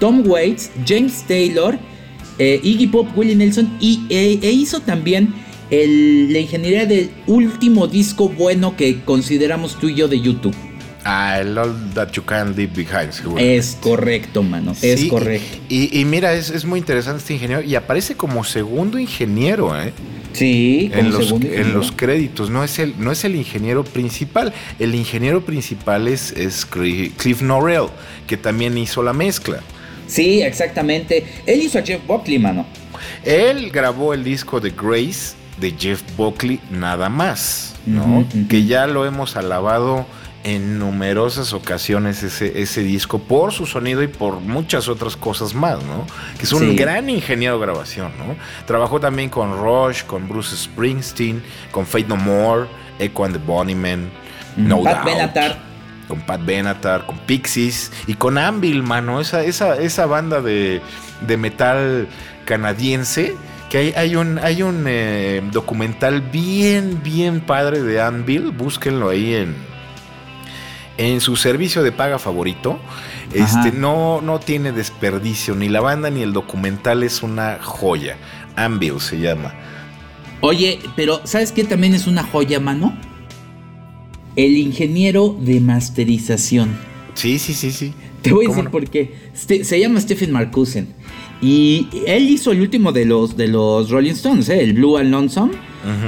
Tom 0.00 0.22
Waits, 0.26 0.70
James 0.86 1.22
Taylor, 1.28 1.78
eh, 2.38 2.58
Iggy 2.62 2.86
Pop, 2.86 3.08
Willie 3.14 3.36
Nelson 3.36 3.76
y, 3.78 4.06
e 4.08 4.50
hizo 4.50 4.80
también 4.80 5.34
la 5.70 6.38
ingeniería 6.38 6.86
del 6.86 7.10
último 7.26 7.86
disco 7.86 8.30
bueno 8.30 8.74
que 8.74 9.02
consideramos 9.02 9.78
tú 9.78 9.90
y 9.90 9.96
yo 9.96 10.08
de 10.08 10.18
YouTube. 10.18 10.56
Ah, 11.04 11.40
el 11.40 11.58
All 11.58 11.90
That 11.92 12.12
You 12.12 12.24
Can 12.24 12.56
Leave 12.56 12.72
Behind, 12.74 13.12
seguro. 13.12 13.38
Es 13.38 13.76
correcto, 13.82 14.42
mano. 14.42 14.74
Es 14.80 15.04
correcto. 15.04 15.58
Y, 15.68 16.02
mira, 16.06 16.32
es, 16.32 16.48
es, 16.48 16.64
muy 16.64 16.78
interesante 16.78 17.18
este 17.18 17.34
ingeniero. 17.34 17.62
Y 17.62 17.74
aparece 17.74 18.16
como 18.16 18.44
segundo 18.44 18.98
ingeniero, 18.98 19.78
¿eh? 19.78 19.92
Sí, 20.36 20.90
en 20.92 21.10
los, 21.10 21.32
en 21.32 21.72
los 21.72 21.92
créditos. 21.92 22.50
No 22.50 22.62
es, 22.62 22.78
el, 22.78 22.94
no 22.98 23.10
es 23.10 23.24
el 23.24 23.36
ingeniero 23.36 23.84
principal. 23.84 24.52
El 24.78 24.94
ingeniero 24.94 25.42
principal 25.42 26.08
es, 26.08 26.32
es 26.32 26.66
Cliff 26.66 27.40
Norrell, 27.40 27.86
que 28.26 28.36
también 28.36 28.76
hizo 28.76 29.02
la 29.02 29.14
mezcla. 29.14 29.60
Sí, 30.06 30.42
exactamente. 30.42 31.24
Él 31.46 31.62
hizo 31.62 31.78
a 31.78 31.82
Jeff 31.82 32.06
Buckley, 32.06 32.38
mano. 32.38 32.66
Él 33.24 33.70
grabó 33.70 34.12
el 34.12 34.24
disco 34.24 34.60
de 34.60 34.70
Grace 34.70 35.34
de 35.58 35.74
Jeff 35.78 36.02
Buckley 36.18 36.60
nada 36.70 37.08
más, 37.08 37.74
¿no? 37.86 38.26
Que 38.48 38.66
ya 38.66 38.86
lo 38.86 39.06
hemos 39.06 39.36
alabado 39.36 40.06
en 40.46 40.78
numerosas 40.78 41.52
ocasiones 41.52 42.22
ese, 42.22 42.62
ese, 42.62 42.80
disco 42.82 43.18
por 43.18 43.52
su 43.52 43.66
sonido 43.66 44.04
y 44.04 44.06
por 44.06 44.38
muchas 44.38 44.86
otras 44.86 45.16
cosas 45.16 45.54
más, 45.54 45.82
¿no? 45.82 46.06
Que 46.38 46.44
es 46.44 46.52
un 46.52 46.76
gran 46.76 47.10
ingeniero 47.10 47.58
de 47.58 47.66
grabación, 47.66 48.12
¿no? 48.16 48.36
Trabajó 48.64 49.00
también 49.00 49.28
con 49.28 49.58
Rush, 49.58 50.04
con 50.04 50.28
Bruce 50.28 50.56
Springsteen, 50.56 51.42
con 51.72 51.84
Fate 51.84 52.06
No 52.06 52.14
More, 52.14 52.68
Echo 53.00 53.24
and 53.24 53.34
the 53.34 53.42
Bunnymen, 53.44 54.08
No 54.56 54.84
Pat 54.84 55.04
Benatar. 55.04 55.58
Con 56.06 56.20
Pat 56.20 56.44
Benatar, 56.44 57.06
con 57.06 57.18
Pixies 57.18 57.90
y 58.06 58.14
con 58.14 58.38
Anvil, 58.38 58.84
mano, 58.84 59.20
esa, 59.20 59.42
esa, 59.42 59.74
esa 59.74 60.06
banda 60.06 60.40
de, 60.40 60.80
de 61.26 61.36
metal 61.36 62.06
canadiense 62.44 63.34
que 63.68 63.78
hay, 63.78 63.94
hay 63.96 64.14
un, 64.14 64.38
hay 64.38 64.62
un 64.62 64.84
eh, 64.86 65.42
documental 65.50 66.20
bien, 66.20 67.02
bien 67.02 67.40
padre 67.40 67.82
de 67.82 68.00
Anvil, 68.00 68.52
búsquenlo 68.52 69.08
ahí 69.08 69.34
en, 69.34 69.56
en 70.98 71.20
su 71.20 71.36
servicio 71.36 71.82
de 71.82 71.92
paga 71.92 72.18
favorito. 72.18 72.78
Este 73.32 73.72
no, 73.72 74.20
no 74.22 74.38
tiene 74.38 74.72
desperdicio, 74.72 75.54
ni 75.54 75.68
la 75.68 75.80
banda 75.80 76.10
ni 76.10 76.22
el 76.22 76.32
documental 76.32 77.02
es 77.02 77.22
una 77.22 77.58
joya. 77.60 78.16
Anvil 78.54 79.00
se 79.00 79.20
llama. 79.20 79.54
Oye, 80.40 80.78
pero 80.94 81.20
¿sabes 81.24 81.52
qué 81.52 81.64
también 81.64 81.94
es 81.94 82.06
una 82.06 82.22
joya, 82.22 82.60
mano? 82.60 82.96
El 84.36 84.56
ingeniero 84.56 85.36
de 85.40 85.60
masterización. 85.60 86.76
Sí, 87.14 87.38
sí, 87.38 87.54
sí, 87.54 87.70
sí. 87.70 87.94
Te 88.22 88.32
voy 88.32 88.46
a 88.46 88.48
decir 88.48 88.70
por 88.70 88.88
qué. 88.88 89.14
se 89.34 89.80
llama 89.80 90.00
Stephen 90.00 90.32
Marcusen. 90.32 90.88
Y 91.42 91.88
él 92.06 92.30
hizo 92.30 92.52
el 92.52 92.60
último 92.60 92.92
de 92.92 93.04
los, 93.04 93.36
de 93.36 93.48
los 93.48 93.90
Rolling 93.90 94.12
Stones, 94.12 94.48
¿eh? 94.48 94.62
el 94.62 94.72
Blue 94.72 94.96
and 94.96 95.10
Lonesome. 95.10 95.52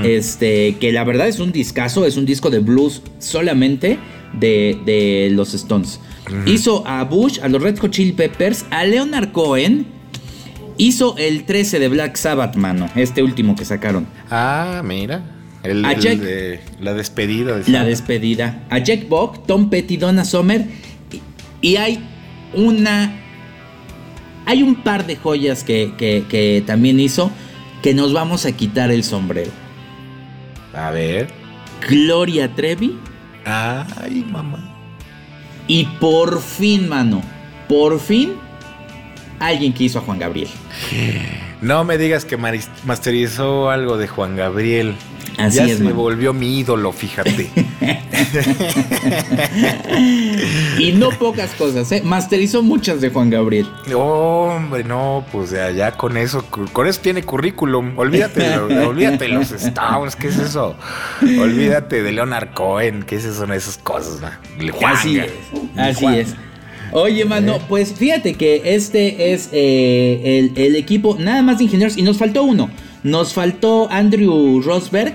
Este, 0.03 0.76
que 0.80 0.91
la 0.91 1.05
verdad 1.05 1.28
es 1.28 1.39
un 1.39 1.53
discazo, 1.53 2.05
es 2.05 2.16
un 2.16 2.26
disco 2.26 2.51
de 2.51 2.59
blues 2.59 3.01
solamente 3.20 3.97
de, 4.39 5.28
los 5.32 5.55
Stones. 5.55 6.01
Hizo 6.47 6.86
a 6.86 7.05
Bush, 7.05 7.39
a 7.43 7.49
los 7.49 7.62
Red 7.62 7.78
Hot 7.78 7.91
Chili 7.91 8.12
Peppers, 8.12 8.66
a 8.70 8.84
Leonard 8.84 9.32
Cohen. 9.32 9.86
Hizo 10.76 11.16
el 11.18 11.45
13 11.45 11.80
de 11.80 11.89
Black 11.89 12.16
Sabbath, 12.16 12.55
mano. 12.57 12.89
Este 12.95 13.22
último 13.22 13.57
que 13.57 13.64
sacaron. 13.64 14.07
Ah, 14.30 14.82
mira. 14.84 15.22
El, 15.64 15.82
de 15.82 16.61
la 16.80 16.95
despedida. 16.95 17.61
la 17.66 17.84
despedida. 17.84 18.64
A 18.70 18.78
Jack 18.78 19.09
Buck, 19.09 19.45
Tom 19.47 19.70
Petty, 19.70 19.97
Donna 19.97 20.24
Summer. 20.24 20.66
Y, 21.61 21.76
hay 21.76 21.99
una. 22.55 23.12
Hay 24.47 24.62
un 24.62 24.76
par 24.76 25.07
de 25.07 25.16
joyas 25.16 25.64
que, 25.64 25.95
que 25.99 26.62
también 26.64 27.01
hizo 27.01 27.30
que 27.82 27.95
nos 27.95 28.12
vamos 28.12 28.47
a 28.47 28.53
quitar 28.53 28.91
el 28.91 29.05
sombrero. 29.05 29.51
A 30.74 30.91
ver. 30.91 31.28
Gloria 31.89 32.55
Trevi 32.55 32.99
Ay, 33.45 34.24
mamá. 34.30 34.59
Y 35.66 35.84
por 36.01 36.41
fin, 36.41 36.89
mano, 36.89 37.22
por 37.68 38.01
fin, 38.01 38.34
alguien 39.39 39.72
que 39.72 39.84
hizo 39.84 39.99
a 39.99 40.03
Juan 40.03 40.18
Gabriel. 40.18 40.49
No 41.61 41.84
me 41.84 41.99
digas 41.99 42.24
que 42.24 42.36
masterizó 42.36 43.70
algo 43.70 43.97
de 43.97 44.09
Juan 44.09 44.36
Gabriel. 44.36 44.95
Así 45.39 45.59
ya 45.59 45.68
se 45.68 45.84
me 45.84 45.93
volvió 45.93 46.32
mi 46.32 46.59
ídolo, 46.59 46.91
fíjate. 46.91 47.49
y 50.78 50.93
no 50.93 51.11
pocas 51.11 51.53
cosas, 51.53 51.91
¿eh? 51.93 52.03
Masterizó 52.05 52.62
muchas 52.62 53.01
de 53.01 53.11
Juan 53.11 53.30
Gabriel. 53.30 53.68
Hombre, 53.95 54.82
no, 54.82 55.24
pues 55.30 55.51
ya, 55.51 55.93
con 55.93 56.16
eso, 56.16 56.45
con 56.72 56.89
eso 56.89 57.01
tiene 57.01 57.22
currículum. 57.22 57.97
Olvídate, 57.97 58.59
olvídate 58.59 59.26
de 59.26 59.28
los 59.28 59.53
Stones, 59.53 60.16
¿qué 60.16 60.26
es 60.28 60.39
eso? 60.39 60.74
Olvídate 61.22 62.03
de 62.03 62.11
Leonard 62.11 62.53
Cohen, 62.53 63.05
¿qué 63.05 63.20
son 63.20 63.53
esas 63.53 63.78
cosas? 63.78 64.20
así 64.84 65.20
es, 65.20 65.30
así 65.76 66.07
es. 66.07 66.34
Oye, 66.93 67.24
mano, 67.24 67.57
¿Eh? 67.57 67.61
pues 67.68 67.93
fíjate 67.93 68.34
que 68.34 68.74
este 68.74 69.32
es 69.32 69.51
eh, 69.53 70.51
el, 70.57 70.62
el 70.62 70.76
equipo 70.76 71.16
nada 71.18 71.43
más 71.43 71.59
de 71.59 71.64
ingenieros 71.64 71.97
y 71.97 72.03
nos 72.03 72.18
faltó 72.18 72.43
uno. 72.43 72.70
Nos 73.03 73.32
faltó 73.32 73.89
Andrew 73.91 74.61
Rosberg, 74.61 75.14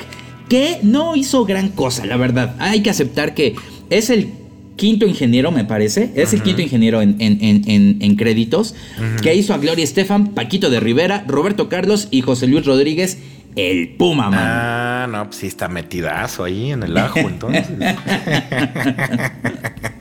que 0.49 0.79
no 0.83 1.15
hizo 1.15 1.45
gran 1.45 1.69
cosa, 1.69 2.05
la 2.05 2.17
verdad. 2.17 2.55
Hay 2.59 2.81
que 2.81 2.89
aceptar 2.89 3.33
que 3.33 3.55
es 3.89 4.09
el 4.09 4.31
quinto 4.75 5.05
ingeniero, 5.05 5.51
me 5.51 5.65
parece. 5.65 6.11
Es 6.15 6.33
el 6.33 6.41
quinto 6.41 6.61
ingeniero 6.61 7.01
en, 7.01 8.15
créditos. 8.17 8.75
Que 9.21 9.35
hizo 9.35 9.53
a 9.53 9.57
Gloria 9.57 9.83
Estefan, 9.83 10.33
Paquito 10.33 10.69
de 10.69 10.79
Rivera, 10.79 11.25
Roberto 11.27 11.69
Carlos 11.69 12.07
y 12.11 12.21
José 12.21 12.47
Luis 12.47 12.65
Rodríguez 12.65 13.17
el 13.55 13.95
Puma, 13.95 14.29
man. 14.29 14.39
Ah, 14.41 15.07
no, 15.09 15.25
pues 15.25 15.37
sí 15.37 15.47
está 15.47 15.67
metidazo 15.67 16.43
ahí 16.43 16.71
en 16.71 16.83
el 16.83 16.97
ajo, 16.97 17.19
entonces. 17.19 17.67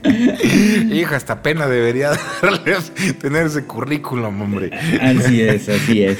Hijo, 0.91 1.15
hasta 1.15 1.41
pena 1.41 1.67
debería 1.67 2.11
darle, 2.41 2.75
tener 3.19 3.47
ese 3.47 3.63
currículum, 3.65 4.41
hombre. 4.41 4.71
Así 5.01 5.41
es, 5.41 5.69
así 5.69 6.03
es. 6.03 6.17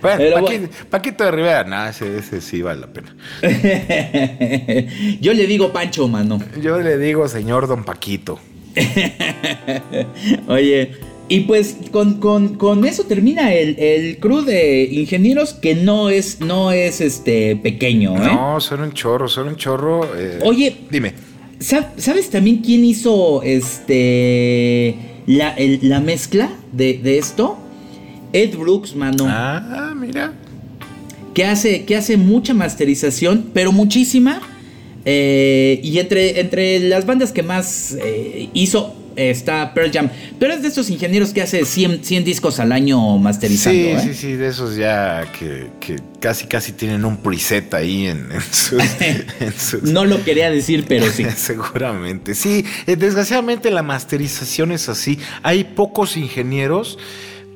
bueno, 0.00 0.46
Paquito, 0.90 1.24
de 1.24 1.30
Rivera, 1.30 1.64
no, 1.64 1.86
ese, 1.86 2.18
ese, 2.18 2.40
sí 2.40 2.62
vale 2.62 2.80
la 2.80 2.86
pena. 2.88 3.14
Yo 5.20 5.34
le 5.34 5.46
digo 5.46 5.72
Pancho, 5.72 6.08
mano. 6.08 6.40
Yo 6.60 6.80
le 6.80 6.98
digo 6.98 7.28
señor 7.28 7.66
Don 7.66 7.84
Paquito. 7.84 8.40
Oye, 10.46 10.92
y 11.28 11.40
pues 11.40 11.76
con, 11.90 12.84
eso 12.86 13.04
termina 13.04 13.52
el, 13.52 13.78
el, 13.78 14.18
crew 14.18 14.42
de 14.42 14.84
ingenieros 14.84 15.52
que 15.52 15.74
no 15.74 16.08
es, 16.08 16.40
no 16.40 16.72
es 16.72 17.00
este 17.00 17.56
pequeño, 17.56 18.16
¿eh? 18.16 18.30
No, 18.32 18.60
son 18.60 18.80
un 18.80 18.92
chorro, 18.92 19.28
son 19.28 19.48
un 19.48 19.56
chorro. 19.56 20.04
Eh, 20.16 20.40
Oye, 20.44 20.76
dime. 20.90 21.12
¿Sabes 21.60 22.30
también 22.30 22.58
quién 22.58 22.84
hizo 22.84 23.42
este 23.42 24.94
la, 25.26 25.54
la 25.82 26.00
mezcla 26.00 26.50
de, 26.72 27.18
esto? 27.18 27.58
Ed 28.32 28.56
Brooks, 28.56 28.94
mano. 28.94 29.24
Ah, 29.28 29.94
mira. 29.96 30.32
Que 31.34 31.44
hace, 31.44 31.84
que 31.84 31.96
hace 31.96 32.16
mucha 32.16 32.54
masterización, 32.54 33.50
pero 33.52 33.72
muchísima 33.72 34.40
Eh, 35.10 35.80
y 35.82 35.98
entre, 36.00 36.38
entre 36.40 36.80
las 36.80 37.06
bandas 37.06 37.32
que 37.32 37.42
más 37.42 37.96
eh, 38.02 38.50
hizo 38.52 38.94
está 39.18 39.74
Pearl 39.74 39.90
Jam. 39.92 40.10
Tú 40.38 40.46
eres 40.46 40.62
de 40.62 40.68
esos 40.68 40.88
ingenieros 40.90 41.32
que 41.32 41.42
hace 41.42 41.64
100, 41.64 42.04
100 42.04 42.24
discos 42.24 42.60
al 42.60 42.72
año 42.72 43.18
masterizando. 43.18 43.78
Sí, 43.80 43.88
¿eh? 43.88 44.00
sí, 44.00 44.14
sí, 44.14 44.32
de 44.34 44.48
esos 44.48 44.76
ya 44.76 45.30
que, 45.32 45.70
casi, 46.20 46.46
casi 46.46 46.72
tienen 46.72 47.04
un 47.04 47.16
preset 47.18 47.74
ahí 47.74 48.06
en, 48.06 48.28
sus, 48.52 49.82
No 49.82 50.04
lo 50.04 50.22
quería 50.24 50.50
decir, 50.50 50.84
pero 50.88 51.10
sí. 51.10 51.26
Seguramente. 51.36 52.34
Sí, 52.34 52.64
eh, 52.86 52.96
desgraciadamente 52.96 53.70
la 53.70 53.82
masterización 53.82 54.72
es 54.72 54.88
así. 54.88 55.18
Hay 55.42 55.64
pocos 55.64 56.16
ingenieros, 56.16 56.98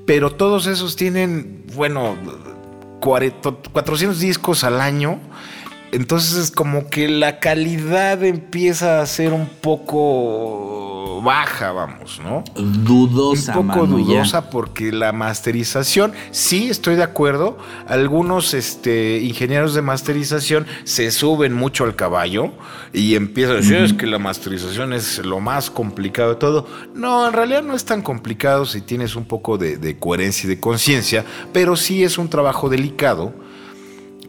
pero 0.05 0.33
todos 0.33 0.67
esos 0.67 0.97
tienen, 0.97 1.63
bueno, 1.75 2.17
400 3.01 4.19
discos 4.19 4.65
al 4.65 4.81
año. 4.81 5.21
Entonces 5.93 6.39
es 6.39 6.51
como 6.51 6.89
que 6.89 7.07
la 7.07 7.39
calidad 7.39 8.25
empieza 8.25 9.03
a 9.03 9.07
ser 9.07 9.35
un 9.35 9.47
poco 9.47 11.21
baja, 11.23 11.73
vamos, 11.73 12.21
¿no? 12.25 12.45
Dudosa. 12.55 13.59
Un 13.59 13.69
poco 13.69 13.87
dudosa 13.87 14.51
porque 14.51 14.91
la 14.91 15.13
masterización, 15.13 16.13
sí, 16.31 16.71
estoy 16.71 16.97
de 16.97 17.03
acuerdo. 17.03 17.59
Algunos 17.87 18.55
este, 18.55 19.19
ingenieros 19.19 19.75
de 19.75 19.83
masterización 19.83 20.67
se 20.85 21.11
suben 21.11 21.53
mucho 21.53 21.85
al 21.85 21.95
caballo 21.95 22.53
y 22.95 23.15
empiezan 23.15 23.57
a 23.57 23.59
decir, 23.59 23.77
es 23.77 23.93
que 23.93 24.07
la 24.07 24.19
masterización 24.19 24.95
es 24.95 25.19
lo 25.19 25.41
más 25.41 25.71
complicado 25.71 26.31
de 26.31 26.37
todo. 26.37 26.67
No, 26.95 27.27
en 27.27 27.35
realidad 27.35 27.63
no 27.63 27.75
es 27.75 27.85
tan 27.85 28.03
complicado 28.03 28.65
si 28.65 28.81
tienes 28.81 29.15
un 29.15 29.27
poco 29.27 29.59
de, 29.59 29.77
de 29.77 29.99
coherencia 29.99 30.47
y 30.47 30.51
de 30.51 30.61
conciencia, 30.61 31.25
pero 31.53 31.77
sí 31.77 32.03
es 32.03 32.17
un 32.17 32.29
trabajo 32.29 32.69
delicado 32.69 33.35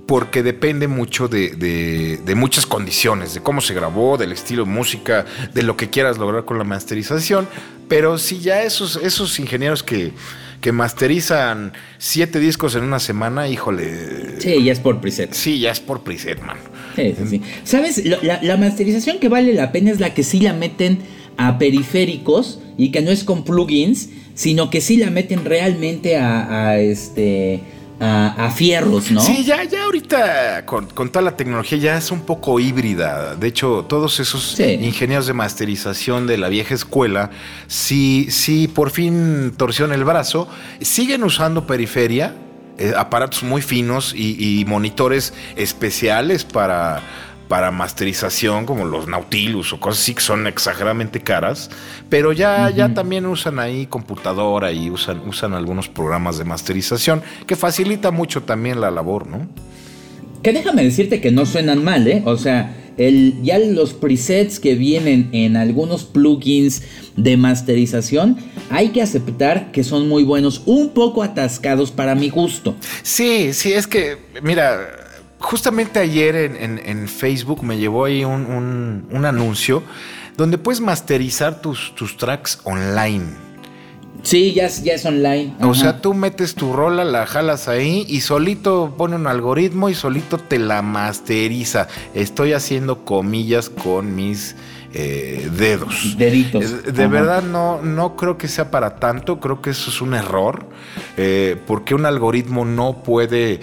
porque 0.05 0.43
depende 0.43 0.87
mucho 0.87 1.27
de, 1.27 2.19
muchas 2.35 2.65
condiciones, 2.65 3.33
de 3.33 3.41
cómo 3.41 3.61
se 3.61 3.73
grabó, 3.73 4.17
del 4.17 4.31
estilo 4.31 4.65
de 4.65 4.71
música, 4.71 5.25
de 5.53 5.63
lo 5.63 5.77
que 5.77 5.89
quieras 5.89 6.17
lograr 6.17 6.45
con 6.45 6.57
la 6.57 6.63
masterización. 6.63 7.47
Pero 7.87 8.17
si 8.17 8.39
ya 8.39 8.63
esos, 8.63 8.97
esos 8.97 9.39
ingenieros 9.39 9.83
que, 9.83 10.11
que 10.61 10.71
masterizan 10.71 11.73
siete 11.97 12.39
discos 12.39 12.75
en 12.75 12.83
una 12.83 12.99
semana, 12.99 13.47
híjole. 13.47 14.39
Sí, 14.39 14.63
ya 14.63 14.73
es 14.73 14.79
por 14.79 14.99
preset. 14.99 15.33
Sí, 15.33 15.59
ya 15.59 15.71
es 15.71 15.79
por 15.79 16.03
preset, 16.03 16.41
man. 16.41 16.57
Sí, 16.95 17.15
sí, 17.17 17.27
sí. 17.29 17.41
¿Sabes? 17.63 18.03
La, 18.05 18.57
masterización 18.57 19.19
que 19.19 19.29
vale 19.29 19.53
la 19.53 19.71
pena 19.71 19.91
es 19.91 19.99
la 19.99 20.13
que 20.13 20.23
sí 20.23 20.39
la 20.39 20.53
meten 20.53 20.99
a 21.37 21.57
periféricos 21.57 22.59
y 22.77 22.91
que 22.91 23.01
no 23.01 23.11
es 23.11 23.23
con 23.23 23.43
plugins, 23.43 24.09
sino 24.35 24.69
que 24.69 24.81
sí 24.81 24.97
la 24.97 25.09
meten 25.09 25.45
realmente 25.45 26.17
a 26.17 26.79
este 26.79 27.61
a, 28.03 28.51
fierros, 28.51 29.11
¿no? 29.11 29.21
Sí, 29.21 29.43
ya, 29.43 29.63
ya 29.63 29.85
ahorita 29.85 30.65
con, 30.65 30.87
toda 30.87 31.21
la 31.21 31.37
tecnología 31.37 31.77
ya 31.77 31.97
es 31.97 32.11
un 32.11 32.21
poco 32.21 32.59
híbrida. 32.59 33.35
De 33.35 33.47
hecho, 33.47 33.85
todos 33.87 34.19
esos 34.19 34.59
ingenieros 34.59 35.27
de 35.27 35.33
masterización 35.33 36.27
de 36.27 36.37
la 36.37 36.49
vieja 36.49 36.73
escuela, 36.73 37.31
sí, 37.67 38.27
sí, 38.29 38.67
por 38.67 38.91
fin 38.91 39.53
torcieron 39.55 39.93
el 39.93 40.03
brazo, 40.03 40.47
siguen 40.81 41.23
usando 41.23 41.65
periferia, 41.65 42.35
eh, 42.77 42.93
aparatos 42.97 43.43
muy 43.43 43.61
finos 43.61 44.13
y 44.15 44.65
monitores 44.67 45.33
especiales 45.55 46.43
para 46.43 47.01
para 47.53 47.69
masterización, 47.69 48.65
como 48.65 48.83
los 48.83 49.07
Nautilus 49.07 49.73
o 49.73 49.79
cosas 49.79 50.01
así 50.01 50.15
que 50.15 50.21
son 50.21 50.47
exageradamente 50.47 51.21
caras, 51.21 51.69
pero 52.09 52.33
ya, 52.33 52.71
ya 52.71 52.95
también 52.95 53.27
usan 53.27 53.59
ahí 53.59 53.85
computadora 53.85 54.71
y 54.71 54.89
usan, 54.89 55.21
usan 55.29 55.53
algunos 55.53 55.87
programas 55.87 56.39
de 56.39 56.45
masterización 56.45 57.21
que 57.45 57.55
facilita 57.55 58.09
mucho 58.09 58.41
también 58.41 58.81
la 58.81 58.89
labor, 58.89 59.27
¿no? 59.27 59.47
Que 60.41 60.51
déjame 60.51 60.83
decirte 60.83 61.21
que 61.21 61.29
no 61.29 61.45
suenan 61.45 61.83
mal, 61.83 62.07
¿eh? 62.07 62.23
O 62.25 62.37
sea, 62.37 62.75
el, 62.97 63.35
ya 63.43 63.59
los 63.59 63.93
presets 63.93 64.59
que 64.59 64.73
vienen 64.73 65.29
en 65.31 65.55
algunos 65.55 66.05
plugins 66.05 66.81
de 67.17 67.37
masterización, 67.37 68.35
hay 68.71 68.89
que 68.89 69.03
aceptar 69.03 69.71
que 69.71 69.83
son 69.83 70.09
muy 70.09 70.23
buenos, 70.23 70.63
un 70.65 70.89
poco 70.89 71.21
atascados 71.21 71.91
para 71.91 72.15
mi 72.15 72.29
gusto. 72.29 72.75
Sí, 73.03 73.53
sí, 73.53 73.73
es 73.73 73.85
que, 73.85 74.17
mira, 74.41 75.02
justamente 75.43 75.99
ayer 75.99 76.35
en, 76.35 77.07
Facebook 77.07 77.63
me 77.63 77.77
llevó 77.77 78.05
ahí 78.05 78.23
un, 78.25 79.25
anuncio 79.25 79.83
donde 80.37 80.57
puedes 80.57 80.81
masterizar 80.81 81.61
tus, 81.61 81.93
tus 81.93 82.17
tracks 82.17 82.59
online. 82.63 83.43
Sí, 84.23 84.53
ya, 84.53 84.67
ya 84.69 84.93
es 84.93 85.05
online. 85.05 85.53
O 85.61 85.75
sea, 85.75 85.99
tú 85.99 86.13
metes 86.13 86.55
tu 86.55 86.71
rola, 86.71 87.03
la 87.03 87.25
jalas 87.25 87.67
ahí 87.67 88.05
y 88.07 88.21
solito 88.21 88.95
pone 88.97 89.17
un 89.17 89.27
algoritmo 89.27 89.89
y 89.89 89.95
solito 89.95 90.37
te 90.37 90.59
la 90.59 90.81
masteriza. 90.81 91.87
Estoy 92.13 92.53
haciendo 92.53 93.03
comillas 93.03 93.69
con 93.69 94.15
mis 94.15 94.55
eh, 94.93 95.49
dedos. 95.57 96.17
Deditos. 96.17 96.83
De 96.83 97.07
verdad 97.07 97.43
no, 97.43 97.81
no 97.81 98.15
creo 98.15 98.37
que 98.37 98.47
sea 98.47 98.71
para 98.71 98.95
tanto, 98.95 99.39
creo 99.41 99.61
que 99.61 99.71
eso 99.71 99.89
es 99.89 100.01
un 100.01 100.13
error, 100.13 100.67
eh, 101.17 101.57
porque 101.67 101.93
un 101.93 102.05
algoritmo 102.05 102.63
no 102.63 103.03
puede 103.03 103.59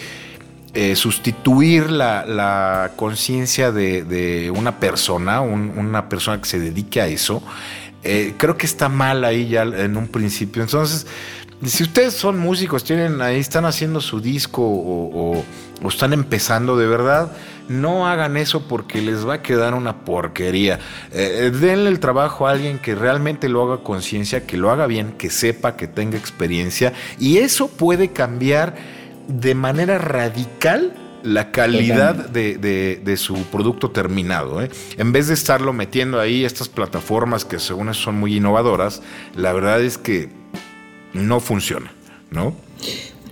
eh, 0.72 0.94
sustituir 0.94 1.90
la, 1.90 2.92
conciencia 2.96 3.72
de, 3.72 4.52
una 4.54 4.78
persona, 4.78 5.40
una 5.40 6.08
persona 6.08 6.40
que 6.40 6.48
se 6.48 6.60
dedique 6.60 7.00
a 7.00 7.06
eso, 7.06 7.42
eh, 8.02 8.34
creo 8.38 8.56
que 8.56 8.66
está 8.66 8.88
mal 8.88 9.24
ahí 9.24 9.48
ya 9.48 9.62
en 9.62 9.96
un 9.96 10.08
principio. 10.08 10.62
Entonces, 10.62 11.06
si 11.64 11.82
ustedes 11.82 12.14
son 12.14 12.38
músicos, 12.38 12.84
tienen 12.84 13.20
ahí, 13.20 13.38
están 13.38 13.66
haciendo 13.66 14.00
su 14.00 14.20
disco 14.20 14.62
o, 14.62 15.44
están 15.86 16.12
empezando 16.12 16.76
de 16.76 16.86
verdad, 16.86 17.32
no 17.68 18.06
hagan 18.06 18.36
eso 18.36 18.68
porque 18.68 19.00
les 19.00 19.26
va 19.26 19.34
a 19.34 19.42
quedar 19.42 19.74
una 19.74 20.04
porquería. 20.04 20.78
Eh, 21.12 21.50
denle 21.52 21.90
el 21.90 22.00
trabajo 22.00 22.46
a 22.46 22.52
alguien 22.52 22.78
que 22.78 22.94
realmente 22.94 23.48
lo 23.48 23.62
haga 23.62 23.82
conciencia, 23.82 24.46
que 24.46 24.56
lo 24.56 24.70
haga 24.70 24.86
bien, 24.86 25.12
que 25.12 25.30
sepa, 25.30 25.76
que 25.76 25.86
tenga 25.86 26.16
experiencia, 26.16 26.92
y 27.18 27.38
eso 27.38 27.68
puede 27.68 28.10
cambiar 28.10 28.99
de 29.30 29.54
manera 29.54 29.98
radical 29.98 30.92
la 31.22 31.50
calidad 31.52 32.28
de, 32.30 33.16
su 33.16 33.34
producto 33.44 33.90
terminado. 33.90 34.62
¿eh? 34.62 34.70
En 34.96 35.12
vez 35.12 35.28
de 35.28 35.34
estarlo 35.34 35.72
metiendo 35.72 36.20
ahí 36.20 36.44
estas 36.44 36.68
plataformas 36.68 37.44
que 37.44 37.58
según 37.58 37.88
eso 37.88 38.02
son 38.02 38.16
muy 38.16 38.36
innovadoras, 38.36 39.02
la 39.36 39.52
verdad 39.52 39.82
es 39.82 39.98
que 39.98 40.28
no 41.12 41.40
funciona, 41.40 41.92
¿no? 42.30 42.54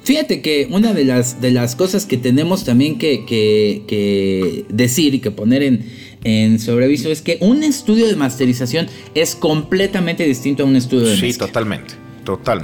Fíjate 0.04 0.40
que 0.40 0.68
una 0.70 0.94
de 0.94 1.04
las, 1.04 1.40
de 1.40 1.50
las 1.50 1.76
cosas 1.76 2.06
que 2.06 2.16
tenemos 2.16 2.64
también 2.64 2.98
que, 2.98 3.24
que, 3.26 4.64
decir 4.70 5.14
y 5.14 5.18
que 5.18 5.30
poner 5.30 5.62
en, 5.62 5.84
en 6.24 6.58
sobreviso 6.58 7.10
es 7.10 7.20
que 7.20 7.36
un 7.40 7.62
estudio 7.62 8.06
de 8.06 8.16
masterización 8.16 8.88
es 9.14 9.34
completamente 9.34 10.24
distinto 10.24 10.62
a 10.62 10.66
un 10.66 10.76
estudio 10.76 11.08
de 11.08 11.16
Sí, 11.16 11.36
totalmente. 11.36 12.07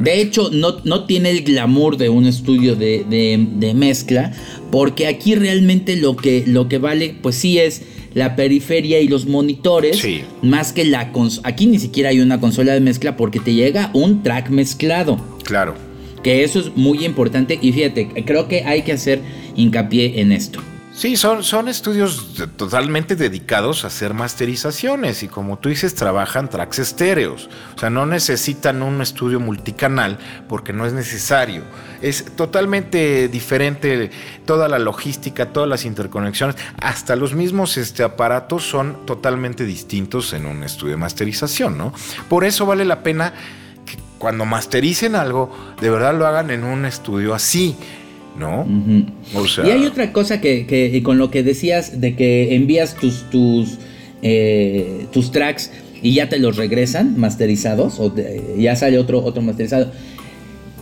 De 0.03 0.21
hecho, 0.21 0.51
no, 0.53 0.77
no 0.85 1.05
tiene 1.05 1.31
el 1.31 1.43
glamour 1.43 1.97
de 1.97 2.09
un 2.09 2.27
estudio 2.27 2.77
de, 2.77 3.73
mezcla, 3.75 4.33
porque 4.71 5.07
aquí 5.07 5.35
realmente 5.35 5.97
lo 5.97 6.17
que, 6.17 6.45
lo 6.47 6.69
que 6.69 6.79
vale, 6.79 7.17
pues 7.23 7.37
sí 7.37 7.59
es 7.59 7.83
la 8.15 8.37
periferia 8.37 9.01
y 9.01 9.09
los 9.09 9.27
monitores, 9.27 10.07
más 10.43 10.73
que 10.73 10.85
la 10.85 11.13
consola. 11.13 11.49
Aquí 11.49 11.67
ni 11.67 11.79
siquiera 11.79 12.11
hay 12.11 12.21
una 12.21 12.41
consola 12.41 12.73
de 12.73 12.81
mezcla 12.81 13.17
porque 13.17 13.41
te 13.41 13.55
llega 13.55 13.91
un 13.93 14.23
track 14.23 14.51
mezclado. 14.51 15.19
Claro. 15.45 15.75
Que 16.23 16.45
eso 16.45 16.61
es 16.61 16.77
muy 16.77 17.05
importante 17.05 17.59
y 17.61 17.73
fíjate, 17.73 18.09
creo 18.25 18.49
que 18.49 18.65
hay 18.65 18.83
que 18.83 18.93
hacer 18.93 19.21
hincapié 19.57 20.21
en 20.21 20.33
esto. 20.33 20.61
Sí, 20.95 21.17
son, 21.17 21.43
son 21.43 21.67
estudios 21.67 22.35
totalmente 22.57 23.17
dedicados 23.17 23.83
a 23.83 23.89
hacer 23.89 24.15
masterizaciones 24.15 25.25
y 25.25 25.29
como 25.29 25.59
tú 25.59 25.69
dices, 25.69 25.97
trabajan 25.97 26.49
tracks 26.49 26.79
estéreos. 26.79 27.51
O 27.75 27.79
sea, 27.81 27.91
no 27.91 28.07
necesitan 28.07 28.81
un 28.81 29.03
estudio 29.03 29.41
multicanal 29.41 30.19
porque 30.49 30.73
no 30.73 30.87
es 30.87 30.93
necesario. 30.93 31.63
Es 32.01 32.37
totalmente 32.37 33.27
diferente 33.27 34.13
toda 34.47 34.69
la 34.69 34.79
logística, 34.79 35.53
todas 35.53 35.69
las 35.69 35.85
interconexiones, 35.85 36.55
hasta 36.81 37.17
los 37.17 37.35
mismos 37.35 37.77
este, 37.77 38.05
aparatos 38.05 38.63
son 38.63 39.05
totalmente 39.05 39.65
distintos 39.65 40.33
en 40.33 40.47
un 40.47 40.63
estudio 40.63 40.93
de 40.93 40.99
masterización, 40.99 41.77
¿no? 41.77 41.93
Por 42.29 42.45
eso 42.45 42.67
vale 42.67 42.85
la 42.85 43.03
pena 43.03 43.35
que 43.85 43.99
cuando 44.19 44.45
mastericen 44.45 45.17
algo, 45.17 45.75
de 45.81 45.91
verdad 45.91 46.17
lo 46.17 46.25
hagan 46.25 46.53
en 46.53 46.63
un 46.63 46.85
estudio 46.85 47.35
así 47.35 47.77
¿no? 48.39 48.67
y 49.65 49.71
hay 49.71 49.87
otra 49.87 50.13
cosa 50.13 50.41
que, 50.41 51.01
con 51.05 51.19
lo 51.19 51.31
que 51.31 51.43
decías 51.43 52.01
de 52.01 52.17
que 52.17 52.55
envías 52.55 52.95
tus, 52.97 53.31
tus, 53.31 53.79
eh, 54.23 55.07
tus 55.13 55.31
tracks 55.31 55.71
y 56.03 56.15
ya 56.15 56.29
te 56.29 56.39
los 56.39 56.57
regresan 56.57 57.19
masterizados, 57.19 57.99
o 57.99 58.15
ya 58.59 58.77
sale 58.77 58.99
otro, 58.99 59.25
otro 59.25 59.43
masterizado. 59.43 59.91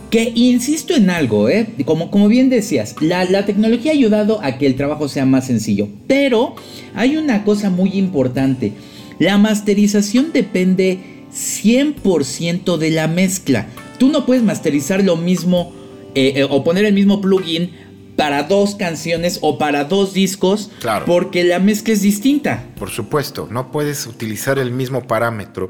Que 0.09 0.31
insisto 0.35 0.93
en 0.95 1.09
algo, 1.09 1.49
¿eh? 1.49 1.65
como, 1.85 2.11
como 2.11 2.27
bien 2.27 2.49
decías, 2.49 2.95
la, 3.01 3.23
la 3.25 3.45
tecnología 3.45 3.91
ha 3.91 3.95
ayudado 3.95 4.41
a 4.43 4.57
que 4.57 4.67
el 4.67 4.75
trabajo 4.75 5.07
sea 5.07 5.25
más 5.25 5.47
sencillo, 5.47 5.87
pero 6.07 6.55
hay 6.93 7.15
una 7.15 7.43
cosa 7.45 7.69
muy 7.69 7.91
importante. 7.93 8.73
La 9.17 9.37
masterización 9.37 10.31
depende 10.33 10.99
100% 11.33 12.77
de 12.77 12.91
la 12.91 13.07
mezcla. 13.07 13.67
Tú 13.97 14.09
no 14.09 14.25
puedes 14.25 14.43
masterizar 14.43 15.03
lo 15.03 15.15
mismo 15.15 15.71
eh, 16.15 16.33
eh, 16.37 16.47
o 16.49 16.63
poner 16.63 16.85
el 16.85 16.93
mismo 16.93 17.21
plugin 17.21 17.75
para 18.15 18.43
dos 18.43 18.75
canciones 18.75 19.39
o 19.41 19.57
para 19.57 19.85
dos 19.85 20.13
discos 20.13 20.69
Claro. 20.79 21.05
porque 21.05 21.43
la 21.43 21.59
mezcla 21.59 21.93
es 21.93 22.01
distinta. 22.01 22.63
Por 22.77 22.89
supuesto, 22.91 23.47
no 23.49 23.71
puedes 23.71 24.05
utilizar 24.05 24.59
el 24.59 24.71
mismo 24.71 25.07
parámetro 25.07 25.69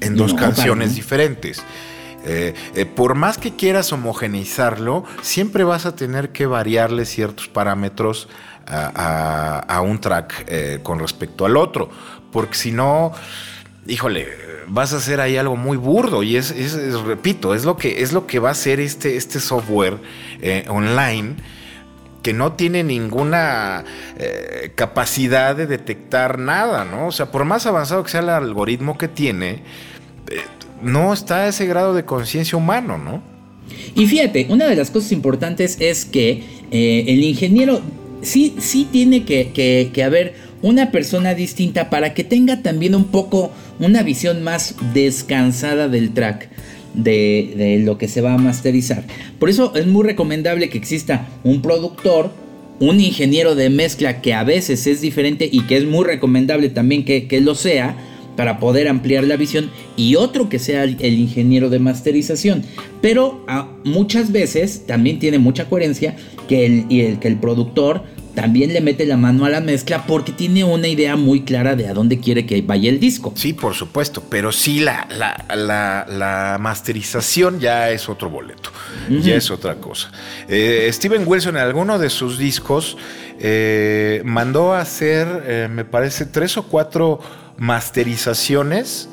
en 0.00 0.16
dos 0.16 0.32
No, 0.34 0.40
canciones 0.40 0.94
diferentes. 0.96 1.62
Eh, 2.26 2.54
eh, 2.74 2.86
por 2.86 3.14
más 3.14 3.36
que 3.38 3.54
quieras 3.54 3.92
homogeneizarlo, 3.92 5.04
siempre 5.22 5.62
vas 5.62 5.86
a 5.86 5.94
tener 5.94 6.30
que 6.30 6.46
variarle 6.46 7.04
ciertos 7.04 7.48
parámetros 7.48 8.28
a, 8.66 8.90
a- 8.94 9.58
a 9.76 9.80
un 9.82 10.00
track 10.00 10.44
eh, 10.48 10.78
con 10.82 10.98
respecto 10.98 11.44
al 11.44 11.56
otro, 11.56 11.90
porque 12.32 12.54
si 12.56 12.72
no, 12.72 13.12
híjole, 13.86 14.26
vas 14.68 14.92
a 14.92 14.96
hacer 14.96 15.20
ahí 15.20 15.36
algo 15.36 15.56
muy 15.56 15.76
burdo 15.76 16.22
y 16.22 16.36
es, 16.36 16.54
repito, 17.04 17.54
es 17.54 17.64
lo 17.64 17.76
que 17.76 18.02
es 18.02 18.12
lo 18.12 18.26
que 18.26 18.38
va 18.38 18.50
a 18.50 18.52
hacer 18.52 18.80
este, 18.80 19.16
este 19.16 19.40
software 19.40 19.98
eh, 20.40 20.64
online 20.68 21.36
que 22.22 22.32
no 22.32 22.54
tiene 22.54 22.82
ninguna 22.82 23.84
eh, 24.18 24.72
capacidad 24.74 25.54
de 25.54 25.66
detectar 25.66 26.38
nada, 26.38 26.86
¿no? 26.86 27.08
O 27.08 27.12
sea, 27.12 27.30
por 27.30 27.44
más 27.44 27.66
avanzado 27.66 28.02
que 28.02 28.10
sea 28.10 28.20
el 28.20 28.30
algoritmo 28.30 28.96
que 28.96 29.08
tiene, 29.08 29.50
eh, 30.30 30.40
no 30.82 31.12
está 31.12 31.40
a 31.40 31.48
ese 31.48 31.66
grado 31.66 31.92
de 31.92 32.06
conciencia 32.06 32.56
humano, 32.56 32.96
¿no? 32.96 33.22
Y 33.94 34.06
fíjate, 34.06 34.46
una 34.48 34.66
de 34.66 34.76
las 34.76 34.90
cosas 34.90 35.12
importantes 35.12 35.76
es 35.80 36.06
que 36.06 36.44
el 36.70 37.22
ingeniero 37.22 37.80
sí, 38.22 38.56
sí 38.58 38.88
tiene 38.90 39.24
que 39.24 40.02
haber 40.02 40.34
una 40.64 40.90
persona 40.90 41.34
distinta 41.34 41.90
para 41.90 42.14
que 42.14 42.24
tenga 42.24 42.62
también 42.62 42.94
un 42.94 43.04
poco 43.04 43.52
una 43.78 44.02
visión 44.02 44.42
más 44.42 44.74
descansada 44.92 45.88
del 45.88 46.12
track. 46.12 46.48
De, 46.94 47.54
de 47.56 47.80
lo 47.80 47.98
que 47.98 48.06
se 48.06 48.20
va 48.20 48.34
a 48.34 48.38
masterizar. 48.38 49.02
Por 49.40 49.50
eso 49.50 49.74
es 49.74 49.84
muy 49.84 50.04
recomendable 50.04 50.68
que 50.68 50.78
exista 50.78 51.26
un 51.42 51.60
productor, 51.60 52.30
un 52.78 53.00
ingeniero 53.00 53.56
de 53.56 53.68
mezcla 53.68 54.20
que 54.20 54.32
a 54.32 54.44
veces 54.44 54.86
es 54.86 55.00
diferente 55.00 55.48
y 55.50 55.62
que 55.62 55.76
es 55.76 55.86
muy 55.86 56.04
recomendable 56.04 56.68
también 56.68 57.04
que, 57.04 57.26
que 57.26 57.40
lo 57.40 57.56
sea 57.56 57.96
para 58.36 58.58
poder 58.58 58.88
ampliar 58.88 59.24
la 59.24 59.36
visión 59.36 59.70
y 59.96 60.16
otro 60.16 60.48
que 60.48 60.58
sea 60.58 60.84
el, 60.84 61.02
ingeniero 61.02 61.70
de 61.70 61.78
masterización. 61.78 62.62
Pero 63.00 63.44
ah, 63.46 63.68
muchas 63.84 64.32
veces 64.32 64.84
también 64.86 65.18
tiene 65.18 65.38
mucha 65.38 65.68
coherencia 65.68 66.16
que 66.48 66.66
el, 66.66 66.86
y 66.88 67.02
el, 67.02 67.18
que 67.18 67.28
el 67.28 67.36
productor 67.36 68.02
también 68.34 68.72
le 68.72 68.80
mete 68.80 69.06
la 69.06 69.16
mano 69.16 69.44
a 69.44 69.48
la 69.50 69.60
mezcla 69.60 70.06
porque 70.06 70.32
tiene 70.32 70.64
una 70.64 70.88
idea 70.88 71.14
muy 71.16 71.42
clara 71.42 71.76
de 71.76 71.86
a 71.88 71.94
dónde 71.94 72.18
quiere 72.18 72.46
que 72.46 72.60
vaya 72.62 72.90
el 72.90 72.98
disco. 73.00 73.32
Sí, 73.36 73.52
por 73.52 73.74
supuesto, 73.74 74.22
pero 74.28 74.50
sí 74.52 74.80
la, 74.80 75.06
la, 75.16 75.44
la- 75.54 76.06
la 76.08 76.58
masterización 76.60 77.60
ya 77.60 77.90
es 77.90 78.08
otro 78.08 78.28
boleto, 78.30 78.70
ya 79.08 79.36
es 79.36 79.50
otra 79.50 79.76
cosa. 79.76 80.10
Eh, 80.48 80.88
Steven 80.92 81.22
Wilson 81.26 81.56
en 81.56 81.62
alguno 81.62 81.98
de 81.98 82.10
sus 82.10 82.38
discos 82.38 82.96
eh, 83.38 84.20
mandó 84.24 84.72
a 84.74 84.80
hacer, 84.80 85.26
eh, 85.46 85.68
me 85.70 85.84
parece, 85.84 86.26
tres 86.26 86.56
o 86.56 86.64
cuatro 86.64 87.20
masterizaciones 87.56 89.08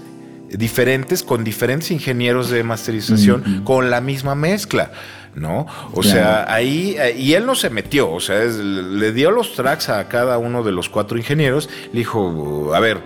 diferentes 0.49 1.23
con 1.23 1.43
diferentes 1.43 1.91
ingenieros 1.91 2.49
de 2.49 2.63
masterización 2.63 3.61
con 3.63 3.89
la 3.89 4.01
misma 4.01 4.35
mezcla. 4.35 4.91
¿No? 5.33 5.65
O 5.93 6.03
sea, 6.03 6.53
ahí, 6.53 6.95
eh, 6.99 7.15
y 7.17 7.33
él 7.33 7.45
no 7.45 7.55
se 7.55 7.69
metió, 7.69 8.11
o 8.11 8.19
sea, 8.19 8.43
es- 8.43 8.55
le 8.57 9.13
dio 9.13 9.31
los 9.31 9.53
tracks 9.53 9.87
a 9.87 10.09
cada 10.09 10.37
uno 10.37 10.61
de 10.61 10.73
los 10.73 10.89
cuatro 10.89 11.17
ingenieros, 11.17 11.69
le 11.93 11.99
dijo, 11.99 12.73
a 12.75 12.79
ver, 12.81 12.97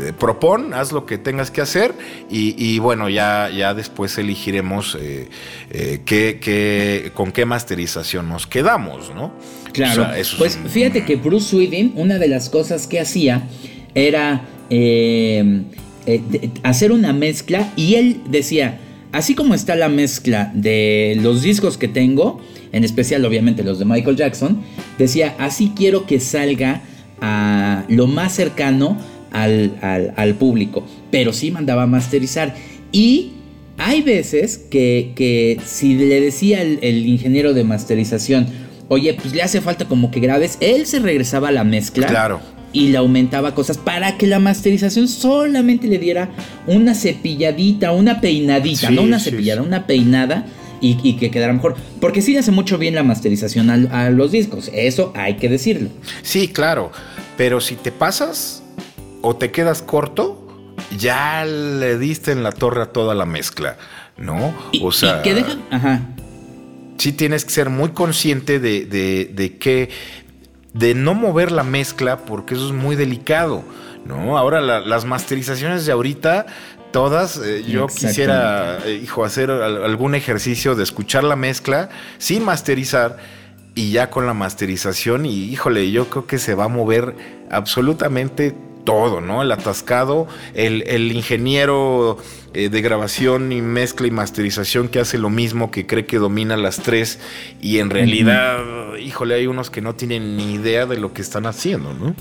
eh, 0.00 0.12
propon, 0.18 0.74
haz 0.74 0.92
lo 0.92 1.06
que 1.06 1.16
tengas 1.16 1.50
que 1.50 1.62
hacer 1.62 1.94
y, 2.30 2.54
y 2.62 2.78
bueno, 2.80 3.08
ya, 3.08 3.48
ya 3.48 3.72
después 3.72 4.16
elegiremos 4.18 4.96
eh, 5.00 5.28
eh, 5.70 6.00
qué- 6.04 6.38
qué- 6.38 7.12
con 7.14 7.32
qué 7.32 7.46
masterización 7.46 8.28
nos 8.28 8.46
quedamos, 8.46 9.14
¿no? 9.14 9.32
Claro. 9.72 10.02
O 10.02 10.04
sea, 10.06 10.18
eso 10.18 10.32
es 10.34 10.38
pues 10.38 10.56
un- 10.62 10.68
fíjate 10.68 11.04
que 11.06 11.16
Bruce 11.16 11.48
Sweden, 11.48 11.92
una 11.96 12.18
de 12.18 12.28
las 12.28 12.50
cosas 12.50 12.86
que 12.86 13.00
hacía 13.00 13.48
era 13.94 14.42
eh, 14.70 15.62
hacer 16.62 16.92
una 16.92 17.12
mezcla 17.12 17.72
y 17.76 17.94
él 17.94 18.20
decía, 18.28 18.80
así 19.14 19.34
como 19.34 19.54
está 19.54 19.74
la 19.76 19.88
mezcla 19.88 20.50
de 20.54 21.18
los 21.22 21.42
discos 21.42 21.78
que 21.78 21.88
tengo, 21.88 22.40
en 22.72 22.84
especial 22.84 23.24
obviamente 23.24 23.62
los 23.62 23.78
de 23.78 23.84
Michael 23.84 24.16
Jackson, 24.16 24.60
decía, 24.98 25.34
así 25.38 25.72
quiero 25.74 26.04
que 26.06 26.20
salga 26.20 26.82
a 27.20 27.84
lo 27.88 28.06
más 28.06 28.34
cercano 28.34 28.98
al, 29.32 30.12
al- 30.16 30.34
público, 30.34 30.84
pero 31.10 31.32
sí 31.32 31.50
mandaba 31.50 31.84
a 31.84 31.86
masterizar 31.86 32.54
y 32.92 33.32
hay 33.78 34.02
veces 34.02 34.58
que, 34.58 35.12
que 35.16 35.58
si 35.64 35.94
le 35.94 36.20
decía 36.20 36.62
el 36.62 37.06
ingeniero 37.06 37.54
de 37.54 37.64
masterización, 37.64 38.46
oye, 38.88 39.14
pues 39.14 39.34
le 39.34 39.42
hace 39.42 39.60
falta 39.60 39.86
como 39.86 40.10
que 40.10 40.20
grabes, 40.20 40.58
él 40.60 40.86
se 40.86 40.98
regresaba 40.98 41.48
a 41.48 41.52
la 41.52 41.64
mezcla. 41.64 42.06
Claro. 42.06 42.40
Y 42.74 42.88
le 42.88 42.98
aumentaba 42.98 43.54
cosas 43.54 43.78
para 43.78 44.18
que 44.18 44.26
la 44.26 44.38
masterización 44.40 45.08
solamente 45.08 45.86
le 45.86 45.98
diera 45.98 46.28
una 46.66 46.94
cepilladita, 46.94 47.92
una 47.92 48.20
peinadita, 48.20 48.88
Sí, 48.88 48.94
no 48.94 49.02
una 49.02 49.18
sí, 49.18 49.30
cepillada, 49.30 49.62
sí. 49.62 49.66
una 49.66 49.86
peinada 49.86 50.44
y, 50.82 50.98
y 51.02 51.16
que 51.16 51.30
quedara 51.30 51.52
mejor. 51.52 51.76
Porque 52.00 52.20
sí 52.20 52.32
le 52.32 52.40
hace 52.40 52.50
mucho 52.50 52.76
bien 52.76 52.94
la 52.94 53.02
masterización 53.02 53.70
a, 53.70 54.10
los 54.10 54.32
discos, 54.32 54.70
eso 54.74 55.12
hay 55.16 55.36
que 55.36 55.48
decirlo. 55.48 55.88
Sí, 56.22 56.48
claro, 56.48 56.92
pero 57.38 57.60
si 57.60 57.76
te 57.76 57.90
pasas 57.92 58.62
o 59.22 59.36
te 59.36 59.50
quedas 59.50 59.80
corto, 59.80 60.46
ya 60.98 61.44
le 61.46 61.96
diste 61.96 62.32
en 62.32 62.42
la 62.42 62.52
torre 62.52 62.82
a 62.82 62.86
toda 62.86 63.14
la 63.14 63.24
mezcla, 63.24 63.76
¿no? 64.18 64.52
Y, 64.72 64.80
o 64.84 64.92
sea, 64.92 65.20
y 65.20 65.22
que 65.22 65.34
dejan, 65.34 65.62
ajá, 65.70 66.02
sí 66.98 67.12
tienes 67.12 67.44
que 67.44 67.50
ser 67.52 67.70
muy 67.70 67.90
consciente 67.90 68.58
de, 68.60 68.84
de, 68.84 69.30
de 69.32 69.56
que 69.58 69.88
de 70.74 70.94
no 70.94 71.14
mover 71.14 71.50
la 71.52 71.62
mezcla 71.64 72.18
porque 72.18 72.54
eso 72.54 72.66
es 72.66 72.72
muy 72.72 72.94
delicado, 72.96 73.62
¿no? 74.04 74.36
Ahora 74.36 74.60
la- 74.60 74.80
las 74.80 75.04
masterizaciones 75.06 75.86
de 75.86 75.92
ahorita 75.92 76.44
todas 76.92 77.38
eh, 77.38 77.64
yo 77.66 77.86
quisiera 78.08 78.78
eh, 78.84 79.00
hijo 79.02 79.24
hacer 79.24 79.50
al- 79.50 79.82
algún 79.84 80.14
ejercicio 80.14 80.74
de 80.74 80.82
escuchar 80.82 81.24
la 81.24 81.36
mezcla 81.36 81.88
sin 82.18 82.44
masterizar 82.44 83.16
y 83.74 83.90
ya 83.92 84.10
con 84.10 84.26
la 84.26 84.34
masterización 84.34 85.26
y 85.26 85.44
híjole, 85.46 85.90
yo 85.90 86.08
creo 86.10 86.26
que 86.26 86.38
se 86.38 86.54
va 86.54 86.64
a 86.64 86.68
mover 86.68 87.16
absolutamente 87.50 88.54
todo, 88.84 89.20
¿no? 89.20 89.42
El 89.42 89.50
atascado, 89.52 90.26
el, 90.54 90.82
el 90.86 91.10
ingeniero 91.12 92.18
eh, 92.52 92.68
de 92.68 92.82
grabación 92.82 93.50
y 93.52 93.60
mezcla 93.60 94.06
y 94.06 94.10
masterización 94.10 94.88
que 94.88 95.00
hace 95.00 95.18
lo 95.18 95.30
mismo, 95.30 95.70
que 95.70 95.86
cree 95.86 96.06
que 96.06 96.18
domina 96.18 96.56
las 96.56 96.78
tres 96.80 97.18
y 97.60 97.78
en 97.78 97.90
realidad, 97.90 98.58
híjole, 99.04 99.34
hay 99.34 99.46
unos 99.46 99.70
que 99.70 99.80
no 99.80 99.94
tienen 99.94 100.36
ni 100.36 100.54
idea 100.54 100.86
de 100.86 100.98
lo 100.98 101.12
que 101.12 101.22
están 101.22 101.46
haciendo, 101.46 101.94
¿no? 101.94 102.14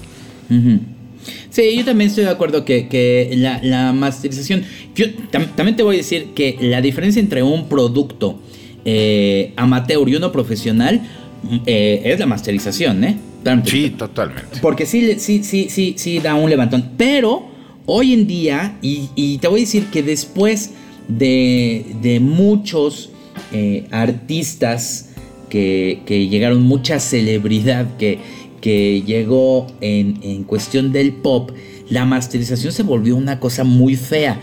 Sí, 1.50 1.76
yo 1.78 1.86
también 1.86 2.10
estoy 2.10 2.26
de 2.26 2.32
acuerdo 2.32 2.66
que, 2.66 2.88
que 2.90 3.32
la, 3.38 3.60
la 3.64 3.94
masterización. 3.94 4.64
Yo 4.96 5.06
tam- 5.32 5.56
también 5.56 5.76
te 5.78 5.84
voy 5.84 5.96
a 5.96 5.98
decir 6.00 6.30
que 6.36 6.58
la 6.60 6.82
diferencia 6.82 7.22
entre 7.22 7.44
un 7.44 7.70
producto 7.70 8.40
eh, 8.84 9.54
amateur 9.56 10.10
y 10.10 10.16
uno 10.16 10.32
profesional 10.34 11.02
mm, 11.44 11.58
eh, 11.66 12.02
es 12.04 12.20
la 12.20 12.26
masterización, 12.26 13.04
¿eh? 13.06 13.18
Sí, 13.66 13.90
totalmente. 13.92 14.60
Porque 14.62 14.86
sí, 14.86 15.16
sí, 15.20 15.44
sí, 15.44 15.68
sí, 15.70 15.94
sí 15.98 16.20
da 16.20 16.36
un 16.36 16.50
levantón. 16.50 16.92
Pero 16.98 17.46
hoy 17.86 18.14
en 18.14 18.28
día, 18.28 18.78
y, 18.82 19.10
y 19.16 19.38
te 19.40 19.48
voy 19.48 19.62
a 19.62 19.64
decir 19.64 19.86
que 19.88 20.04
después 20.04 20.72
de, 21.08 21.86
de 22.02 22.20
muchos 22.20 23.10
eh, 23.52 23.88
artistas 23.92 25.10
que, 25.50 26.02
que 26.06 26.28
llegaron, 26.28 26.62
mucha 26.64 27.00
celebridad 27.00 27.98
que, 27.98 28.20
que 28.62 29.04
llegó 29.06 29.68
en, 29.82 30.20
en 30.24 30.44
cuestión 30.44 30.92
del 30.92 31.12
pop, 31.14 31.52
la 31.90 32.06
masterización 32.06 32.72
se 32.72 32.84
volvió 32.84 33.16
una 33.16 33.40
cosa 33.40 33.64
muy 33.64 33.96
fea. 33.96 34.40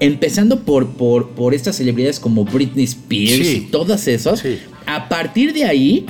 Empezando 0.00 0.60
por, 0.60 0.88
por, 0.96 1.30
por 1.30 1.54
estas 1.54 1.76
celebridades 1.76 2.18
como 2.20 2.44
Britney 2.44 2.84
Spears 2.84 3.46
Sí. 3.46 3.56
y 3.56 3.60
todas 3.70 4.06
esas. 4.08 4.40
Sí. 4.40 4.58
A 4.86 5.08
partir 5.08 5.52
de 5.52 5.64
ahí, 5.64 6.04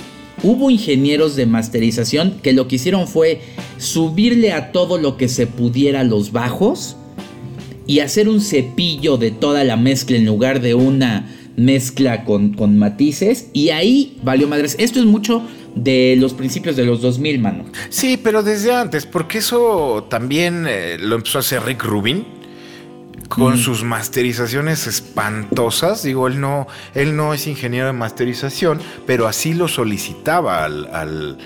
hubo 0.45 0.71
ingenieros 0.71 1.35
de 1.35 1.47
masterización 1.47 2.39
que 2.43 2.53
lo 2.53 2.69
que 2.69 2.77
hicieron 2.77 3.09
fue 3.09 3.41
subirle 3.79 4.53
a 4.53 4.71
todo 4.71 4.99
lo 4.99 5.17
que 5.17 5.29
se 5.29 5.47
pudiera 5.47 6.05
los 6.05 6.31
bajos 6.31 6.97
y 7.87 8.01
hacer 8.01 8.29
un 8.29 8.41
cepillo 8.41 9.17
de 9.17 9.31
toda 9.31 9.65
la 9.65 9.77
mezcla 9.77 10.17
en 10.17 10.27
lugar 10.27 10.61
de 10.61 10.75
una 10.75 11.35
mezcla 11.57 12.25
con, 12.25 12.55
con 12.55 12.79
matices. 12.79 13.49
Y 13.53 13.71
ahí 13.71 14.17
valió 14.23 14.47
madres. 14.49 14.77
Esto 14.79 15.01
es 15.01 15.07
mucho 15.07 15.43
de 15.75 16.17
los 16.19 16.35
principios 16.35 16.77
de 16.77 16.85
los 16.85 17.01
2000, 17.01 17.39
mano. 17.41 17.65
Sí, 17.89 18.19
pero 18.23 18.43
desde 18.43 18.73
antes, 18.73 19.07
porque 19.07 19.39
eso 19.39 20.07
también 20.09 20.67
eh, 20.69 20.97
lo 21.01 21.17
empezó 21.17 21.39
a 21.39 21.41
hacer 21.41 21.63
Rick 21.65 21.83
Rubin 21.85 22.25
con 23.29 23.59
sus 23.59 23.83
masterizaciones 23.85 24.87
espantosas. 24.87 26.03
Digo, 26.03 26.27
él 26.27 26.41
no, 26.41 26.67
él 26.95 27.17
no 27.17 27.35
es 27.35 27.47
ingeniero 27.47 27.87
de 27.87 27.93
masterización, 27.93 28.81
pero 29.07 29.27
así 29.27 29.55
lo 29.55 29.69
solicitaba 29.69 30.65
al, 30.65 30.89
al- 30.93 31.39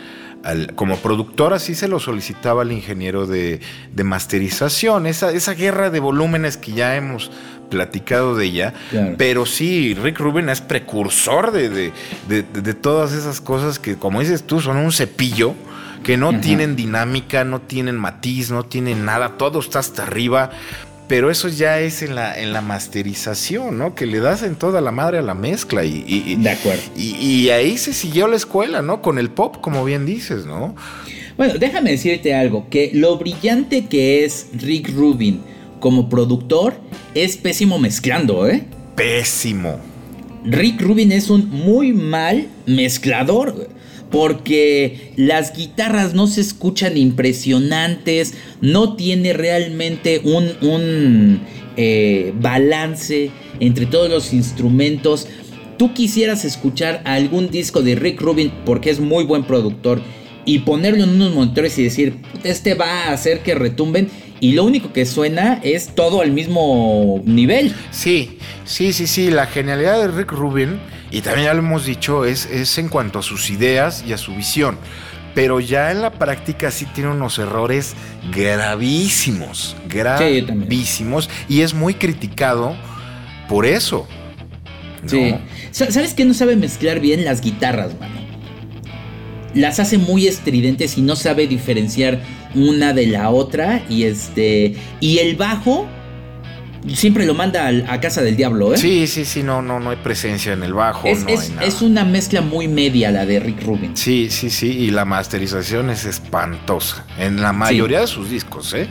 al- 0.44 0.74
como 0.74 0.96
productor, 0.98 1.52
así 1.54 1.74
se 1.74 1.88
lo 1.88 1.98
solicitaba 2.00 2.62
al 2.62 2.72
ingeniero 2.72 3.26
de, 3.26 3.60
de 3.94 4.04
masterización. 4.04 5.06
Esa, 5.06 5.32
esa 5.32 5.54
guerra 5.54 5.90
de 5.90 6.00
volúmenes 6.00 6.56
que 6.56 6.72
ya 6.72 6.96
hemos 6.96 7.30
platicado 7.70 8.34
de 8.34 8.46
ella. 8.46 8.74
Pero 9.18 9.44
sí, 9.46 9.94
Rick 9.94 10.18
Rubin 10.20 10.48
es 10.48 10.60
precursor 10.62 11.52
de, 11.52 11.68
de, 11.68 12.74
todas 12.74 13.12
esas 13.12 13.40
cosas 13.42 13.78
que, 13.78 13.96
como 13.96 14.20
dices 14.20 14.44
tú, 14.44 14.60
son 14.60 14.78
un 14.78 14.90
cepillo 14.92 15.54
que 16.02 16.16
no 16.16 16.30
tienen 16.40 16.76
dinámica, 16.76 17.44
no 17.44 17.60
tienen 17.60 17.96
matiz, 17.96 18.50
no 18.50 18.64
tienen 18.64 19.04
nada, 19.04 19.36
todo 19.36 19.58
está 19.58 19.80
hasta 19.80 20.04
arriba. 20.04 20.50
Pero 21.08 21.30
eso 21.30 21.48
ya 21.48 21.80
es 21.80 22.02
en 22.02 22.14
la, 22.14 22.38
en 22.38 22.52
la 22.52 22.60
masterización, 22.60 23.78
¿no? 23.78 23.94
Que 23.94 24.04
le 24.04 24.20
das 24.20 24.42
en 24.42 24.56
toda 24.56 24.82
la 24.82 24.92
madre 24.92 25.18
a 25.18 25.22
la 25.22 25.34
mezcla. 25.34 25.82
Y, 25.82 26.36
de 26.36 26.50
acuerdo. 26.50 26.82
Y, 26.96 27.48
ahí 27.48 27.78
se 27.78 27.94
siguió 27.94 28.28
la 28.28 28.36
escuela, 28.36 28.82
¿no? 28.82 29.00
Con 29.00 29.18
el 29.18 29.30
pop, 29.30 29.56
como 29.62 29.84
bien 29.86 30.04
dices, 30.04 30.44
¿no? 30.44 30.76
Bueno, 31.38 31.54
déjame 31.58 31.92
decirte 31.92 32.34
algo, 32.34 32.68
que 32.68 32.90
lo 32.92 33.16
brillante 33.16 33.86
que 33.86 34.24
es 34.24 34.48
Rick 34.52 34.90
Rubin 34.94 35.40
como 35.80 36.10
productor 36.10 36.74
es 37.14 37.38
pésimo 37.38 37.78
mezclando, 37.78 38.46
¿eh? 38.46 38.64
Pésimo. 38.94 39.78
Rick 40.44 40.82
Rubin 40.82 41.12
es 41.12 41.30
un 41.30 41.48
muy 41.48 41.92
mal 41.92 42.48
mezclador 42.66 43.68
porque 44.10 45.12
las 45.16 45.54
guitarras 45.54 46.14
no 46.14 46.26
se 46.26 46.40
escuchan 46.40 46.96
impresionantes, 46.96 48.34
no 48.60 48.96
tiene 48.96 49.32
realmente 49.32 50.20
un, 50.24 51.40
eh, 51.76 52.32
balance 52.40 53.30
entre 53.60 53.86
todos 53.86 54.10
los 54.10 54.32
instrumentos. 54.32 55.28
Tú 55.76 55.94
quisieras 55.94 56.44
escuchar 56.44 57.02
algún 57.04 57.50
disco 57.50 57.82
de 57.82 57.94
Rick 57.94 58.20
Rubin 58.20 58.52
porque 58.64 58.90
es 58.90 58.98
muy 58.98 59.24
buen 59.24 59.44
productor 59.44 60.00
y 60.44 60.60
ponerlo 60.60 61.04
en 61.04 61.10
unos 61.10 61.34
monitores 61.34 61.78
y 61.78 61.84
decir, 61.84 62.16
este 62.42 62.74
va 62.74 63.04
a 63.04 63.12
hacer 63.12 63.40
que 63.42 63.54
retumben 63.54 64.08
y 64.40 64.52
lo 64.52 64.64
único 64.64 64.92
que 64.92 65.04
suena 65.04 65.60
es 65.62 65.94
todo 65.94 66.20
al 66.20 66.32
mismo 66.32 67.20
nivel. 67.24 67.74
Sí, 67.90 68.38
sí, 68.64 68.92
sí, 68.92 69.06
sí, 69.06 69.30
la 69.30 69.46
genialidad 69.46 70.00
de 70.00 70.08
Rick 70.08 70.32
Rubin, 70.32 70.78
y 71.10 71.22
también 71.22 71.46
ya 71.46 71.54
lo 71.54 71.60
hemos 71.60 71.86
dicho, 71.86 72.24
es, 72.24 72.46
es 72.46 72.76
en 72.78 72.88
cuanto 72.88 73.18
a 73.18 73.22
sus 73.22 73.50
ideas 73.50 74.04
y 74.06 74.12
a 74.12 74.18
su 74.18 74.34
visión. 74.34 74.78
Pero 75.34 75.60
ya 75.60 75.92
en 75.92 76.02
la 76.02 76.10
práctica 76.10 76.70
sí 76.70 76.84
tiene 76.86 77.10
unos 77.10 77.38
errores 77.38 77.94
gravísimos, 78.34 79.76
gravísimos, 79.88 81.30
y 81.48 81.60
es 81.60 81.74
muy 81.74 81.94
criticado 81.94 82.74
por 83.48 83.64
eso. 83.64 84.08
Sí. 85.06 85.34
¿Sabes 85.70 86.14
que 86.14 86.24
no 86.24 86.34
sabe 86.34 86.56
mezclar 86.56 87.00
bien 87.00 87.24
las 87.24 87.40
guitarras, 87.40 87.98
mano? 88.00 88.18
Las 89.54 89.80
hace 89.80 89.96
muy 89.96 90.26
estridentes 90.26 90.98
y 90.98 91.02
no 91.02 91.16
sabe 91.16 91.46
diferenciar 91.46 92.20
una 92.54 92.92
de 92.92 93.06
la 93.06 93.30
otra. 93.30 93.82
Y 93.88 94.04
este. 94.04 94.74
Y 95.00 95.18
el 95.18 95.36
bajo. 95.36 95.86
Siempre 96.94 97.26
lo 97.26 97.34
manda 97.34 97.68
a, 97.68 98.00
casa 98.00 98.22
del 98.22 98.36
diablo, 98.36 98.72
¿eh? 98.72 98.78
Sí, 98.78 99.06
sí, 99.06 99.24
sí, 99.24 99.42
no, 99.42 99.62
no, 99.62 99.80
no 99.80 99.90
hay 99.90 99.96
presencia 99.96 100.52
en 100.52 100.62
el 100.62 100.74
bajo. 100.74 101.08
Es, 101.08 101.24
es, 101.60 101.82
una 101.82 102.04
mezcla 102.04 102.40
muy 102.40 102.68
media 102.68 103.10
la 103.10 103.26
de 103.26 103.40
Rick 103.40 103.64
Rubin. 103.64 103.96
Sí, 103.96 104.28
sí, 104.30 104.48
sí, 104.48 104.68
y 104.68 104.90
la 104.90 105.04
masterización 105.04 105.90
es 105.90 106.04
espantosa. 106.04 107.04
En 107.18 107.40
la 107.40 107.52
mayoría 107.52 108.00
de 108.00 108.06
sus 108.06 108.30
discos, 108.30 108.74
¿eh? 108.74 108.86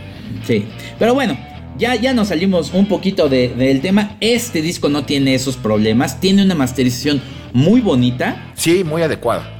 Sí. 0.46 0.66
Pero 1.00 1.14
bueno, 1.14 1.38
ya, 1.78 1.96
ya 1.96 2.14
nos 2.14 2.28
salimos 2.28 2.74
un 2.74 2.88
poquito 2.88 3.30
del 3.30 3.82
tema. 3.82 4.18
Este 4.20 4.62
disco 4.62 4.90
no 4.90 5.06
tiene 5.06 5.34
esos 5.34 5.56
problemas. 5.56 6.20
Tiene 6.20 6.44
una 6.44 6.56
masterización 6.56 7.22
muy 7.54 7.82
bonita. 7.82 8.52
Sí, 8.56 8.84
muy 8.84 9.02
adecuada 9.02 9.54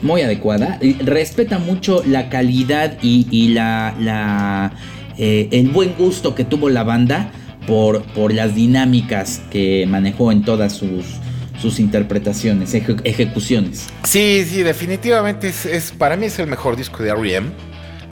muy 0.00 0.22
adecuada. 0.22 0.78
Respeta 1.00 1.58
mucho 1.58 2.04
la 2.06 2.28
calidad 2.28 2.98
y, 3.02 3.48
la, 3.48 3.94
la 3.98 4.72
eh, 5.18 5.48
el 5.50 5.70
buen 5.70 5.94
gusto 5.98 6.36
que 6.36 6.44
tuvo 6.44 6.68
la 6.68 6.84
banda 6.84 7.32
por, 7.68 8.02
por 8.14 8.32
las 8.32 8.54
dinámicas 8.54 9.42
que 9.50 9.84
manejó 9.86 10.32
en 10.32 10.42
todas 10.42 10.72
sus, 10.72 11.04
sus 11.60 11.78
interpretaciones, 11.78 12.72
ejecuciones. 12.72 13.88
Sí, 14.04 14.42
sí, 14.48 14.62
definitivamente 14.62 15.48
es, 15.48 15.92
para 15.98 16.16
mí 16.16 16.26
es 16.26 16.38
el 16.38 16.46
mejor 16.46 16.76
disco 16.76 17.02
de 17.02 17.10
R.E.M. 17.10 17.50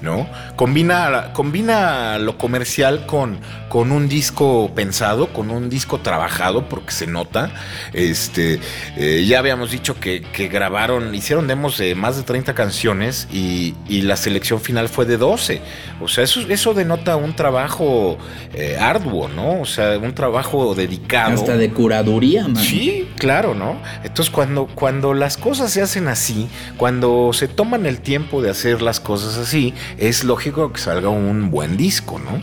¿no? 0.02 0.28
Combina, 0.56 1.32
combina 1.32 2.18
lo 2.18 2.38
comercial 2.38 3.06
con, 3.06 3.38
con 3.68 3.92
un 3.92 4.08
disco 4.08 4.70
pensado, 4.74 5.28
con 5.28 5.50
un 5.50 5.68
disco 5.68 5.98
trabajado, 5.98 6.68
porque 6.68 6.92
se 6.92 7.06
nota. 7.06 7.50
Este, 7.92 8.60
eh, 8.96 9.24
ya 9.26 9.38
habíamos 9.38 9.70
dicho 9.70 9.98
que, 9.98 10.20
grabaron, 10.50 11.14
hicieron 11.14 11.46
demos 11.46 11.78
de 11.78 11.94
más 11.94 12.16
de 12.16 12.22
30 12.22 12.54
canciones 12.54 13.28
y, 13.32 13.74
la 14.06 14.16
selección 14.16 14.60
final 14.60 14.88
fue 14.88 15.04
de 15.04 15.16
12. 15.16 15.60
O 16.00 16.06
sea, 16.06 16.22
eso, 16.22 16.40
eso 16.48 16.74
denota 16.74 17.16
un 17.16 17.34
trabajo 17.34 18.18
eh, 18.54 18.76
arduo, 18.78 19.26
¿no? 19.28 19.60
O 19.60 19.64
sea, 19.64 19.98
un 19.98 20.14
trabajo 20.14 20.74
dedicado. 20.74 21.34
Hasta 21.34 21.56
de 21.56 21.70
curaduría, 21.70 22.46
man. 22.46 22.56
Sí, 22.56 23.08
claro, 23.18 23.54
¿no? 23.54 23.80
Entonces, 24.04 24.30
cuando, 24.30 24.66
cuando 24.66 25.12
las 25.12 25.36
cosas 25.36 25.72
se 25.72 25.82
hacen 25.82 26.08
así, 26.08 26.48
cuando 26.76 27.32
se 27.32 27.48
toman 27.48 27.86
el 27.86 28.00
tiempo 28.00 28.42
de 28.42 28.50
hacer 28.50 28.82
las 28.82 29.00
cosas 29.00 29.36
así, 29.38 29.74
es 29.98 30.24
lógico 30.24 30.72
que 30.72 30.80
salga 30.80 31.08
un 31.08 31.50
buen 31.50 31.76
disco, 31.76 32.18
¿no? 32.18 32.40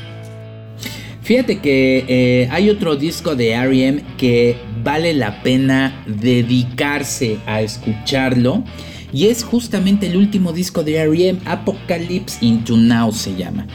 Fíjate 1.23 1.57
que 1.59 2.05
eh, 2.07 2.47
hay 2.51 2.69
otro 2.69 2.95
disco 2.97 3.35
de 3.35 3.51
R.E.M. 3.51 4.03
que 4.17 4.57
vale 4.83 5.13
la 5.13 5.41
pena 5.41 6.03
dedicarse 6.05 7.39
a 7.45 7.61
escucharlo. 7.61 8.65
Y 9.13 9.27
es 9.27 9.43
justamente 9.43 10.07
el 10.07 10.17
último 10.17 10.51
disco 10.51 10.83
de 10.83 10.95
R.E.M. 10.95 11.39
Apocalypse 11.45 12.45
into 12.45 12.75
Now 12.75 13.13
se 13.13 13.35
llama. 13.35 13.67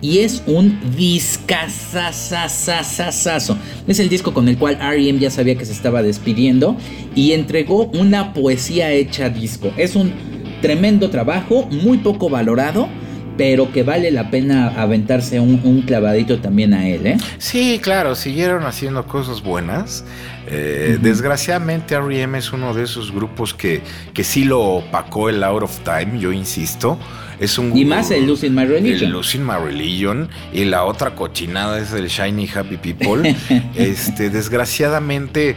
Y 0.00 0.18
es 0.18 0.42
un 0.46 0.80
discazazazazazazo. 0.96 3.56
Es 3.86 4.00
el 4.00 4.08
disco 4.08 4.34
con 4.34 4.48
el 4.48 4.58
cual 4.58 4.76
R.E.M. 4.80 5.20
ya 5.20 5.30
sabía 5.30 5.56
que 5.56 5.64
se 5.64 5.72
estaba 5.72 6.02
despidiendo. 6.02 6.76
Y 7.14 7.30
entregó 7.32 7.84
una 7.94 8.34
poesía 8.34 8.90
hecha 8.90 9.28
disco. 9.28 9.72
Es 9.76 9.94
un 9.94 10.12
tremendo 10.60 11.08
trabajo, 11.08 11.68
muy 11.70 11.98
poco 11.98 12.28
valorado 12.28 12.88
pero 13.36 13.72
que 13.72 13.82
vale 13.82 14.10
la 14.10 14.30
pena 14.30 14.68
aventarse 14.80 15.40
un, 15.40 15.82
clavadito 15.82 16.38
también 16.38 16.74
a 16.74 16.88
él, 16.88 17.06
¿eh? 17.06 17.16
Sí, 17.38 17.80
claro, 17.82 18.14
siguieron 18.14 18.64
haciendo 18.64 19.06
cosas 19.06 19.42
buenas. 19.42 20.04
Eh, 20.48 20.98
desgraciadamente 21.00 21.94
R.E.M. 21.94 22.38
es 22.38 22.52
uno 22.52 22.72
de 22.72 22.84
esos 22.84 23.12
grupos 23.12 23.52
que, 23.52 23.82
que 24.14 24.24
sí 24.24 24.44
lo 24.44 24.60
opacó 24.60 25.28
el 25.28 25.42
Out 25.42 25.64
of 25.64 25.80
Time, 25.80 26.18
yo 26.18 26.32
insisto. 26.32 26.98
Es 27.38 27.58
un 27.58 27.76
y 27.76 27.84
más 27.84 28.10
el 28.10 28.26
Losing 28.26 28.54
My 28.54 28.64
Religion. 28.64 29.04
El 29.04 29.10
Losing 29.10 29.44
My 29.44 29.56
Religion. 29.62 30.28
Y 30.52 30.64
la 30.64 30.84
otra 30.84 31.14
cochinada 31.14 31.78
es 31.78 31.92
el 31.92 32.08
Shiny 32.08 32.48
Happy 32.48 32.76
People. 32.76 33.36
este, 33.74 34.30
desgraciadamente... 34.30 35.56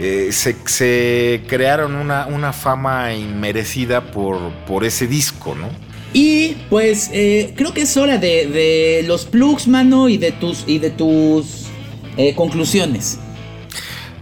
Eh, 0.00 0.32
se, 0.32 1.42
crearon 1.46 1.94
una, 1.94 2.26
una 2.26 2.52
fama 2.52 3.14
inmerecida 3.14 4.00
por, 4.10 4.50
por 4.66 4.84
ese 4.84 5.06
disco, 5.06 5.54
¿no? 5.54 5.68
Y 6.14 6.54
pues 6.70 7.10
eh, 7.12 7.52
creo 7.56 7.74
que 7.74 7.82
es 7.82 7.96
hora 7.96 8.18
de, 8.18 9.04
los 9.06 9.26
plugs, 9.26 9.66
mano, 9.66 10.08
y 10.08 10.16
de 10.16 10.30
tus, 10.30 10.64
y 10.66 10.78
de 10.78 10.90
tus 10.90 11.66
eh, 12.16 12.34
conclusiones. 12.36 13.18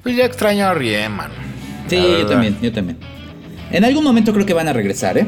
Pues 0.02 0.16
ya 0.16 0.24
extraño 0.24 0.66
a 0.66 0.74
Rie, 0.74 1.06
mano. 1.10 1.34
Sí, 1.86 1.96
yo 1.96 2.26
también, 2.26 2.58
yo 2.62 2.72
también. 2.72 2.98
En 3.70 3.84
algún 3.84 4.02
momento 4.02 4.32
creo 4.32 4.46
que 4.46 4.54
van 4.54 4.68
a 4.68 4.72
regresar, 4.72 5.18
¿eh? 5.18 5.26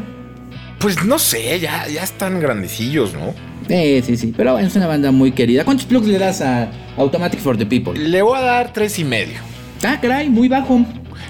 Pues 0.79 1.05
no 1.05 1.19
sé, 1.19 1.61
ya, 1.61 1.87
ya 1.87 2.03
están 2.03 2.41
grandecillos, 2.41 3.13
¿no? 3.13 3.35
Sí, 3.69 4.03
sí, 4.03 4.17
sí. 4.17 4.35
Pero 4.35 4.59
es 4.59 4.75
una 4.75 4.87
banda 4.87 5.13
muy 5.13 5.33
querida. 5.33 5.65
¿Cuántos 5.65 5.87
plugs 5.87 6.07
le 6.07 6.19
das 6.19 6.41
a 6.41 6.71
Automatic 6.97 7.41
for 7.41 7.59
the 7.59 7.67
People? 7.67 7.99
Le 7.99 8.23
voy 8.23 8.39
a 8.39 8.43
dar 8.43 8.73
tres 8.73 8.99
y 8.99 9.05
medio. 9.05 9.39
Ah, 9.87 9.99
caray, 10.01 10.31
muy 10.31 10.49
bajo. 10.49 10.81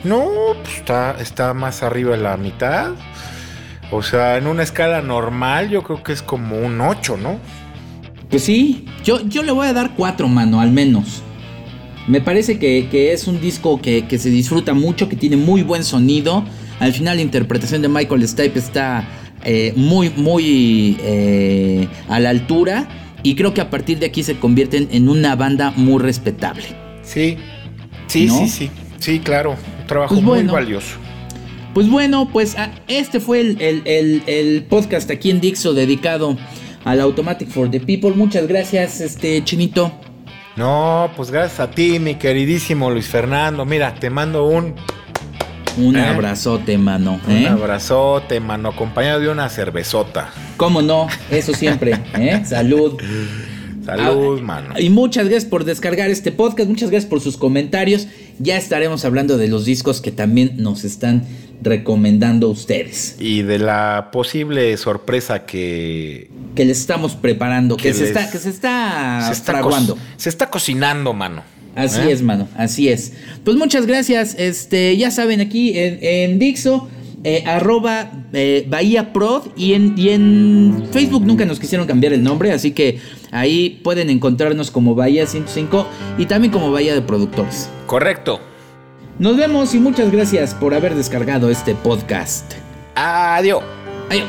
No, 0.05 0.29
pues 0.63 0.77
está, 0.77 1.17
está 1.21 1.55
más 1.55 1.83
arriba 1.83 2.17
de 2.17 2.23
la 2.23 2.37
mitad. 2.37 2.93
O 3.97 4.03
sea, 4.03 4.39
en 4.39 4.49
una 4.49 4.65
escala 4.65 5.03
normal 5.03 5.71
yo 5.71 5.85
creo 5.85 6.03
que 6.03 6.13
es 6.13 6.21
como 6.21 6.59
un 6.59 6.81
8, 6.81 7.17
¿no? 7.17 7.39
Pues 8.29 8.43
sí, 8.43 8.87
yo, 9.05 9.21
yo 9.21 9.45
le 9.45 9.53
voy 9.53 9.69
a 9.69 9.73
dar 9.73 9.93
4, 9.97 10.27
mano, 10.27 10.61
al 10.61 10.73
menos. 10.73 11.23
Me 12.09 12.21
parece 12.21 12.59
que, 12.59 13.13
es 13.13 13.29
un 13.29 13.41
disco 13.41 13.81
que, 13.81 14.05
se 14.19 14.31
disfruta 14.31 14.75
mucho, 14.75 15.09
que 15.09 15.15
tiene 15.15 15.37
muy 15.37 15.63
buen 15.63 15.85
sonido. 15.85 16.45
Al 16.81 16.93
final 16.93 17.19
la 17.19 17.23
interpretación 17.23 17.83
de 17.83 17.89
Michael 17.89 18.27
Stipe 18.27 18.59
está 18.59 19.07
eh, 19.45 19.73
muy, 19.77 20.11
muy 20.11 20.97
eh, 21.01 21.87
a 22.09 22.19
la 22.19 22.31
altura. 22.31 22.89
Y 23.23 23.37
creo 23.37 23.55
que 23.55 23.61
a 23.61 23.71
partir 23.71 24.01
de 24.01 24.07
aquí 24.07 24.25
se 24.25 24.41
convierten 24.41 24.89
en 24.91 25.09
una 25.09 25.37
banda 25.37 25.73
muy 25.77 26.03
respetable. 26.03 26.65
Sí, 27.03 27.39
sí, 28.09 28.29
sí, 28.29 28.49
sí. 28.49 28.71
Sí, 28.99 29.21
claro. 29.21 29.53
Un 29.53 29.87
trabajo 29.87 30.15
pues 30.17 30.25
muy 30.25 30.43
valioso. 30.43 31.04
Pues 31.75 31.91
bueno, 31.91 32.29
pues 32.33 32.55
ah, 32.57 32.71
este 32.87 33.19
fue 33.19 33.41
el, 33.41 34.67
podcast 34.69 35.11
aquí 35.11 35.31
en 35.31 35.41
Dixo 35.41 35.75
dedicado 35.75 36.39
al 36.85 37.01
Automatic 37.01 37.49
for 37.49 37.69
the 37.69 37.81
People. 37.81 38.13
Muchas 38.13 38.47
gracias, 38.47 39.01
este 39.01 39.43
Chinito. 39.43 39.93
No, 40.55 41.11
pues 41.17 41.33
gracias 41.33 41.59
a 41.59 41.73
ti, 41.73 41.99
mi 41.99 42.15
queridísimo 42.15 42.93
Luis 42.93 43.09
Fernando. 43.09 43.65
Mira, 43.65 43.97
te 43.97 44.09
mando 44.09 44.47
un. 44.47 44.77
Un 45.77 45.97
¿Eh? 45.97 46.07
abrazote, 46.07 46.79
mano. 46.79 47.19
Un 47.27 47.33
¿eh? 47.33 47.49
abrazote, 47.49 48.39
mano, 48.39 48.69
acompañado 48.69 49.19
de 49.19 49.29
una 49.29 49.49
cervezota. 49.49 50.33
¿Cómo 50.57 50.81
no? 50.81 51.09
Eso 51.29 51.55
siempre, 51.55 51.99
¿eh? 52.17 52.43
Salud. 52.47 53.01
Salud, 53.85 54.39
ah, 54.41 54.45
mano. 54.45 54.75
Y 54.79 54.91
muchas 54.91 55.29
gracias 55.29 55.51
por 55.51 55.65
descargar 55.65 56.09
este 56.09 56.31
podcast, 56.31 56.69
muchas 56.69 56.91
gracias 56.91 57.11
por 57.11 57.21
sus 57.21 57.37
comentarios. 57.37 58.07
Ya 58.39 58.57
estaremos 58.57 59.05
hablando 59.05 59.37
de 59.37 59.49
los 59.49 59.65
discos 59.65 60.01
que 60.01 60.13
también 60.13 60.53
nos 60.59 60.85
están 60.85 61.25
recomendando 61.65 62.49
ustedes. 62.49 63.17
Y 63.19 63.43
de 63.43 63.59
la 63.59 64.11
posible 64.13 64.77
sorpresa 64.77 65.47
que... 65.47 66.31
Que 66.55 66.65
les 66.65 66.79
estamos 66.79 67.17
preparando, 67.17 67.77
que, 67.77 67.93
se, 67.95 68.05
está, 68.05 68.31
que 68.31 68.39
se 68.39 68.51
está, 68.51 69.23
se 69.27 69.33
está 69.33 69.63
Se 70.17 70.29
está 70.29 70.51
cocinando, 70.51 71.13
mano. 71.13 71.43
Así 71.75 72.01
¿Eh? 72.01 72.13
es, 72.13 72.23
mano, 72.23 72.49
así 72.57 72.89
es. 72.89 73.13
Pues 73.43 73.57
muchas 73.57 73.87
gracias. 73.87 74.37
Este, 74.39 74.97
ya 74.97 75.11
saben, 75.11 75.41
aquí 75.41 75.77
en, 75.77 75.99
en 76.01 76.39
Dixo 76.39 76.89
eh, 77.27 77.43
arroba 77.47 78.13
eh, 78.35 78.67
Bahía 78.69 79.15
Prod 79.15 79.47
y 79.57 79.73
en, 79.73 79.95
y 79.97 80.11
en 80.11 80.85
Facebook 80.93 81.25
nunca 81.25 81.47
nos 81.47 81.59
quisieron 81.59 81.87
cambiar 81.87 82.13
el 82.13 82.23
nombre, 82.23 82.53
así 82.53 82.73
que 82.73 82.99
ahí 83.31 83.81
pueden 83.83 84.11
encontrarnos 84.11 84.71
como 84.71 84.95
Bahía 84.95 85.27
105 85.27 85.87
y 86.19 86.27
también 86.27 86.53
como 86.53 86.71
Bahía 86.71 86.93
de 86.93 87.01
Productores. 87.01 87.71
Correcto. 87.87 88.41
Nos 89.19 89.37
vemos 89.37 89.73
y 89.75 89.79
muchas 89.79 90.11
gracias 90.11 90.55
por 90.55 90.75
haber 90.75 90.97
descargado 90.97 91.49
este 91.49 91.77
podcast. 91.77 92.55
Adiós. 92.97 93.63
Adiós. 94.11 94.27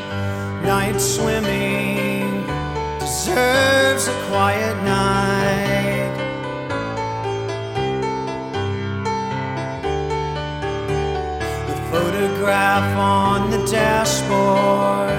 Night 0.62 1.00
swimming 1.00 2.44
deserves 3.00 4.08
a 4.08 4.12
quiet 4.30 4.76
night. 4.84 6.12
photograph 11.90 12.96
on 12.96 13.50
the 13.50 13.58
dashboard 13.70 15.16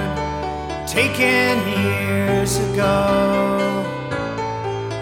taken 0.86 1.58
years 1.82 2.56
ago. 2.72 3.84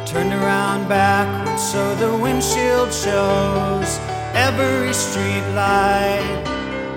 Turned 0.06 0.32
around 0.32 0.88
backwards 0.88 1.62
so 1.70 1.94
the 1.96 2.16
windshield 2.16 2.92
shows 2.92 3.98
every 4.36 4.92
street 4.92 5.46
light 5.54 6.44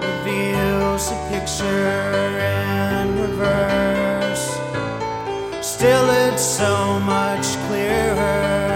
reveals 0.02 1.10
a 1.10 1.20
picture 1.32 2.38
in 2.38 3.18
reverse. 3.18 4.46
Still, 5.66 6.10
it's 6.28 6.44
so 6.44 7.00
much 7.00 7.46
clearer. 7.68 8.76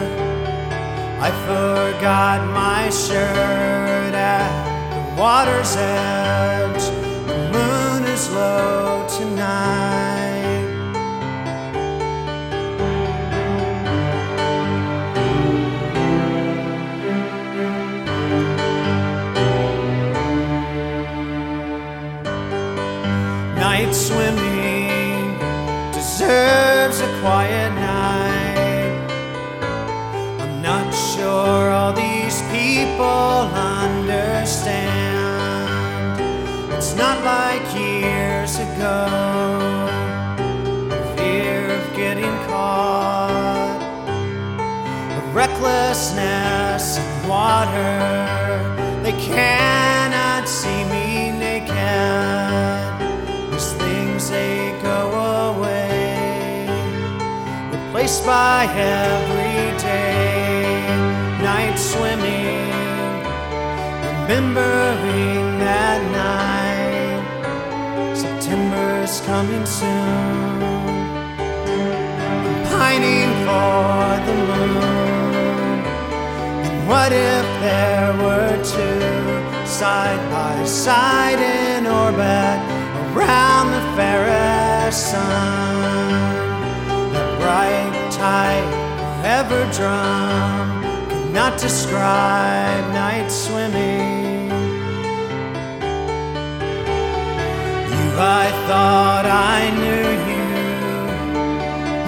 I 1.19 1.29
forgot 1.45 2.39
my 2.53 2.89
shirt 2.89 4.13
at 4.15 4.51
the 4.93 5.21
water's 5.21 5.75
edge. 5.75 6.85
The 7.27 7.37
moon 7.51 8.03
is 8.15 8.29
low 8.31 9.05
tonight. 9.09 10.12
Quiet 27.23 27.71
night. 27.75 28.91
I'm 30.41 30.61
not 30.61 30.93
sure 30.93 31.71
all 31.71 31.93
these 31.93 32.41
people 32.51 33.47
understand 33.87 34.89
It's 36.73 36.93
not 36.97 37.23
like 37.23 37.63
years 37.79 38.59
ago. 38.67 39.07
Fear 41.15 41.71
of 41.79 41.95
getting 41.95 42.35
caught, 42.49 43.79
the 45.15 45.23
recklessness 45.31 46.97
of 46.97 47.07
water. 47.29 48.01
They 49.01 49.13
cannot 49.13 50.02
by 58.21 58.65
everyday 58.65 60.03
night 61.41 61.75
swimming, 61.77 62.69
remembering 64.21 65.59
that 65.59 66.01
night. 66.11 67.23
September's 68.15 69.21
coming 69.21 69.65
soon. 69.65 70.63
I'm 71.39 72.65
pining 72.69 73.31
for 73.45 74.19
the 74.27 74.35
moon. 74.49 75.79
And 76.65 76.87
what 76.87 77.11
if 77.11 77.45
there 77.61 78.13
were 78.23 78.55
two 78.63 79.65
side 79.65 80.21
by 80.29 80.63
side 80.65 81.39
in 81.39 81.87
orbit 81.87 82.59
around 83.15 83.71
the 83.71 83.83
fairest 83.97 85.11
sun? 85.11 86.43
Bright, 87.39 88.02
tight, 88.23 88.67
forever 89.19 89.61
drum 89.77 90.81
cannot 91.09 91.59
describe 91.59 92.83
night 92.93 93.29
swimming. 93.29 94.47
You, 97.93 98.07
I 98.43 98.47
thought 98.67 99.25
I 99.55 99.59
knew 99.81 100.07
you. 100.31 100.47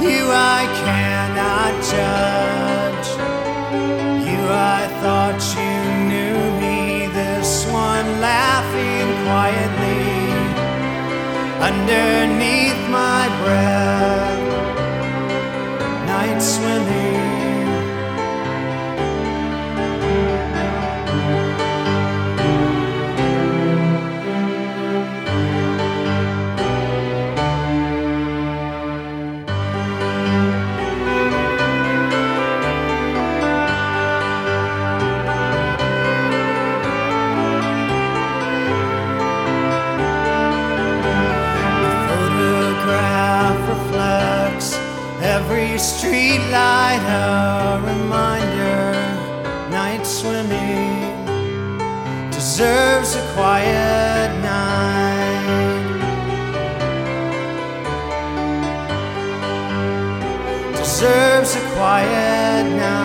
You 0.06 0.22
I 0.58 0.62
cannot 0.86 1.72
judge. 1.94 3.10
You 4.28 4.42
I 4.78 4.82
thought 5.02 5.42
you 5.60 5.76
knew 6.12 6.38
me. 6.64 6.80
This 7.20 7.52
one 7.90 8.08
laughing 8.32 9.08
quietly 9.28 10.06
underneath 11.70 12.82
my 13.00 13.24
breath. 13.42 14.25
Night 16.66 17.05
swimming. 45.46 45.78
street 45.78 46.40
light 46.52 47.02
a 47.08 47.80
reminder 47.82 48.94
night 49.70 50.06
swimming 50.06 51.26
deserves 52.32 53.16
a 53.16 53.22
quiet 53.34 54.42
night 54.42 55.46
deserves 60.78 61.56
a 61.56 61.60
quiet 61.76 62.66
night 62.78 63.05